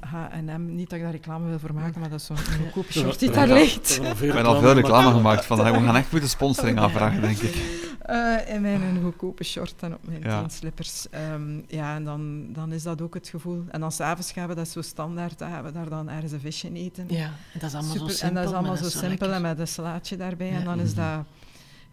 [0.00, 0.74] H&M.
[0.74, 3.30] Niet dat ik daar reclame wil voor maken, maar dat is zo'n goedkope short die
[3.30, 4.00] daar ligt.
[4.20, 5.56] Ik ben al veel reclame gemaakt van.
[5.58, 7.86] We gaan echt goede sponsoring aanvragen, denk ik.
[8.10, 10.40] Uh, in mijn goedkope short en op mijn ja.
[10.40, 11.06] teenslippers.
[11.32, 13.64] Um, ja, en dan, dan is dat ook het gevoel.
[13.68, 16.72] En dan s'avonds gaan we dat zo standaard, gaan we daar dan ergens een visje
[16.72, 17.04] eten.
[17.08, 18.28] Ja, en dat is allemaal Super, zo simpel.
[18.28, 20.50] En dat is allemaal zo simpel en met een salaatje daarbij.
[20.50, 21.00] En dan is mhm.
[21.00, 21.24] dat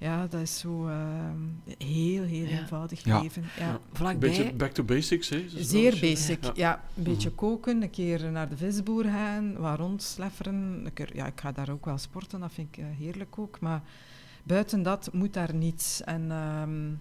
[0.06, 0.96] ja, dat is zo uh,
[1.78, 3.22] heel, heel eenvoudig ja.
[3.22, 3.44] leven.
[3.60, 3.80] Ja.
[3.94, 4.30] Vlakbij.
[4.30, 5.46] Beetje back to basics, hè?
[5.56, 6.84] Zeer basic, ja.
[6.96, 7.38] Een beetje mhm.
[7.38, 10.82] koken, een keer naar de visboer gaan, wat rondslefferen.
[10.86, 13.60] Een keer, ja, ik ga daar ook wel sporten, dat vind ik uh, heerlijk ook.
[13.60, 13.82] Maar
[14.44, 16.04] buiten dat moet daar niets.
[16.04, 16.32] En...
[16.32, 17.00] Um,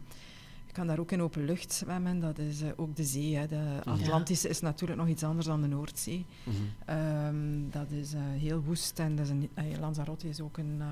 [0.66, 3.36] ik kan daar ook in open lucht zwemmen, dat is uh, ook de zee.
[3.36, 3.46] Hè.
[3.46, 6.24] De Atlantische is natuurlijk nog iets anders dan de Noordzee.
[6.44, 6.96] Mm -hmm.
[6.96, 10.82] um, dat is uh, heel woest en dat is een, uh, Lanzarote is ook een,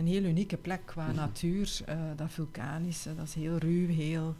[0.00, 1.14] een heel unieke plek qua mhm.
[1.14, 1.80] natuur.
[1.88, 4.34] Uh, dat vulkanische, dat is heel ruw, heel...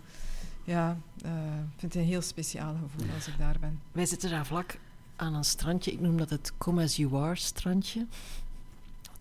[0.65, 1.31] Ja, uh,
[1.73, 3.81] ik vind het een heel speciaal gevoel als ik daar ben.
[3.93, 4.79] Wij zitten daar vlak
[5.17, 5.93] aan een strandje.
[5.93, 8.07] Ik noem dat het Come As You Are strandje.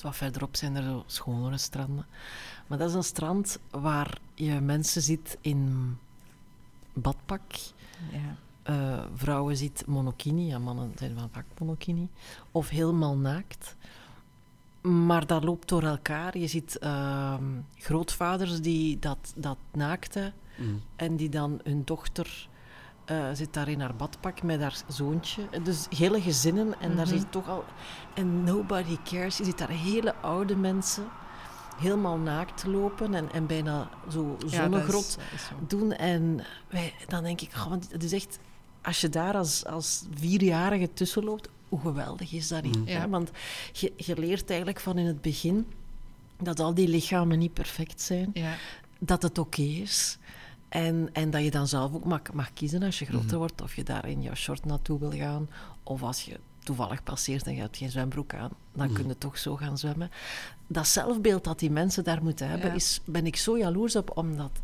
[0.02, 2.06] Wat verderop zijn er zo schonere stranden.
[2.68, 5.98] Maar dat is een strand waar je mensen ziet in
[6.94, 7.42] badpak.
[8.12, 8.36] Ja.
[8.74, 12.08] Uh, vrouwen ziet monokini, ja, mannen zijn van vaak monokini.
[12.52, 13.76] Of helemaal naakt.
[14.82, 16.38] Maar dat loopt door elkaar.
[16.38, 17.34] Je ziet uh,
[17.76, 20.82] grootvaders die dat, dat naakten mm.
[20.96, 22.50] en die dan hun dochter
[23.12, 25.42] uh, zit daar in haar badpak met haar zoontje.
[25.64, 27.16] Dus hele gezinnen en daar mhm.
[27.16, 27.64] je toch al...
[28.14, 29.38] En nobody cares.
[29.38, 31.08] Je ziet daar hele oude mensen
[31.78, 35.18] helemaal naakt lopen en, en bijna zo zonnegrot
[35.68, 35.92] doen.
[35.92, 38.40] En wij, dan denk ik, oh, het is echt...
[38.82, 42.86] Als je daar als, als vierjarige tussen loopt, hoe geweldig is dat niet?
[42.86, 43.10] Mm.
[43.10, 43.32] Want
[43.72, 45.66] je, je leert eigenlijk van in het begin
[46.42, 48.56] dat al die lichamen niet perfect zijn, ja.
[49.00, 50.18] dat het oké is.
[50.70, 53.38] En, en dat je dan zelf ook mag, mag kiezen als je groter mm.
[53.38, 55.50] wordt, of je daar in jouw short naartoe wil gaan,
[55.84, 58.94] of als je toevallig passeert en je hebt geen zwembroek aan, dan mm.
[58.94, 60.12] kun je toch zo gaan zwemmen.
[60.68, 64.60] Dat zelfbeeld dat die mensen daar moeten hebben, is, ben ik zo jaloers op, omdat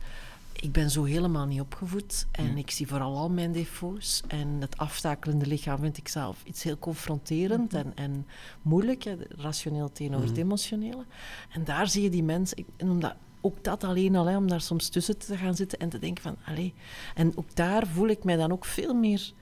[0.61, 4.23] ik ben zo helemaal niet opgevoed en ik zie vooral al mijn defo's.
[4.27, 7.81] En het aftakelende lichaam vind ik zelf iets heel confronterend mhm.
[7.81, 8.27] en, en
[8.61, 10.45] moeilijk, hè, rationeel tegenover het mhm.
[10.45, 11.05] emotionele.
[11.49, 14.47] En daar zie je die mensen, ik noem dat ook dat alleen al, hè, om
[14.47, 16.73] daar soms tussen te gaan zitten en te denken van, allee.
[17.15, 19.33] En ook daar voel ik mij dan ook veel meer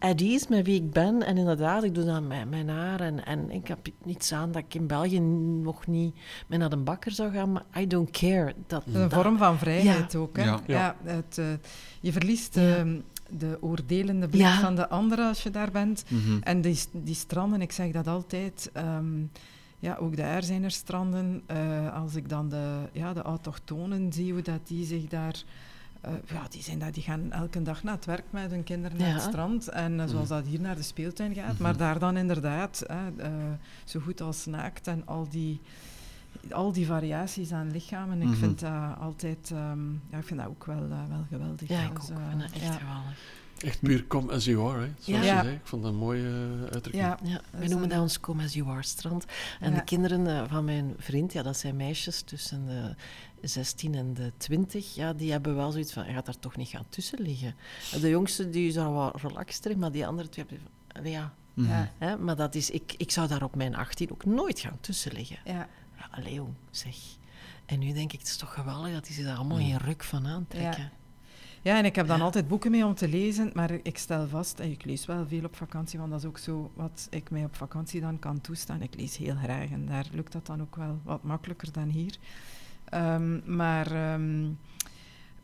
[0.00, 1.22] at ease met wie ik ben.
[1.22, 3.00] En inderdaad, ik doe dan mijn, mijn haar.
[3.00, 5.20] En, en ik heb niets aan dat ik in België
[5.62, 6.14] nog niet
[6.46, 7.52] meer naar de bakker zou gaan.
[7.52, 8.54] Maar I don't care.
[8.66, 10.36] Dat, een vorm van vrijheid ook.
[10.36, 10.44] Hè?
[10.44, 10.60] Ja.
[10.66, 11.46] ja het, uh,
[12.00, 12.56] je verliest...
[12.56, 12.82] Uh,
[13.38, 16.04] de oordelende blik van de anderen als je daar bent.
[16.08, 16.38] Mm -hmm.
[16.42, 19.30] En die, die stranden, ik zeg dat altijd, um,
[19.78, 21.42] ja, ook daar zijn er stranden.
[21.46, 25.44] Eh, als ik dan de, ja, de autochtonen zie, hoe dat die zich daar...
[26.00, 28.98] eh, ja, die, zijn dat, die gaan elke dag naar het werk met hun kinderen
[28.98, 29.68] naar het strand.
[29.68, 30.38] En eh, zoals Mhm.
[30.38, 31.52] dat hier naar de speeltuin gaat.
[31.52, 31.62] Mhm.
[31.62, 32.96] Maar daar dan inderdaad, eh,
[33.84, 35.60] zo goed als naakt en al die,
[36.50, 38.22] al die variaties aan lichamen.
[38.22, 38.36] Ik Mhm.
[38.36, 39.50] vind dat altijd...
[39.52, 41.68] ehm, ja, ik vind dat ook wel, wel geweldig.
[41.68, 42.18] Ja, ik Dus, ook.
[42.18, 42.72] Ik vind dat echt ja.
[42.72, 43.18] geweldig.
[43.64, 45.36] Echt puur come as you are, hè, zoals Ja.
[45.36, 45.54] je zei.
[45.54, 46.94] Ik vond dat een mooie eh, uitdrukking.
[47.22, 49.24] Ja, wij noemen dat ons Come As You Are strand.
[49.60, 49.76] En Ja.
[49.78, 52.94] de kinderen eh, van mijn vriend, ja, dat zijn meisjes tussen de
[53.48, 56.68] 16 en de 20, ja, die hebben wel zoiets van, je gaat daar toch niet
[56.68, 57.54] gaan tussen liggen.
[58.00, 61.32] De jongste die is al wat relaxter, maar die andere twee hebben van, ja.
[61.54, 61.68] Mhm.
[61.68, 64.78] ja, Hè, maar dat is, ik, ik zou daar op mijn 18 ook nooit gaan
[64.80, 65.38] tussen liggen.
[65.44, 65.68] ja.
[65.98, 66.96] Ja, allee, jong, zeg.
[67.66, 69.64] En nu denk ik, het is toch geweldig dat die zich daar allemaal Mm.
[69.64, 70.90] geen ruk van aantrekken.
[71.62, 74.60] Ja, en ik heb dan altijd boeken mee om te lezen, maar ik stel vast,
[74.60, 77.44] en ik lees wel veel op vakantie, want dat is ook zo wat ik mij
[77.44, 78.82] op vakantie dan kan toestaan.
[78.82, 82.16] Ik lees heel graag en daar lukt dat dan ook wel wat makkelijker dan hier.
[82.84, 84.44] Ehm, maar ehm,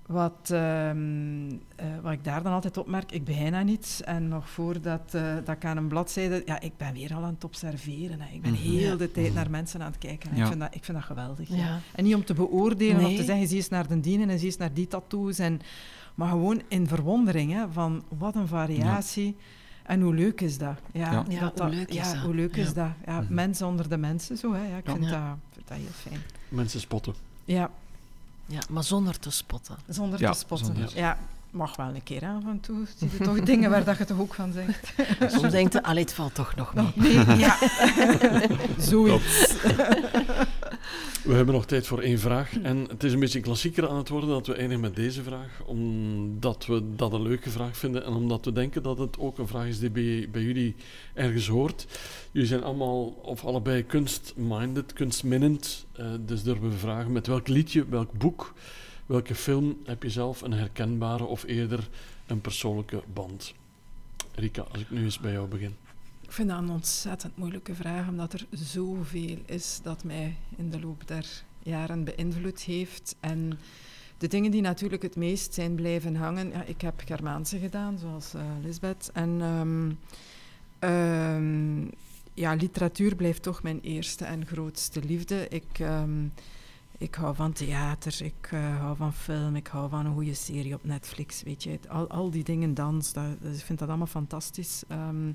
[0.07, 4.49] wat, ehm, eh, wat ik daar dan altijd opmerk, ik begin aan iets en nog
[4.51, 6.43] voordat eh, dat ik aan een bladzijde...
[6.47, 8.21] Ja, ik ben weer al aan het observeren.
[8.21, 8.35] Hè.
[8.35, 8.63] Ik ben Mhm.
[8.63, 9.35] heel de tijd Mhm.
[9.35, 10.31] naar mensen aan het kijken.
[10.35, 10.41] Ja.
[10.43, 11.49] Ik, vind dat, ik vind dat geweldig.
[11.49, 11.57] ja.
[11.57, 11.79] Ja.
[11.95, 14.47] En niet om te beoordelen of te zeggen, zie eens naar de dienen en zie
[14.47, 15.39] eens naar die tattoos.
[15.39, 15.61] En,
[16.17, 19.37] maar gewoon in verwondering hè, van wat een variatie.
[19.83, 20.79] En hoe leuk is dat?
[20.93, 21.25] Ja, Ja.
[21.29, 22.23] Ja, hoe leuk is ja, dat?
[22.23, 22.73] Hoe leuk is Ja.
[22.73, 22.91] dat?
[23.07, 23.35] Ja, Mhm.
[23.35, 24.53] Mensen onder de mensen, zo.
[24.53, 24.67] Hè.
[24.69, 24.93] Ja, ik Ja.
[24.93, 25.11] vind, Ja.
[25.29, 26.21] Dat, vind dat heel fijn.
[26.49, 27.15] Mensen spotten.
[27.45, 27.71] Ja,
[28.47, 29.77] Ja, maar zonder te spotten.
[29.89, 30.67] zonder Ja, te spotten.
[30.67, 30.97] zonder.
[30.97, 31.19] Ja,
[31.51, 32.87] mag wel een keer af en toe.
[32.97, 34.93] Zie je toch dingen waar dat je toch ook van zegt.
[35.33, 36.93] Soms denkt je, allee, het valt toch nog mee.
[36.95, 37.59] Nee, ja.
[38.79, 39.57] Zoiets.
[41.27, 42.59] We hebben nog tijd voor één vraag.
[42.59, 45.63] En het is een beetje klassieker aan het worden dat we eindigen met deze vraag.
[45.65, 48.05] Omdat we dat een leuke vraag vinden.
[48.05, 50.75] En omdat we denken dat het ook een vraag is die bij, bij jullie
[51.15, 51.87] ergens hoort.
[52.31, 55.87] Jullie zijn allemaal, of allebei kunstminded, kunstminnend.
[55.93, 58.55] Eh, dus durven we vragen met welk liedje, welk boek,
[59.07, 61.89] welke film heb je zelf een herkenbare of eerder
[62.27, 63.55] een persoonlijke band?
[64.35, 65.77] Rika, als ik nu eens bij jou begin.
[66.21, 70.81] Ik vind dat een ontzettend moeilijke vraag, omdat er zoveel is dat mij in de
[70.81, 71.27] loop der
[71.63, 73.17] jaren beïnvloed heeft.
[73.21, 73.59] En
[74.19, 78.35] de dingen die natuurlijk het meest zijn blijven hangen, ja, ik heb Germaanse gedaan, zoals
[78.35, 79.11] eh, Lisbeth.
[79.13, 79.93] En ehm,
[80.79, 81.81] ehm,
[82.35, 85.47] ja, literatuur blijft toch mijn eerste en grootste liefde.
[85.49, 86.25] Ik, ehm,
[86.99, 90.75] ik hou van theater, ik eh, hou van film, ik hou van een goede serie
[90.75, 91.79] op Netflix, weet je.
[91.89, 94.83] Al, al die dingen, dans, dat, ik vind dat allemaal fantastisch.
[94.89, 95.33] Ehm,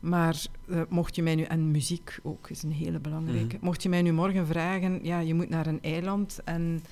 [0.00, 3.56] maar eh, mocht je mij nu, en muziek ook is een hele belangrijke.
[3.56, 3.64] Mhm.
[3.64, 6.40] Mocht je mij nu morgen vragen, ja, je moet naar een eiland.
[6.44, 6.82] En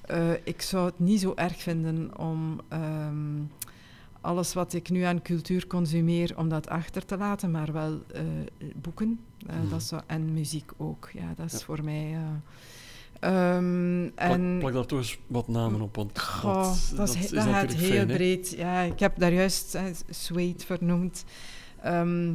[0.00, 3.42] eh, ik zou het niet zo erg vinden om ehm,
[4.20, 8.02] alles wat ik nu aan cultuur consumeer, om dat achter te laten, maar wel
[8.76, 9.20] boeken.
[9.46, 9.68] Mhm.
[9.68, 11.10] dat zou, en muziek ook.
[11.12, 11.64] Ja, dat is Ja.
[11.64, 12.16] voor mij.
[13.24, 17.14] Eh, ehm, Plak, en, plak daar toch eens wat namen op, want Goh, dat, dat,
[17.14, 18.54] is, dat gaat heel fijn, breed.
[18.56, 21.24] Ja, ik heb daar juist eh, Suede vernoemd.
[21.82, 22.32] Ehm,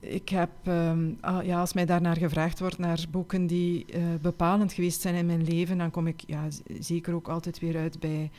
[0.00, 4.72] ik heb, ehm, ah, ja, als mij daarnaar gevraagd wordt, naar boeken die eh, bepalend
[4.72, 6.46] geweest zijn in mijn leven, dan kom ik ja,
[6.78, 8.30] zeker ook altijd weer uit bij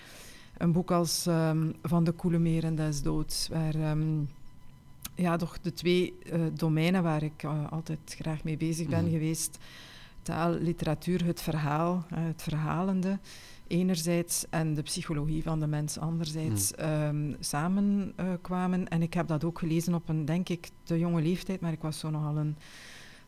[0.57, 1.23] een boek als
[1.83, 3.95] Van de Koele Meren des Doods, waar
[5.15, 9.11] ja, toch de twee eh, domeinen waar ik eh, altijd graag mee bezig ben Mhm.
[9.11, 9.57] geweest,
[10.21, 13.19] taal, literatuur, het verhaal, eh, het verhalende
[13.67, 18.87] enerzijds en de psychologie van de mens anderzijds ehm, samenkwamen.
[18.87, 21.81] en ik heb dat ook gelezen op een, denk ik, te jonge leeftijd, maar ik
[21.81, 22.55] was zo nogal een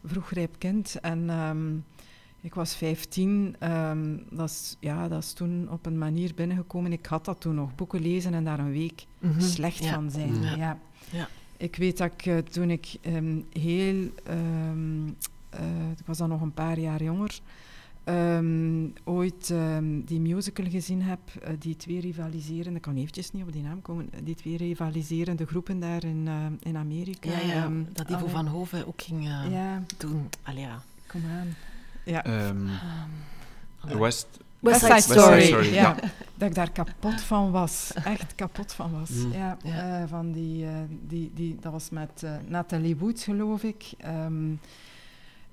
[0.05, 0.99] vroegrijp kind.
[1.01, 1.75] En ehm,
[2.41, 3.55] ik was 15.
[3.59, 6.91] ehm, dat, is, ja, dat is toen op een manier binnengekomen.
[6.91, 9.41] Ik had dat toen nog, boeken lezen en daar een week Mhm.
[9.41, 9.93] slecht Ja.
[9.93, 10.33] van zijn.
[10.33, 10.43] Mm.
[10.43, 10.55] Ja.
[10.55, 10.79] Ja.
[11.11, 11.27] Ja.
[11.57, 14.09] Ik weet dat ik eh, toen ik ehm, heel...
[15.57, 17.39] eh, ik was dan nog een paar jaar jonger...
[18.03, 22.75] ehm, ooit ehm, die musical gezien heb, eh, die twee rivaliserende...
[22.75, 24.07] Ik kan eventjes niet op die naam komen.
[24.13, 26.27] eh, Die twee rivaliserende groepen daar in,
[26.59, 27.29] in Amerika.
[27.29, 30.29] Ja, ja, ehm, dat Ivo allee, van Hoven ook ging Ja, doen.
[30.43, 30.81] Allee, ja.
[31.07, 31.55] kom aan.
[32.05, 32.23] Ja.
[33.81, 34.27] West, West
[34.59, 35.41] West Side Side Story.
[35.45, 35.81] Story, ja.
[35.81, 35.95] ja.
[36.35, 37.91] Dat ik daar kapot van was.
[38.03, 39.09] Echt kapot van was.
[39.09, 39.31] Mm.
[39.31, 40.01] Ja, Ja.
[40.01, 40.71] eh, van die, eh,
[41.07, 43.91] die, die, dat was met eh, Nathalie Wood, geloof ik.
[43.97, 44.51] Ehm,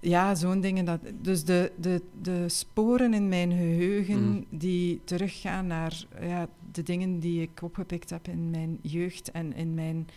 [0.00, 0.84] ja, zo'n dingen.
[0.84, 4.44] Dat, dus de, de, de sporen in mijn geheugen Mm.
[4.50, 9.74] die teruggaan naar ja, de dingen die ik opgepikt heb in mijn jeugd en in
[9.74, 10.08] mijn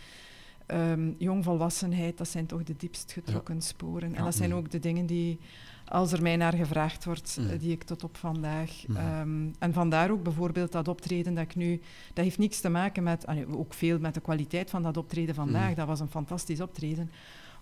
[0.66, 4.14] ehm, jongvolwassenheid, dat zijn toch de diepst getrokken sporen.
[4.14, 4.56] En dat zijn Mm.
[4.56, 5.38] ook de dingen die,
[5.84, 7.48] als er mij naar gevraagd wordt, Mm.
[7.48, 8.84] eh, die ik tot op vandaag.
[8.86, 8.98] Mhm.
[8.98, 11.80] ehm, en vandaar ook bijvoorbeeld dat optreden dat ik nu.
[12.12, 13.26] Dat heeft niks te maken met.
[13.50, 15.74] ook veel met de kwaliteit van dat optreden vandaag.
[15.74, 17.10] Dat was een fantastisch optreden.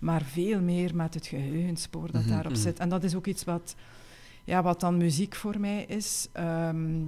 [0.03, 2.61] Maar veel meer met het geheugenspoor dat Mhm, daarop mhm.
[2.61, 2.79] zit.
[2.79, 3.75] En dat is ook iets wat,
[4.43, 6.27] ja, wat dan muziek voor mij is.
[6.31, 7.01] Ehm,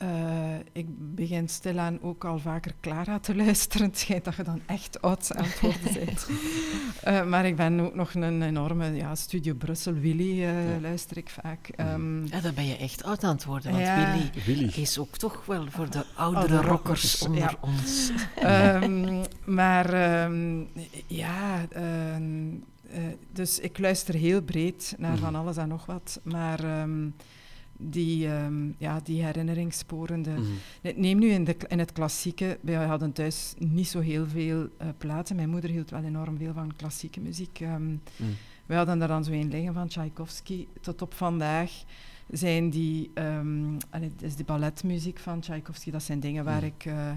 [0.00, 3.86] eh, ik begin stilaan ook al vaker Clara te luisteren.
[3.86, 6.26] Het schijnt dat je dan echt oud aan het worden bent.
[7.02, 10.80] Eh, maar ik ben ook nog een enorme ja, Studio Brussel, Willy eh, Ja.
[10.80, 11.68] luister ik vaak.
[11.76, 14.12] Ehm, Ja, dan ben je echt oud aan het worden, want Ja.
[14.12, 14.72] Willy Willy.
[14.74, 17.54] is ook toch wel voor de oudere Oude rockers rockers, onder ja.
[17.60, 18.10] ons.
[18.36, 20.60] Ehm, maar ehm,
[21.06, 21.66] ja,
[23.32, 25.20] dus ik luister heel breed naar Mhm.
[25.20, 26.20] van alles en nog wat.
[26.22, 27.08] Maar ehm,
[27.80, 30.22] die, ehm, ja, die herinneringssporen.
[30.22, 30.30] de-
[30.82, 31.00] Mhm.
[31.00, 32.58] Neem nu in, de, in het klassieke.
[32.60, 35.36] Wij hadden thuis niet zo heel veel eh, platen.
[35.36, 37.60] Mijn moeder hield wel enorm veel van klassieke muziek.
[37.60, 37.92] Mhm.
[38.66, 40.66] wij hadden daar dan zo een liggen van Tchaikovsky.
[40.80, 41.70] Tot op vandaag
[42.30, 46.66] zijn die, ehm allee, het is de balletmuziek van Tchaikovsky, dat zijn dingen waar Mm.
[46.76, 47.10] ik, eh,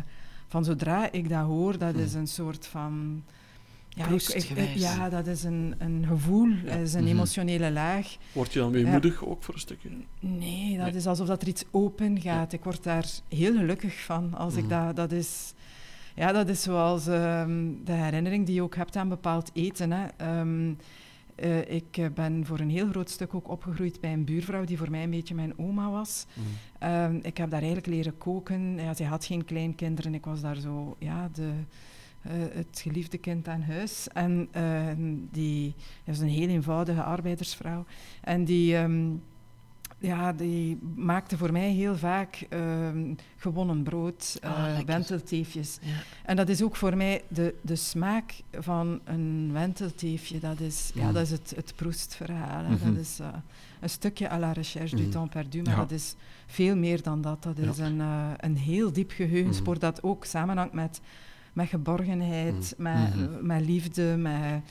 [0.47, 1.99] van zodra ik dat hoor, dat Mm.
[2.01, 3.23] is een soort van...
[3.95, 6.63] Ja, ik- ik- ja, dat is een, een gevoel, Ja.
[6.63, 7.11] dat is een Mhm.
[7.11, 8.15] emotionele laag.
[8.31, 9.89] Word je dan weemoedig ook voor een stukje?
[10.19, 10.95] Nee, dat Nee.
[10.95, 12.53] is alsof dat er iets open gaat.
[12.53, 14.33] Ik word daar heel gelukkig van.
[14.33, 14.85] Als ik Mhm.
[14.85, 15.53] dat, dat is...
[16.15, 19.91] Ja, dat is zoals ehm, de herinnering die je ook hebt aan bepaald eten.
[19.91, 20.05] Hè.
[20.17, 20.73] Ehm,
[21.35, 24.77] eh, ik eh, ben voor een heel groot stuk ook opgegroeid bij een buurvrouw die
[24.77, 26.25] voor mij een beetje mijn oma was.
[26.33, 26.45] Mhm.
[26.79, 28.75] Ehm, ik heb daar eigenlijk leren koken.
[28.75, 30.13] Ja, zij had geen kleinkinderen.
[30.13, 31.49] Ik was daar zo, ja, de, eh,
[32.29, 34.07] het geliefde kind aan huis.
[34.07, 35.73] En ehm, die
[36.05, 37.85] dat is een heel eenvoudige arbeidersvrouw.
[38.21, 39.09] En die, ehm,
[39.99, 44.85] ja, die maakte voor mij heel vaak ehm, gewonnen brood, eh, lekker.
[44.85, 45.77] wentelteefjes.
[45.81, 45.91] Ja.
[46.25, 50.39] En dat is ook voor mij de, de smaak van een wentelteefje.
[50.39, 51.13] Dat is, ja, Mhm.
[51.13, 52.63] dat is het, het proestverhaal.
[52.63, 52.85] Mhm.
[52.93, 53.27] Dat is eh,
[53.79, 55.11] een stukje à la recherche du Mhm.
[55.11, 55.61] temps perdu.
[55.61, 55.79] Maar Ja.
[55.79, 57.43] dat is veel meer dan dat.
[57.43, 59.81] Dat is een, eh, een heel diep geheugenspoor Mhm.
[59.83, 61.01] dat ook samenhangt met,
[61.53, 63.45] met geborgenheid, met, Mhm.
[63.45, 64.61] met liefde, met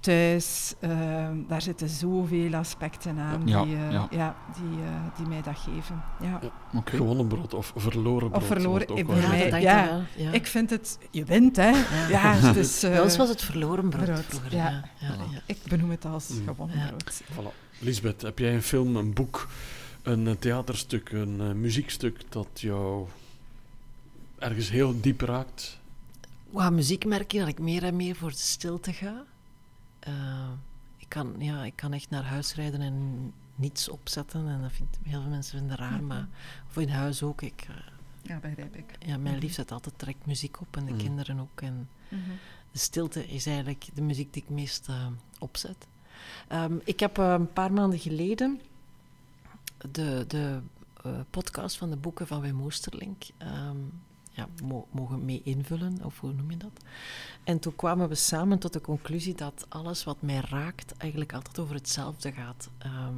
[0.00, 0.74] thuis.
[0.80, 4.08] eh, daar zitten zoveel aspecten aan Ja, die, eh, ja.
[4.10, 6.02] ja, die, eh, die mij dat geven.
[6.20, 6.40] Ja.
[6.84, 8.44] Gewonnen brood of verloren brood.
[8.44, 9.82] verloren- wordt ook ik mij- ja.
[9.84, 10.02] ik wel.
[10.16, 10.30] Ja.
[10.32, 10.98] Ik vind het...
[11.10, 11.70] Je wint, hè?
[12.08, 12.40] Ja.
[12.52, 14.54] Bij ons eh, was het verloren brood, brood, vroeger.
[14.54, 14.68] ja.
[14.70, 14.84] Ja.
[15.00, 15.32] Ja, Voilà.
[15.32, 15.40] ja.
[15.46, 16.46] Ik benoem het als Mm.
[16.46, 16.86] gewonnen Ja.
[16.86, 17.22] brood.
[17.32, 17.78] Voilà.
[17.78, 19.48] Lisbeth, heb jij een film, een boek,
[20.02, 23.06] een eh, theaterstuk, een eh, muziekstuk dat jou
[24.38, 25.78] ergens heel diep raakt?
[26.52, 29.24] Qua muziek merk je dat ik meer en meer voor de stilte ga.
[29.98, 30.48] Eh,
[30.96, 34.48] ik, kan, ja, ik kan echt naar huis rijden en niets opzetten.
[34.48, 36.06] En dat vindt, heel veel mensen vinden raar, Mhm.
[36.06, 36.28] maar...
[36.68, 37.42] Of in huis ook.
[37.42, 37.76] Ik, eh,
[38.22, 38.96] Ja, begrijp ik.
[38.98, 39.44] ja, mijn Mhm.
[39.44, 41.00] lief zet altijd direct muziek op en de Mhm.
[41.00, 41.60] kinderen ook.
[41.60, 41.88] En
[42.72, 45.06] de stilte is eigenlijk de muziek die ik meest eh,
[45.38, 45.86] opzet.
[46.48, 48.60] Ehm, ik heb eh, een paar maanden geleden
[49.90, 50.60] de, de
[51.04, 53.76] eh, podcast van de boeken van Wim Oosterlink ehm,
[54.40, 54.48] ja,
[54.92, 56.84] mogen mee invullen, of hoe noem je dat?
[57.44, 61.58] En toen kwamen we samen tot de conclusie dat alles wat mij raakt eigenlijk altijd
[61.58, 62.70] over hetzelfde gaat.
[62.78, 63.14] Ehm,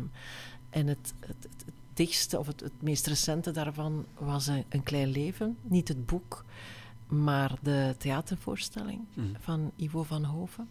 [0.71, 5.09] en het, het, het, het dichtste, of het, meest recente daarvan was een, een klein
[5.09, 5.57] leven.
[5.63, 6.45] Niet het boek,
[7.07, 9.27] maar de theatervoorstelling Mhm.
[9.41, 10.69] van Ivo van Hoven.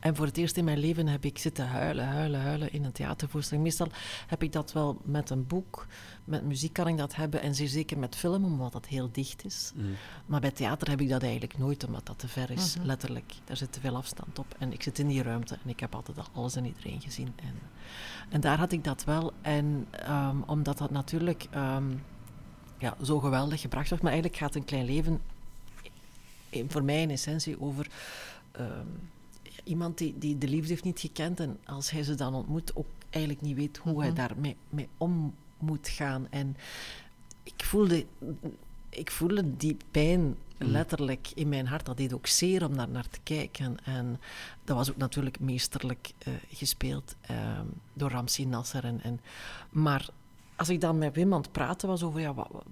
[0.00, 2.92] En voor het eerst in mijn leven heb ik zitten huilen, huilen, huilen in een
[2.92, 3.64] theatervoorstelling.
[3.64, 3.88] Meestal
[4.26, 5.86] heb ik dat wel met een boek,
[6.24, 9.44] met muziek kan ik dat hebben en zeer zeker met film, omdat dat heel dicht
[9.44, 9.72] is.
[9.74, 9.86] Mhm.
[10.26, 12.86] Maar bij theater heb ik dat eigenlijk nooit, omdat dat te ver is, Mhm.
[12.86, 13.34] letterlijk.
[13.44, 14.54] Daar zit te veel afstand op.
[14.58, 17.32] En ik zit in die ruimte en ik heb altijd al alles en iedereen gezien.
[17.36, 17.54] En,
[18.28, 19.32] en daar had ik dat wel.
[19.40, 21.90] En ehm, omdat dat natuurlijk ehm,
[22.78, 25.20] ja, zo geweldig gebracht wordt, maar eigenlijk gaat een klein leven
[26.50, 27.86] eh, voor mij in essentie over
[28.52, 28.86] ehm,
[29.64, 32.86] iemand die, die de liefde heeft niet gekend en als hij ze dan ontmoet ook
[33.10, 34.16] eigenlijk niet weet hoe hij Mhm.
[34.16, 36.26] daarmee mee om moet gaan.
[36.30, 36.56] En
[37.42, 38.06] ik voelde,
[38.88, 40.70] ik voelde die pijn Mhm.
[40.70, 41.86] letterlijk in mijn hart.
[41.86, 43.76] Dat deed ook zeer om daar naar te kijken.
[43.84, 44.20] En
[44.64, 48.84] dat was ook natuurlijk meesterlijk eh, gespeeld ehm, door Ramsi Nasser.
[48.84, 49.20] En, en,
[49.70, 50.08] maar
[50.56, 52.20] als ik dan met Wim aan het praten was over...
[52.20, 52.64] Ja, wat, wat-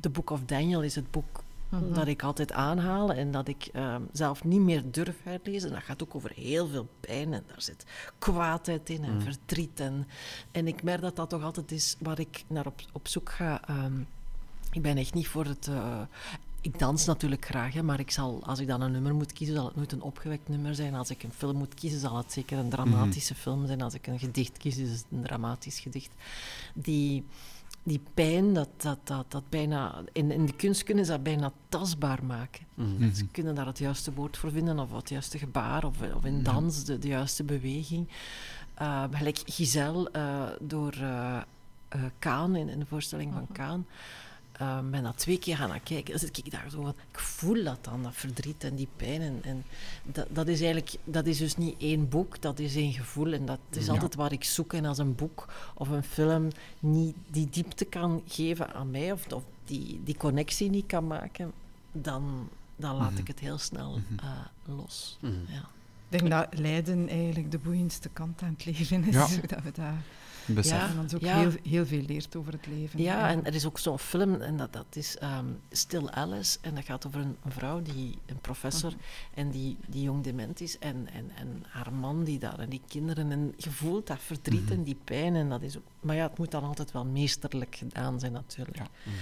[0.00, 1.92] The Book of Daniel is het boek Mhm.
[1.92, 5.70] dat ik altijd aanhaal en dat ik ehm, zelf niet meer durf uitlezen.
[5.70, 7.84] Dat gaat ook over heel veel pijn en daar zit
[8.18, 9.20] kwaadheid in en Mm.
[9.20, 9.80] verdriet.
[9.80, 10.06] En,
[10.52, 13.68] en ik merk dat dat toch altijd is waar ik naar op, op zoek ga.
[13.68, 14.00] Ehm,
[14.72, 15.66] ik ben echt niet voor het...
[15.68, 16.00] eh,
[16.60, 19.54] ik dans natuurlijk graag, hè, maar ik zal, als ik dan een nummer moet kiezen,
[19.56, 20.94] zal het nooit een opgewekt nummer zijn.
[20.94, 23.82] Als ik een film moet kiezen, zal het zeker een dramatische film zijn.
[23.82, 26.10] Als ik een gedicht kies, is het een dramatisch gedicht.
[26.74, 27.24] Die,
[27.88, 29.94] die pijn, dat, dat, dat, dat bijna...
[30.12, 32.66] In, in de kunst kunnen ze dat bijna tastbaar maken.
[32.74, 33.12] Mhm.
[33.12, 36.42] Ze kunnen daar het juiste woord voor vinden, of het juiste gebaar, of, of in
[36.42, 38.08] dans de, de juiste beweging.
[38.82, 41.38] Uh, gelijk Giselle uh, door uh,
[42.18, 43.52] Kaan, in, in, de voorstelling van Mhm.
[43.52, 43.86] Kaan.
[44.60, 46.10] Uh, ben dat twee keer gaan kijken.
[46.10, 49.20] Dan zit ik daar zo van, ik voel dat dan, dat verdriet en die pijn.
[49.20, 49.64] En, en
[50.02, 53.32] dat, dat, is eigenlijk, dat is dus niet één boek, dat is één gevoel.
[53.32, 54.72] En dat is altijd waar ik zoek.
[54.72, 56.48] En als een boek of een film
[56.78, 61.52] niet die diepte kan geven aan mij, of, of die, die connectie niet kan maken,
[61.92, 63.20] dan, dan laat mhm.
[63.20, 64.30] ik het heel snel uh,
[64.76, 65.18] los.
[65.20, 65.32] Mhm.
[65.48, 65.68] Ja.
[66.10, 69.14] Ik denk dat lijden eigenlijk de boeiendste kant aan het leven is.
[69.14, 69.26] Ja.
[69.46, 70.02] Dat we daar
[70.62, 73.02] ja, en ook heel, heel veel leert over het leven.
[73.02, 76.58] Ja, en er is ook zo'n film, en dat, dat is um, Still Alice.
[76.60, 79.00] En dat gaat over een, vrouw, die, een professor, mhm.
[79.34, 80.78] en die, die jong dement is.
[80.78, 83.32] En, en, en haar man die daar, en die kinderen.
[83.32, 84.72] En je voelt dat verdriet mhm.
[84.72, 85.34] en die pijn.
[85.34, 88.76] En dat is ook, maar ja, het moet dan altijd wel meesterlijk gedaan zijn, natuurlijk.
[88.76, 88.88] Ja.
[89.02, 89.14] Mhm.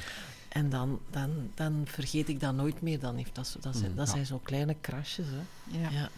[0.48, 3.00] En dan, dan, dan vergeet ik dat nooit meer.
[3.00, 5.26] Dan heeft dat, dat, zijn, dat zijn zo kleine crashes.
[5.26, 5.78] Hè.
[5.78, 5.90] Ja.
[5.90, 6.10] ja.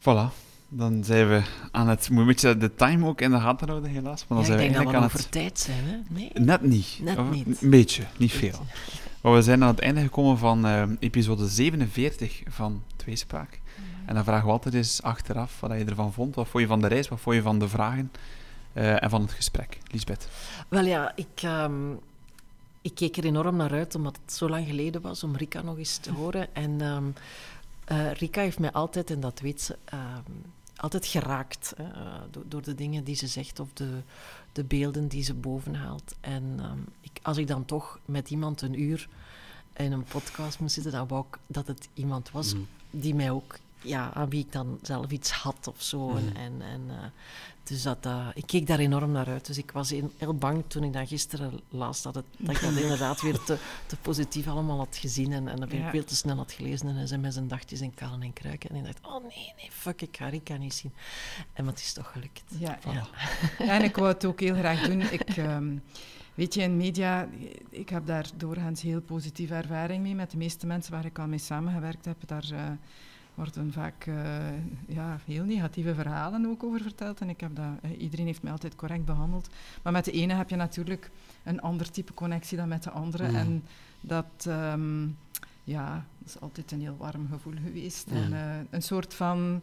[0.00, 2.10] Voilà dan zijn we aan het...
[2.10, 4.24] Moet een beetje de time ook in de gaten houden, helaas.
[4.28, 5.12] Maar dan zijn we eigenlijk aan het...
[5.12, 5.96] over tijd zijn, hè?
[6.08, 6.30] Nee?
[6.34, 6.98] Net niet.
[7.02, 7.62] Net niet.
[7.62, 8.66] Een beetje, niet veel.
[9.20, 13.60] Maar we zijn aan het einde gekomen van uh, episode 47 van Tweespraak.
[14.06, 16.34] En dan vragen we altijd eens achteraf wat je ervan vond.
[16.34, 18.12] Wat vond je van de reis, wat vond je van de vragen
[18.72, 19.78] uh, en van het gesprek.
[19.90, 20.28] Lisbeth.
[20.68, 21.42] Wel ja, ik...
[21.44, 21.98] Um,
[22.82, 25.78] ik keek er enorm naar uit, omdat het zo lang geleden was om Rika nog
[25.78, 26.54] eens te horen.
[26.54, 27.14] En um,
[27.92, 32.44] uh, Rika heeft mij altijd, en dat weet ze, um, altijd geraakt hè, eh, door,
[32.48, 34.02] door, de dingen die ze zegt of de,
[34.52, 36.14] de beelden die ze bovenhaalt.
[36.20, 39.08] En um, ik, als ik dan toch met iemand een uur
[39.76, 42.66] in een podcast moest zitten, dan wou ik dat het iemand was mm.
[42.90, 46.08] die mij ook, ja, aan wie ik dan zelf iets had of zo.
[46.08, 46.16] Mm.
[46.16, 46.96] En, en, en uh,
[47.64, 49.46] dus dat, uh, ik keek daar enorm naar uit.
[49.46, 52.76] Dus ik was heel bang toen ik dat gisteren las, dat, het, dat ik dat
[52.82, 55.32] inderdaad weer te, te positief allemaal had gezien.
[55.32, 56.96] En, en dat ik veel te snel had gelezen.
[56.96, 58.70] En ze met zijn dagjes in kallen en kruiken.
[58.70, 60.92] En ik dacht, oh nee, nee, fuck, ik ga Rika niet zien.
[61.52, 62.42] En wat is toch gelukt.
[62.58, 63.08] Ja, ja.
[63.58, 65.00] en ik wou het ook heel graag doen.
[65.00, 65.36] Ik...
[65.36, 65.82] Um,
[66.34, 67.28] Weet je, in media,
[67.68, 70.14] ik heb daar doorgaans heel positieve ervaring mee.
[70.14, 72.70] Met de meeste mensen waar ik al mee samengewerkt heb, daar uh,
[73.34, 74.16] worden vaak uh,
[74.86, 77.20] ja, heel negatieve verhalen ook over verteld.
[77.20, 79.48] En ik heb dat, uh, iedereen heeft mij altijd correct behandeld.
[79.82, 81.10] Maar met de ene heb je natuurlijk
[81.44, 83.28] een ander type connectie dan met de andere.
[83.28, 83.34] Mm.
[83.34, 83.64] En
[84.00, 85.16] dat, um,
[85.64, 88.10] ja, dat is altijd een heel warm gevoel geweest.
[88.10, 88.16] Mm.
[88.16, 88.40] En uh,
[88.70, 89.62] een soort van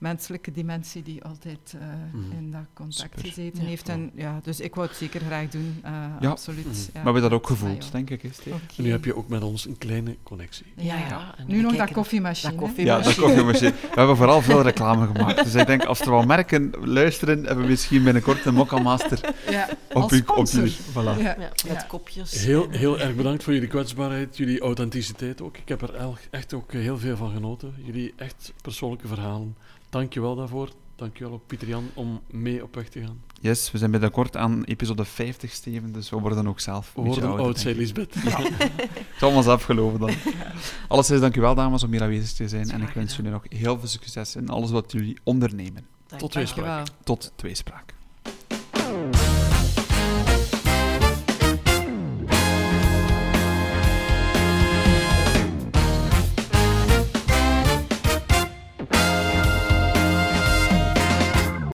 [0.00, 3.20] menselijke dimensie die altijd uh, in dat contact Super.
[3.20, 3.68] gezeten ja.
[3.68, 3.88] heeft.
[3.88, 5.90] En, ja, dus ik wou het zeker graag doen, uh,
[6.20, 6.30] ja.
[6.30, 6.66] absoluut.
[6.66, 6.72] Mm.
[6.94, 7.02] Ja.
[7.02, 8.22] Maar we dat ook gevoeld, denk ik.
[8.22, 8.60] Is okay.
[8.76, 10.66] En nu heb je ook met ons een kleine connectie.
[10.76, 11.34] Ja, ja.
[11.46, 12.52] nu nog dat koffiemachine.
[12.52, 12.98] dat koffiemachine.
[12.98, 13.70] Ja, dat koffiemachine.
[13.92, 15.44] we hebben vooral veel reclame gemaakt.
[15.44, 19.34] Dus ik denk, als er wel merken luisteren, hebben we misschien binnenkort een Mokka Master
[19.50, 20.76] ja, op, u, op jullie.
[20.76, 21.20] Voilà.
[21.22, 21.36] Ja,
[21.68, 22.44] met kopjes.
[22.44, 25.56] Heel, heel erg bedankt voor jullie kwetsbaarheid, jullie authenticiteit ook.
[25.56, 27.74] Ik heb er echt ook heel veel van genoten.
[27.84, 29.56] Jullie echt persoonlijke verhalen.
[29.90, 30.68] Dank je wel daarvoor.
[30.96, 33.22] Dank je wel ook, Pieter Jan, om mee op weg te gaan.
[33.40, 37.24] Yes, we zijn binnenkort aan episode 50, Steven, dus we worden ook zelf We worden
[37.24, 38.14] ouder, oud, zei Lisbeth.
[38.24, 38.40] Ja.
[38.42, 40.10] Het is allemaal zelf geloven dan.
[40.88, 42.70] Alleszins, dank u wel, dames, om hier aanwezig te zijn.
[42.70, 45.86] En ik wens jullie nog heel veel succes in alles wat jullie ondernemen.
[46.16, 46.86] Tot tweespraak.
[47.04, 47.94] Tot tweespraak.